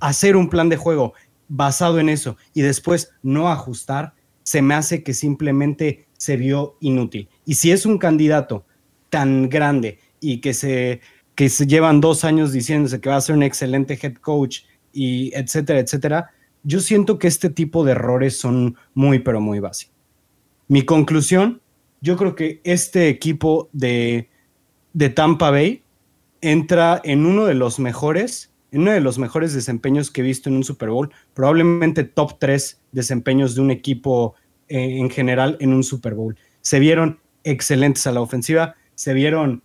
hacer 0.00 0.36
un 0.36 0.48
plan 0.48 0.68
de 0.68 0.76
juego 0.76 1.14
basado 1.48 1.98
en 1.98 2.08
eso 2.08 2.36
y 2.54 2.62
después 2.62 3.12
no 3.22 3.50
ajustar, 3.50 4.14
se 4.42 4.62
me 4.62 4.74
hace 4.74 5.02
que 5.02 5.14
simplemente 5.14 6.06
se 6.16 6.36
vio 6.36 6.76
inútil. 6.80 7.28
Y 7.44 7.54
si 7.54 7.70
es 7.72 7.86
un 7.86 7.98
candidato 7.98 8.64
tan 9.10 9.48
grande 9.48 9.98
y 10.20 10.40
que 10.40 10.54
se, 10.54 11.00
que 11.34 11.48
se 11.48 11.66
llevan 11.66 12.00
dos 12.00 12.24
años 12.24 12.52
diciéndose 12.52 13.00
que 13.00 13.08
va 13.08 13.16
a 13.16 13.20
ser 13.20 13.36
un 13.36 13.42
excelente 13.42 13.98
head 14.00 14.14
coach 14.14 14.60
y 14.96 15.30
etcétera, 15.34 15.80
etcétera, 15.80 16.30
yo 16.62 16.80
siento 16.80 17.18
que 17.18 17.28
este 17.28 17.50
tipo 17.50 17.84
de 17.84 17.92
errores 17.92 18.38
son 18.38 18.76
muy, 18.94 19.20
pero 19.20 19.40
muy 19.40 19.60
básicos. 19.60 19.94
Mi 20.68 20.82
conclusión, 20.82 21.60
yo 22.00 22.16
creo 22.16 22.34
que 22.34 22.60
este 22.64 23.08
equipo 23.08 23.68
de, 23.72 24.28
de 24.94 25.10
Tampa 25.10 25.50
Bay 25.50 25.82
entra 26.40 27.00
en 27.04 27.26
uno 27.26 27.44
de 27.44 27.54
los 27.54 27.78
mejores, 27.78 28.50
en 28.72 28.82
uno 28.82 28.92
de 28.92 29.00
los 29.00 29.18
mejores 29.18 29.54
desempeños 29.54 30.10
que 30.10 30.22
he 30.22 30.24
visto 30.24 30.48
en 30.48 30.56
un 30.56 30.64
Super 30.64 30.90
Bowl, 30.90 31.12
probablemente 31.34 32.02
top 32.02 32.38
3 32.38 32.80
desempeños 32.90 33.54
de 33.54 33.60
un 33.60 33.70
equipo 33.70 34.34
eh, 34.68 34.98
en 34.98 35.10
general 35.10 35.56
en 35.60 35.72
un 35.72 35.84
Super 35.84 36.14
Bowl. 36.14 36.36
Se 36.62 36.80
vieron 36.80 37.20
excelentes 37.44 38.06
a 38.06 38.12
la 38.12 38.22
ofensiva, 38.22 38.74
se 38.94 39.14
vieron 39.14 39.62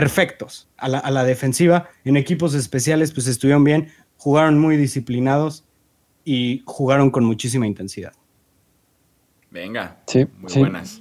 perfectos 0.00 0.68
a 0.76 0.88
la, 0.88 1.24
defensiva. 1.24 1.88
En 2.04 2.16
equipos 2.16 2.54
especiales, 2.54 3.12
pues 3.12 3.26
estuvieron 3.26 3.64
bien, 3.64 3.88
jugaron 4.16 4.58
muy 4.58 4.76
disciplinados 4.76 5.64
y 6.24 6.62
jugaron 6.66 7.10
con 7.10 7.24
muchísima 7.24 7.66
intensidad. 7.66 8.12
Venga, 9.50 9.98
sí, 10.06 10.26
muy 10.38 10.52
buenas. 10.58 11.00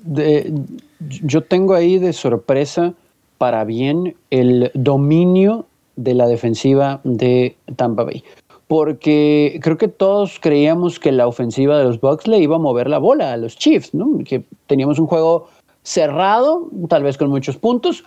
yo 0.99 1.41
tengo 1.41 1.73
ahí 1.73 1.97
de 1.97 2.13
sorpresa 2.13 2.93
para 3.39 3.63
bien 3.63 4.15
el 4.29 4.71
dominio 4.75 5.65
de 5.95 6.13
la 6.13 6.27
defensiva 6.27 7.01
de 7.03 7.57
Tampa 7.75 8.03
Bay. 8.03 8.23
Porque 8.67 9.59
creo 9.61 9.77
que 9.77 9.87
todos 9.87 10.39
creíamos 10.39 10.99
que 10.99 11.11
la 11.11 11.27
ofensiva 11.27 11.77
de 11.77 11.83
los 11.83 11.99
Bucks 11.99 12.27
le 12.27 12.39
iba 12.39 12.55
a 12.55 12.59
mover 12.59 12.89
la 12.89 12.99
bola 12.99 13.33
a 13.33 13.37
los 13.37 13.57
Chiefs, 13.57 13.93
¿no? 13.93 14.19
Que 14.23 14.43
teníamos 14.67 14.99
un 14.99 15.07
juego 15.07 15.49
cerrado, 15.83 16.69
tal 16.87 17.03
vez 17.03 17.17
con 17.17 17.29
muchos 17.29 17.57
puntos, 17.57 18.03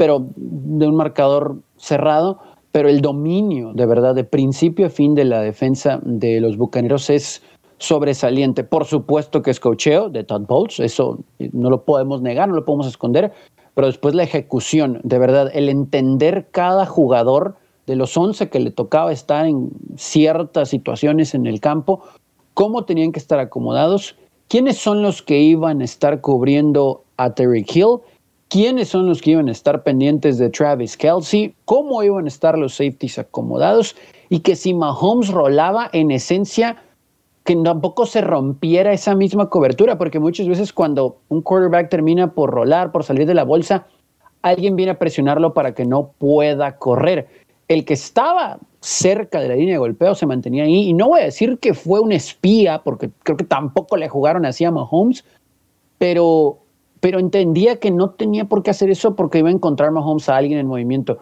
pero 0.00 0.24
de 0.34 0.88
un 0.88 0.96
marcador 0.96 1.58
cerrado, 1.76 2.38
pero 2.72 2.88
el 2.88 3.02
dominio 3.02 3.74
de 3.74 3.84
verdad 3.84 4.14
de 4.14 4.24
principio 4.24 4.86
a 4.86 4.88
fin 4.88 5.14
de 5.14 5.26
la 5.26 5.42
defensa 5.42 6.00
de 6.02 6.40
los 6.40 6.56
Bucaneros 6.56 7.10
es 7.10 7.42
sobresaliente. 7.76 8.64
Por 8.64 8.86
supuesto 8.86 9.42
que 9.42 9.50
es 9.50 9.60
cocheo 9.60 10.08
de 10.08 10.24
Todd 10.24 10.46
Bowles, 10.46 10.80
eso 10.80 11.18
no 11.52 11.68
lo 11.68 11.84
podemos 11.84 12.22
negar, 12.22 12.48
no 12.48 12.54
lo 12.54 12.64
podemos 12.64 12.86
esconder, 12.86 13.30
pero 13.74 13.88
después 13.88 14.14
la 14.14 14.22
ejecución, 14.22 15.02
de 15.04 15.18
verdad, 15.18 15.50
el 15.52 15.68
entender 15.68 16.48
cada 16.50 16.86
jugador 16.86 17.56
de 17.86 17.96
los 17.96 18.16
11 18.16 18.48
que 18.48 18.58
le 18.58 18.70
tocaba 18.70 19.12
estar 19.12 19.44
en 19.44 19.68
ciertas 19.98 20.70
situaciones 20.70 21.34
en 21.34 21.44
el 21.44 21.60
campo, 21.60 22.00
cómo 22.54 22.86
tenían 22.86 23.12
que 23.12 23.18
estar 23.18 23.38
acomodados, 23.38 24.16
quiénes 24.48 24.78
son 24.78 25.02
los 25.02 25.20
que 25.20 25.40
iban 25.40 25.82
a 25.82 25.84
estar 25.84 26.22
cubriendo 26.22 27.04
a 27.18 27.34
Terry 27.34 27.66
Hill 27.68 27.98
quiénes 28.50 28.88
son 28.88 29.06
los 29.06 29.22
que 29.22 29.30
iban 29.30 29.48
a 29.48 29.52
estar 29.52 29.82
pendientes 29.82 30.36
de 30.36 30.50
Travis 30.50 30.96
Kelsey, 30.96 31.54
cómo 31.64 32.02
iban 32.02 32.24
a 32.24 32.28
estar 32.28 32.58
los 32.58 32.74
safeties 32.74 33.18
acomodados 33.18 33.96
y 34.28 34.40
que 34.40 34.56
si 34.56 34.74
Mahomes 34.74 35.28
rolaba, 35.28 35.88
en 35.92 36.10
esencia, 36.10 36.82
que 37.44 37.56
tampoco 37.56 38.06
se 38.06 38.20
rompiera 38.20 38.92
esa 38.92 39.14
misma 39.14 39.48
cobertura, 39.48 39.96
porque 39.96 40.18
muchas 40.18 40.48
veces 40.48 40.72
cuando 40.72 41.18
un 41.28 41.42
quarterback 41.42 41.88
termina 41.88 42.32
por 42.32 42.50
rolar, 42.50 42.92
por 42.92 43.04
salir 43.04 43.26
de 43.26 43.34
la 43.34 43.44
bolsa, 43.44 43.86
alguien 44.42 44.76
viene 44.76 44.92
a 44.92 44.98
presionarlo 44.98 45.54
para 45.54 45.72
que 45.72 45.86
no 45.86 46.10
pueda 46.18 46.76
correr. 46.76 47.28
El 47.68 47.84
que 47.84 47.94
estaba 47.94 48.58
cerca 48.80 49.40
de 49.40 49.48
la 49.48 49.54
línea 49.54 49.74
de 49.74 49.78
golpeo 49.78 50.14
se 50.14 50.26
mantenía 50.26 50.64
ahí, 50.64 50.88
y 50.88 50.92
no 50.92 51.08
voy 51.08 51.20
a 51.20 51.24
decir 51.24 51.58
que 51.58 51.72
fue 51.72 52.00
un 52.00 52.12
espía, 52.12 52.82
porque 52.82 53.10
creo 53.22 53.36
que 53.36 53.44
tampoco 53.44 53.96
le 53.96 54.08
jugaron 54.08 54.44
así 54.44 54.64
a 54.64 54.70
Mahomes, 54.70 55.24
pero, 55.98 56.59
pero 57.00 57.18
entendía 57.18 57.76
que 57.76 57.90
no 57.90 58.10
tenía 58.10 58.44
por 58.44 58.62
qué 58.62 58.70
hacer 58.70 58.90
eso 58.90 59.16
porque 59.16 59.38
iba 59.38 59.48
a 59.48 59.52
encontrar 59.52 59.90
Mahomes 59.90 60.28
a 60.28 60.36
alguien 60.36 60.58
en 60.58 60.66
movimiento. 60.66 61.18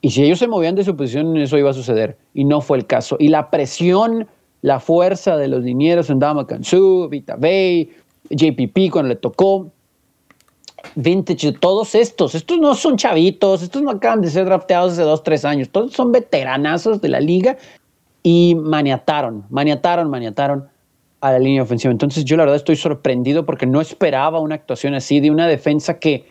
Y 0.00 0.10
si 0.10 0.22
ellos 0.22 0.38
se 0.38 0.48
movían 0.48 0.74
de 0.74 0.84
su 0.84 0.94
posición, 0.94 1.36
eso 1.36 1.56
iba 1.56 1.70
a 1.70 1.74
suceder. 1.74 2.18
Y 2.34 2.44
no 2.44 2.60
fue 2.60 2.76
el 2.76 2.86
caso. 2.86 3.16
Y 3.18 3.28
la 3.28 3.50
presión 3.50 4.28
la 4.64 4.80
fuerza 4.80 5.36
de 5.36 5.46
los 5.46 5.62
dineros 5.62 6.08
en 6.08 6.18
Dama 6.18 6.46
Kansu, 6.46 7.06
Vita 7.10 7.36
Bay, 7.36 7.90
JPP 8.30 8.90
cuando 8.90 9.10
le 9.10 9.16
tocó, 9.16 9.70
Vintage, 10.94 11.52
todos 11.52 11.94
estos, 11.94 12.34
estos 12.34 12.58
no 12.58 12.74
son 12.74 12.96
chavitos, 12.96 13.62
estos 13.62 13.82
no 13.82 13.90
acaban 13.90 14.22
de 14.22 14.30
ser 14.30 14.46
drafteados 14.46 14.94
hace 14.94 15.02
dos, 15.02 15.22
tres 15.22 15.44
años, 15.44 15.68
todos 15.68 15.92
son 15.92 16.12
veteranazos 16.12 17.02
de 17.02 17.10
la 17.10 17.20
liga 17.20 17.58
y 18.22 18.54
maniataron, 18.54 19.44
maniataron, 19.50 20.08
maniataron 20.08 20.66
a 21.24 21.32
la 21.32 21.38
línea 21.38 21.62
ofensiva. 21.62 21.90
Entonces 21.90 22.26
yo 22.26 22.36
la 22.36 22.42
verdad 22.42 22.56
estoy 22.56 22.76
sorprendido 22.76 23.46
porque 23.46 23.64
no 23.64 23.80
esperaba 23.80 24.40
una 24.40 24.56
actuación 24.56 24.94
así 24.94 25.20
de 25.20 25.30
una 25.30 25.48
defensa 25.48 25.98
que 25.98 26.26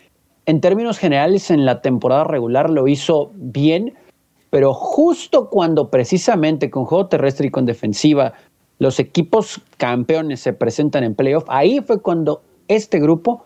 en 0.45 0.61
términos 0.61 0.99
generales 0.99 1.49
en 1.49 1.65
la 1.65 1.81
temporada 1.81 2.25
regular 2.25 2.69
lo 2.69 2.87
hizo 2.87 3.31
bien, 3.33 3.95
pero 4.51 4.71
justo 4.75 5.49
cuando 5.49 5.89
precisamente 5.89 6.69
con 6.69 6.85
juego 6.85 7.07
terrestre 7.07 7.47
y 7.47 7.49
con 7.49 7.65
defensiva 7.65 8.33
los 8.77 8.99
equipos 8.99 9.61
campeones 9.77 10.41
se 10.41 10.53
presentan 10.53 11.03
en 11.03 11.15
playoff, 11.15 11.45
ahí 11.47 11.79
fue 11.81 11.99
cuando 11.99 12.43
este 12.67 12.99
grupo 12.99 13.45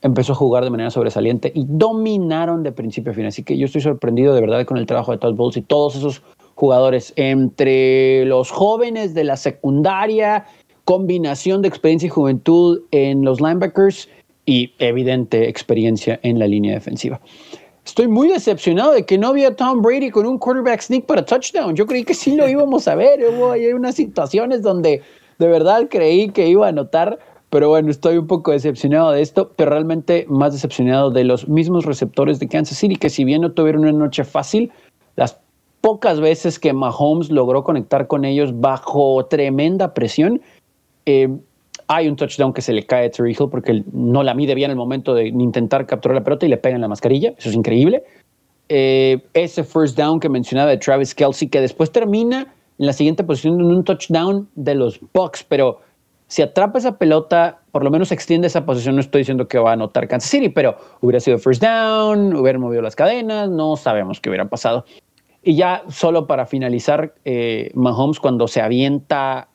empezó 0.00 0.32
a 0.32 0.36
jugar 0.36 0.64
de 0.64 0.70
manera 0.70 0.88
sobresaliente 0.88 1.52
y 1.54 1.66
dominaron 1.68 2.62
de 2.62 2.72
principio 2.72 3.12
a 3.12 3.14
fin. 3.14 3.26
Así 3.26 3.42
que 3.42 3.58
yo 3.58 3.66
estoy 3.66 3.82
sorprendido 3.82 4.34
de 4.34 4.40
verdad 4.40 4.64
con 4.64 4.78
el 4.78 4.86
trabajo 4.86 5.12
de 5.12 5.18
Todd 5.18 5.34
Bowles 5.34 5.58
y 5.58 5.62
todos 5.62 5.94
esos 5.96 6.22
jugadores 6.54 7.12
entre 7.16 8.24
los 8.24 8.50
jóvenes 8.50 9.12
de 9.12 9.24
la 9.24 9.36
secundaria, 9.36 10.46
combinación 10.86 11.62
de 11.62 11.68
experiencia 11.68 12.06
y 12.06 12.10
juventud 12.10 12.80
en 12.92 13.24
los 13.24 13.40
linebackers 13.40 14.08
y 14.46 14.72
evidente 14.78 15.48
experiencia 15.48 16.18
en 16.22 16.38
la 16.38 16.46
línea 16.46 16.74
defensiva. 16.74 17.20
Estoy 17.84 18.06
muy 18.06 18.28
decepcionado 18.28 18.92
de 18.92 19.04
que 19.04 19.18
no 19.18 19.28
había 19.28 19.54
Tom 19.54 19.82
Brady 19.82 20.10
con 20.10 20.26
un 20.26 20.38
quarterback 20.38 20.80
sneak 20.80 21.06
para 21.06 21.24
touchdown. 21.24 21.74
Yo 21.74 21.86
creí 21.86 22.04
que 22.04 22.14
sí 22.14 22.36
lo 22.36 22.48
íbamos 22.48 22.86
a 22.86 22.94
ver. 22.94 23.20
Hubo 23.28 23.50
hay 23.50 23.72
unas 23.72 23.96
situaciones 23.96 24.62
donde 24.62 25.02
de 25.38 25.48
verdad 25.48 25.88
creí 25.90 26.30
que 26.30 26.48
iba 26.48 26.66
a 26.66 26.68
anotar, 26.68 27.18
pero 27.50 27.68
bueno, 27.68 27.90
estoy 27.90 28.18
un 28.18 28.28
poco 28.28 28.52
decepcionado 28.52 29.10
de 29.10 29.22
esto, 29.22 29.52
pero 29.56 29.70
realmente 29.70 30.24
más 30.28 30.52
decepcionado 30.52 31.10
de 31.10 31.24
los 31.24 31.48
mismos 31.48 31.84
receptores 31.84 32.38
de 32.38 32.46
Kansas 32.46 32.78
City, 32.78 32.94
que 32.94 33.10
si 33.10 33.24
bien 33.24 33.42
no 33.42 33.50
tuvieron 33.50 33.82
una 33.82 33.92
noche 33.92 34.22
fácil, 34.22 34.70
las 35.16 35.40
pocas 35.80 36.20
veces 36.20 36.58
que 36.58 36.72
Mahomes 36.72 37.30
logró 37.30 37.64
conectar 37.64 38.06
con 38.06 38.24
ellos 38.24 38.60
bajo 38.60 39.26
tremenda 39.26 39.94
presión, 39.94 40.40
eh, 41.06 41.28
hay 41.88 42.08
un 42.08 42.16
touchdown 42.16 42.52
que 42.52 42.62
se 42.62 42.72
le 42.72 42.84
cae 42.84 43.06
a 43.06 43.10
Terry 43.10 43.30
Hill 43.30 43.48
porque 43.50 43.84
no 43.92 44.22
la 44.22 44.34
mide 44.34 44.54
bien 44.54 44.66
en 44.66 44.72
el 44.72 44.76
momento 44.76 45.14
de 45.14 45.28
intentar 45.28 45.86
capturar 45.86 46.16
la 46.16 46.24
pelota 46.24 46.46
y 46.46 46.48
le 46.48 46.56
pega 46.56 46.74
en 46.74 46.82
la 46.82 46.88
mascarilla. 46.88 47.32
Eso 47.38 47.48
es 47.48 47.54
increíble. 47.54 48.02
Eh, 48.68 49.18
ese 49.34 49.62
first 49.62 49.96
down 49.96 50.18
que 50.18 50.28
mencionaba 50.28 50.70
de 50.70 50.78
Travis 50.78 51.14
Kelsey, 51.14 51.48
que 51.48 51.60
después 51.60 51.92
termina 51.92 52.52
en 52.78 52.86
la 52.86 52.92
siguiente 52.92 53.22
posición 53.22 53.60
en 53.60 53.66
un 53.66 53.84
touchdown 53.84 54.48
de 54.56 54.74
los 54.74 55.00
Bucks, 55.14 55.44
pero 55.44 55.80
si 56.26 56.42
atrapa 56.42 56.78
esa 56.78 56.98
pelota, 56.98 57.60
por 57.70 57.84
lo 57.84 57.90
menos 57.90 58.10
extiende 58.10 58.48
esa 58.48 58.66
posición. 58.66 58.96
No 58.96 59.00
estoy 59.00 59.20
diciendo 59.20 59.46
que 59.46 59.58
va 59.58 59.70
a 59.70 59.72
anotar 59.74 60.08
Kansas 60.08 60.30
City, 60.30 60.48
pero 60.48 60.76
hubiera 61.00 61.20
sido 61.20 61.38
first 61.38 61.62
down, 61.62 62.34
hubiera 62.34 62.58
movido 62.58 62.82
las 62.82 62.96
cadenas, 62.96 63.48
no 63.48 63.76
sabemos 63.76 64.20
qué 64.20 64.30
hubiera 64.30 64.48
pasado. 64.48 64.84
Y 65.44 65.54
ya 65.54 65.84
solo 65.88 66.26
para 66.26 66.46
finalizar, 66.46 67.14
eh, 67.24 67.70
Mahomes 67.74 68.18
cuando 68.18 68.48
se 68.48 68.60
avienta 68.60 69.48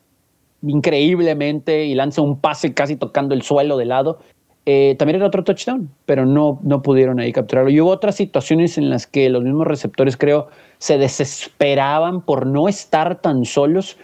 increíblemente 0.62 1.86
y 1.86 1.96
lanza 1.96 2.22
un 2.22 2.40
pase 2.40 2.74
casi 2.74 2.96
tocando 2.96 3.34
el 3.34 3.42
suelo 3.42 3.78
de 3.78 3.86
lado. 3.86 4.20
Eh, 4.66 4.96
también 5.00 5.16
era 5.16 5.26
otro 5.26 5.44
touchdown, 5.44 5.90
pero 6.06 6.26
no, 6.26 6.60
no 6.64 6.82
pudieron 6.82 7.20
ahí 7.20 7.34
capturarlo. 7.34 7.72
Y 7.72 7.82
hubo 7.82 7.90
otras 7.90 8.16
situaciones 8.16 8.78
en 8.78 8.90
las 8.90 9.08
que 9.08 9.30
los 9.30 9.44
mismos 9.44 9.66
receptores, 9.66 10.18
creo, 10.18 10.50
se 10.78 10.98
desesperaban 10.98 12.22
por 12.22 12.46
no 12.46 12.68
estar 12.68 13.22
tan 13.22 13.46
solos. 13.46 13.98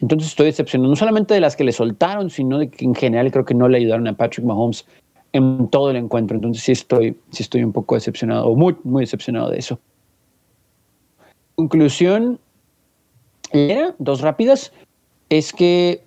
Entonces 0.00 0.28
estoy 0.28 0.46
decepcionado, 0.46 0.90
no 0.90 0.96
solamente 0.96 1.34
de 1.34 1.40
las 1.40 1.56
que 1.56 1.64
le 1.64 1.72
soltaron, 1.72 2.30
sino 2.30 2.58
de 2.58 2.70
que 2.70 2.84
en 2.84 2.94
general 2.94 3.30
creo 3.30 3.44
que 3.44 3.54
no 3.54 3.68
le 3.68 3.78
ayudaron 3.78 4.06
a 4.08 4.14
Patrick 4.14 4.46
Mahomes 4.46 4.86
en 5.32 5.68
todo 5.68 5.90
el 5.90 5.96
encuentro. 5.96 6.36
Entonces 6.36 6.62
sí 6.62 6.72
estoy, 6.72 7.16
sí 7.30 7.42
estoy 7.42 7.62
un 7.62 7.72
poco 7.72 7.94
decepcionado, 7.94 8.46
o 8.46 8.56
muy, 8.56 8.76
muy 8.84 9.02
decepcionado 9.02 9.50
de 9.50 9.58
eso. 9.58 9.78
Conclusión, 11.56 12.38
era 13.52 13.94
dos 13.98 14.20
rápidas 14.20 14.72
es 15.28 15.52
que 15.52 16.02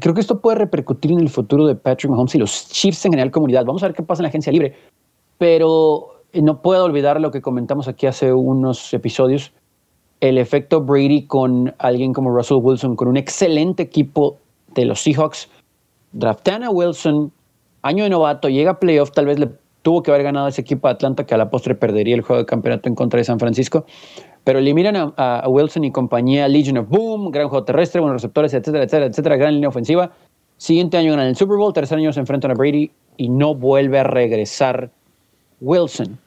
creo 0.00 0.14
que 0.14 0.20
esto 0.20 0.40
puede 0.40 0.58
repercutir 0.58 1.12
en 1.12 1.20
el 1.20 1.28
futuro 1.28 1.66
de 1.66 1.74
Patrick 1.74 2.10
Mahomes 2.10 2.34
y 2.34 2.38
los 2.38 2.68
Chiefs 2.68 3.04
en 3.04 3.12
general 3.12 3.30
comunidad. 3.30 3.64
Vamos 3.64 3.82
a 3.82 3.86
ver 3.86 3.96
qué 3.96 4.02
pasa 4.02 4.20
en 4.20 4.24
la 4.24 4.28
agencia 4.28 4.52
libre, 4.52 4.74
pero 5.38 6.22
eh, 6.32 6.42
no 6.42 6.60
puedo 6.62 6.84
olvidar 6.84 7.20
lo 7.20 7.30
que 7.30 7.40
comentamos 7.40 7.88
aquí 7.88 8.06
hace 8.06 8.32
unos 8.32 8.92
episodios, 8.92 9.52
el 10.20 10.38
efecto 10.38 10.80
Brady 10.80 11.26
con 11.26 11.74
alguien 11.78 12.12
como 12.12 12.30
Russell 12.30 12.58
Wilson, 12.60 12.96
con 12.96 13.08
un 13.08 13.16
excelente 13.16 13.82
equipo 13.82 14.38
de 14.74 14.84
los 14.84 15.00
Seahawks. 15.00 15.48
Draftean 16.12 16.62
a 16.62 16.70
Wilson, 16.70 17.32
año 17.82 18.04
de 18.04 18.10
novato, 18.10 18.48
llega 18.48 18.72
a 18.72 18.78
playoff, 18.80 19.12
tal 19.12 19.26
vez 19.26 19.38
le 19.38 19.50
tuvo 19.82 20.02
que 20.02 20.10
haber 20.10 20.22
ganado 20.22 20.48
ese 20.48 20.62
equipo 20.62 20.88
de 20.88 20.94
Atlanta 20.94 21.24
que 21.24 21.34
a 21.34 21.36
la 21.36 21.50
postre 21.50 21.74
perdería 21.74 22.14
el 22.14 22.22
juego 22.22 22.40
de 22.40 22.46
campeonato 22.46 22.88
en 22.88 22.94
contra 22.94 23.18
de 23.18 23.24
San 23.24 23.38
Francisco. 23.38 23.84
Pero 24.44 24.58
eliminan 24.58 25.14
a, 25.16 25.48
Wilson 25.48 25.84
y 25.84 25.90
compañía, 25.90 26.46
Legion 26.48 26.78
of 26.78 26.88
Boom, 26.88 27.30
gran 27.30 27.48
juego 27.48 27.64
terrestre, 27.64 28.00
buenos 28.00 28.22
receptores, 28.22 28.52
etcétera, 28.52 28.84
etcétera, 28.84 29.06
etcétera, 29.06 29.36
gran 29.36 29.54
línea 29.54 29.70
ofensiva. 29.70 30.12
Siguiente 30.58 30.96
año 30.98 31.12
ganan 31.12 31.28
el 31.28 31.36
Super 31.36 31.56
Bowl, 31.56 31.72
tercer 31.72 31.98
año 31.98 32.12
se 32.12 32.20
enfrentan 32.20 32.50
a 32.50 32.54
Brady 32.54 32.90
y 33.16 33.28
no 33.28 33.54
vuelve 33.54 33.98
a 33.98 34.04
regresar 34.04 34.90
Wilson. 35.60 36.18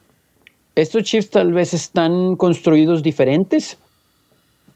Estos 0.74 1.04
Chiefs 1.04 1.30
tal 1.30 1.52
vez 1.52 1.74
están 1.74 2.36
construidos 2.36 3.02
diferentes, 3.02 3.78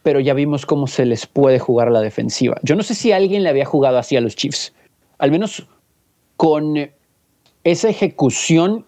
pero 0.03 0.21
ya 0.21 0.35
vimos 0.35 0.67
cómo 0.67 0.87
se 0.87 1.07
les 1.07 1.27
puede 1.27 1.59
jugar 1.59 1.89
a 1.89 1.93
la 1.93 2.01
defensiva. 2.01 2.57
Yo 2.63 2.75
no 2.75 2.83
sé 2.83 2.95
si 2.95 3.13
alguien 3.13 3.43
le 3.43 3.49
había 3.49 3.65
jugado 3.65 3.99
así 3.99 4.17
a 4.17 4.21
los 4.21 4.35
Chiefs, 4.35 4.73
al 5.19 5.31
menos 5.31 5.67
con 6.37 6.91
esa 7.65 7.89
ejecución 7.89 8.85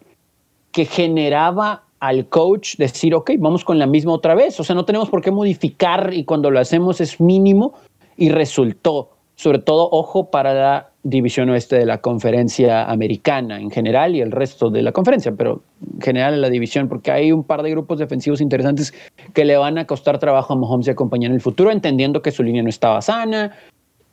que 0.73 0.85
generaba 0.87 1.84
al 2.07 2.29
coach 2.29 2.77
decir, 2.77 3.15
ok, 3.15 3.33
vamos 3.39 3.65
con 3.65 3.79
la 3.79 3.87
misma 3.87 4.13
otra 4.13 4.35
vez. 4.35 4.61
O 4.61 4.65
sea, 4.65 4.77
no 4.77 4.85
tenemos 4.85 5.09
por 5.09 5.23
qué 5.23 5.31
modificar 5.31 6.13
y 6.13 6.25
cuando 6.25 6.51
lo 6.51 6.61
hacemos 6.61 7.01
es 7.01 7.21
mínimo 7.21 7.75
y 8.17 8.29
resultó. 8.29 9.11
Sobre 9.37 9.59
todo, 9.59 9.89
ojo 9.91 10.31
para 10.31 10.55
la 10.55 10.91
división 11.03 11.51
oeste 11.51 11.77
de 11.77 11.87
la 11.87 11.99
conferencia 11.99 12.85
americana 12.85 13.59
en 13.59 13.71
general 13.71 14.15
y 14.15 14.21
el 14.21 14.31
resto 14.31 14.71
de 14.71 14.83
la 14.83 14.93
conferencia, 14.93 15.33
pero 15.37 15.63
en 15.95 16.01
general 16.01 16.35
en 16.35 16.41
la 16.41 16.51
división, 16.51 16.89
porque 16.89 17.11
hay 17.11 17.33
un 17.33 17.43
par 17.43 17.63
de 17.63 17.71
grupos 17.71 17.99
defensivos 17.99 18.41
interesantes 18.41 18.95
que 19.33 19.45
le 19.45 19.57
van 19.57 19.79
a 19.79 19.87
costar 19.87 20.19
trabajo 20.19 20.53
a 20.53 20.57
Mahomes 20.57 20.87
y 20.87 20.91
a 20.91 20.95
compañía 20.95 21.29
en 21.29 21.35
el 21.35 21.41
futuro, 21.41 21.71
entendiendo 21.71 22.23
que 22.23 22.31
su 22.31 22.43
línea 22.43 22.63
no 22.63 22.69
estaba 22.69 23.01
sana 23.03 23.53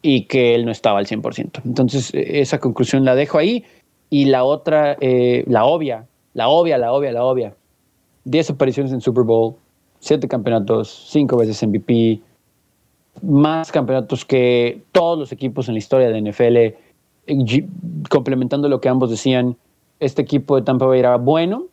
y 0.02 0.26
que 0.26 0.56
él 0.56 0.66
no 0.66 0.72
estaba 0.72 0.98
al 0.98 1.06
100%. 1.06 1.62
Entonces, 1.66 2.12
esa 2.14 2.58
conclusión 2.60 3.06
la 3.06 3.16
dejo 3.16 3.38
ahí. 3.38 3.64
Y 4.10 4.26
la 4.26 4.44
otra, 4.44 4.98
eh, 5.00 5.46
la 5.48 5.66
obvia, 5.66 6.08
la 6.34 6.50
obvia, 6.50 6.78
la 6.78 6.92
obvia, 6.92 7.12
la 7.14 7.24
obvia, 7.24 7.54
10 8.26 8.52
apariciones 8.52 8.92
en 8.92 9.02
Super 9.02 9.24
Bowl, 9.24 9.56
7 10.00 10.28
campeonatos, 10.28 11.08
5 11.10 11.38
veces 11.38 11.62
MVP, 11.66 12.22
más 13.22 13.72
campeonatos 13.72 14.26
que 14.26 14.82
todos 14.92 15.18
los 15.18 15.32
equipos 15.32 15.68
en 15.68 15.76
la 15.76 15.80
historia 15.80 16.10
de 16.10 16.22
NFL, 16.22 16.76
complementando 18.10 18.70
lo 18.70 18.82
que 18.82 18.90
ambos 18.90 19.10
decían, 19.10 19.58
este 20.00 20.22
equipo 20.22 20.56
de 20.56 20.64
Tampa 20.64 20.86
Bay 20.86 21.00
era 21.00 21.18
bueno 21.18 21.68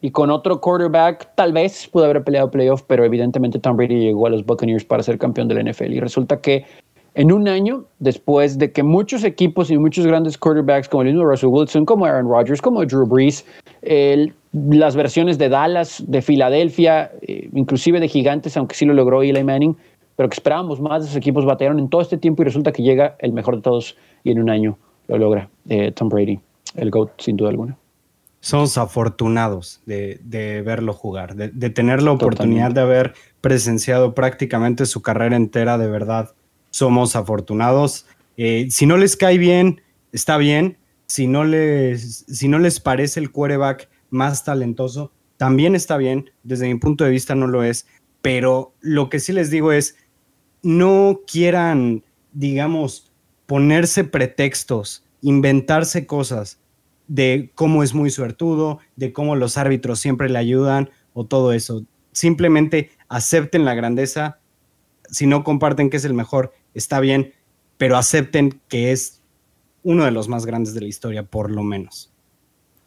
y 0.00 0.10
con 0.10 0.30
otro 0.30 0.60
quarterback 0.60 1.34
tal 1.34 1.52
vez 1.52 1.88
pudo 1.88 2.04
haber 2.04 2.22
peleado 2.24 2.50
playoff, 2.50 2.82
pero 2.86 3.04
evidentemente 3.04 3.58
Tom 3.58 3.76
Brady 3.76 3.98
llegó 3.98 4.26
a 4.26 4.30
los 4.30 4.44
Buccaneers 4.46 4.84
para 4.84 5.02
ser 5.02 5.18
campeón 5.18 5.48
de 5.48 5.54
la 5.54 5.70
NFL 5.70 5.92
y 5.92 6.00
resulta 6.00 6.40
que 6.40 6.64
en 7.14 7.32
un 7.32 7.48
año, 7.48 7.84
después 7.98 8.58
de 8.58 8.70
que 8.70 8.84
muchos 8.84 9.24
equipos 9.24 9.70
y 9.72 9.78
muchos 9.78 10.06
grandes 10.06 10.38
quarterbacks 10.38 10.88
como 10.88 11.02
el 11.02 11.08
mismo 11.08 11.24
Russell 11.24 11.48
Wilson, 11.48 11.84
como 11.84 12.04
Aaron 12.04 12.28
Rodgers, 12.28 12.62
como 12.62 12.84
Drew 12.84 13.06
Brees, 13.06 13.44
las 14.52 14.96
versiones 14.96 15.38
de 15.38 15.48
Dallas, 15.48 16.02
de 16.06 16.22
Filadelfia, 16.22 17.12
eh, 17.22 17.48
inclusive 17.52 18.00
de 18.00 18.08
Gigantes, 18.08 18.56
aunque 18.56 18.74
sí 18.74 18.84
lo 18.86 18.94
logró 18.94 19.22
Eli 19.22 19.44
Manning, 19.44 19.76
pero 20.16 20.28
que 20.28 20.34
esperábamos 20.34 20.80
más 20.80 21.02
de 21.02 21.06
esos 21.06 21.16
equipos, 21.16 21.44
batearon 21.44 21.78
en 21.78 21.88
todo 21.88 22.00
este 22.00 22.18
tiempo 22.18 22.42
y 22.42 22.46
resulta 22.46 22.72
que 22.72 22.82
llega 22.82 23.16
el 23.20 23.32
mejor 23.32 23.56
de 23.56 23.62
todos 23.62 23.96
y 24.24 24.30
en 24.30 24.40
un 24.40 24.50
año 24.50 24.78
lo 25.06 25.18
logra 25.18 25.48
eh, 25.68 25.92
Tom 25.92 26.08
Brady, 26.08 26.40
el 26.74 26.90
GOAT 26.90 27.10
sin 27.18 27.36
duda 27.36 27.50
alguna. 27.50 27.76
Somos 28.40 28.78
afortunados 28.78 29.80
de, 29.84 30.62
verlo 30.64 30.92
jugar, 30.92 31.34
de, 31.34 31.70
tener 31.70 32.02
la 32.02 32.12
oportunidad 32.12 32.70
de 32.70 32.80
haber 32.80 33.14
presenciado 33.40 34.14
prácticamente 34.14 34.86
su 34.86 35.02
carrera 35.02 35.36
entera 35.36 35.76
de 35.76 35.88
verdad 35.88 36.30
somos 36.70 37.16
afortunados. 37.16 38.06
Eh, 38.36 38.68
si 38.70 38.86
no 38.86 38.96
les 38.96 39.16
cae 39.16 39.38
bien, 39.38 39.80
está 40.12 40.36
bien. 40.36 40.76
Si 41.06 41.26
no 41.26 41.44
les, 41.44 42.24
si 42.28 42.48
no 42.48 42.58
les 42.58 42.80
parece 42.80 43.18
el 43.18 43.30
quarterback 43.30 43.88
más 44.10 44.44
talentoso, 44.44 45.12
también 45.36 45.74
está 45.74 45.96
bien. 45.96 46.30
Desde 46.42 46.68
mi 46.68 46.78
punto 46.78 47.04
de 47.04 47.10
vista 47.10 47.34
no 47.34 47.46
lo 47.46 47.62
es. 47.62 47.86
Pero 48.20 48.74
lo 48.80 49.08
que 49.08 49.20
sí 49.20 49.32
les 49.32 49.50
digo 49.50 49.72
es, 49.72 49.96
no 50.62 51.20
quieran, 51.26 52.04
digamos, 52.32 53.12
ponerse 53.46 54.04
pretextos, 54.04 55.04
inventarse 55.22 56.06
cosas 56.06 56.58
de 57.06 57.50
cómo 57.54 57.82
es 57.82 57.94
muy 57.94 58.10
suertudo, 58.10 58.80
de 58.96 59.12
cómo 59.12 59.36
los 59.36 59.56
árbitros 59.56 60.00
siempre 60.00 60.28
le 60.28 60.38
ayudan 60.38 60.90
o 61.14 61.24
todo 61.24 61.52
eso. 61.52 61.84
Simplemente 62.12 62.90
acepten 63.08 63.64
la 63.64 63.74
grandeza. 63.74 64.40
Si 65.08 65.26
no 65.26 65.44
comparten 65.44 65.88
que 65.88 65.96
es 65.96 66.04
el 66.04 66.14
mejor, 66.14 66.52
está 66.74 67.00
bien, 67.00 67.32
pero 67.78 67.96
acepten 67.96 68.60
que 68.68 68.92
es 68.92 69.22
uno 69.82 70.04
de 70.04 70.10
los 70.10 70.28
más 70.28 70.44
grandes 70.44 70.74
de 70.74 70.82
la 70.82 70.88
historia, 70.88 71.22
por 71.22 71.50
lo 71.50 71.62
menos. 71.62 72.12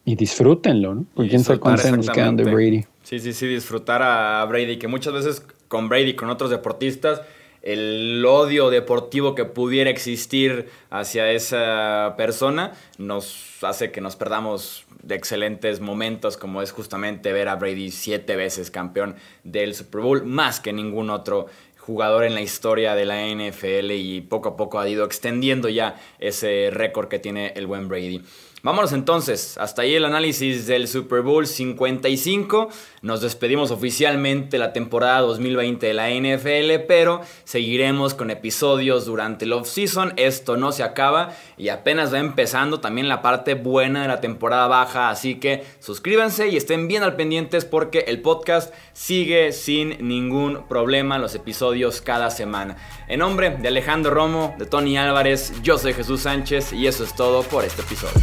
Y 0.04 0.16
disfrútenlo, 0.16 0.94
¿no? 0.94 1.04
Porque 1.14 1.30
quién 1.30 1.44
sabe 1.44 1.60
cuántos 1.60 2.10
quedan 2.10 2.36
de 2.36 2.44
Brady. 2.44 2.84
Sí, 3.04 3.18
sí, 3.18 3.32
sí, 3.32 3.46
disfrutar 3.46 4.02
a 4.02 4.44
Brady, 4.44 4.78
que 4.78 4.88
muchas 4.88 5.12
veces 5.12 5.46
con 5.68 5.88
Brady, 5.88 6.14
con 6.14 6.28
otros 6.30 6.50
deportistas, 6.50 7.22
el 7.62 8.24
odio 8.26 8.70
deportivo 8.70 9.34
que 9.34 9.44
pudiera 9.44 9.88
existir 9.88 10.68
hacia 10.90 11.30
esa 11.30 12.14
persona 12.16 12.72
nos 12.98 13.62
hace 13.62 13.92
que 13.92 14.00
nos 14.00 14.16
perdamos 14.16 14.84
de 15.02 15.14
excelentes 15.14 15.80
momentos 15.80 16.36
como 16.36 16.60
es 16.60 16.72
justamente 16.72 17.32
ver 17.32 17.48
a 17.48 17.54
Brady 17.54 17.92
siete 17.92 18.34
veces 18.34 18.72
campeón 18.72 19.14
del 19.44 19.74
Super 19.74 20.00
Bowl, 20.00 20.24
más 20.24 20.58
que 20.58 20.72
ningún 20.72 21.10
otro 21.10 21.46
jugador 21.78 22.24
en 22.24 22.34
la 22.34 22.40
historia 22.40 22.94
de 22.94 23.04
la 23.04 23.26
NFL 23.26 23.92
y 23.92 24.20
poco 24.20 24.50
a 24.50 24.56
poco 24.56 24.78
ha 24.78 24.88
ido 24.88 25.04
extendiendo 25.04 25.68
ya 25.68 26.00
ese 26.18 26.70
récord 26.72 27.08
que 27.08 27.18
tiene 27.18 27.52
el 27.56 27.66
buen 27.66 27.88
Brady. 27.88 28.22
Vámonos 28.64 28.92
entonces, 28.92 29.58
hasta 29.58 29.82
ahí 29.82 29.96
el 29.96 30.04
análisis 30.04 30.68
del 30.68 30.86
Super 30.86 31.22
Bowl 31.22 31.48
55. 31.48 32.68
Nos 33.02 33.20
despedimos 33.20 33.72
oficialmente 33.72 34.56
la 34.56 34.72
temporada 34.72 35.18
2020 35.22 35.84
de 35.84 35.94
la 35.94 36.10
NFL, 36.10 36.84
pero 36.86 37.22
seguiremos 37.42 38.14
con 38.14 38.30
episodios 38.30 39.04
durante 39.04 39.46
el 39.46 39.52
off-season. 39.52 40.12
Esto 40.16 40.56
no 40.56 40.70
se 40.70 40.84
acaba 40.84 41.34
y 41.56 41.70
apenas 41.70 42.14
va 42.14 42.20
empezando 42.20 42.78
también 42.78 43.08
la 43.08 43.20
parte 43.20 43.54
buena 43.54 44.02
de 44.02 44.08
la 44.08 44.20
temporada 44.20 44.68
baja, 44.68 45.10
así 45.10 45.40
que 45.40 45.64
suscríbanse 45.80 46.46
y 46.46 46.56
estén 46.56 46.86
bien 46.86 47.02
al 47.02 47.16
pendientes 47.16 47.64
porque 47.64 48.04
el 48.06 48.22
podcast 48.22 48.72
sigue 48.92 49.50
sin 49.50 50.06
ningún 50.06 50.68
problema 50.68 51.18
los 51.18 51.34
episodios 51.34 52.00
cada 52.00 52.30
semana. 52.30 52.76
En 53.08 53.18
nombre 53.18 53.50
de 53.50 53.66
Alejandro 53.66 54.12
Romo, 54.12 54.54
de 54.56 54.66
Tony 54.66 54.96
Álvarez, 54.96 55.52
yo 55.64 55.78
soy 55.78 55.94
Jesús 55.94 56.20
Sánchez 56.20 56.72
y 56.72 56.86
eso 56.86 57.02
es 57.02 57.16
todo 57.16 57.42
por 57.42 57.64
este 57.64 57.82
episodio. 57.82 58.22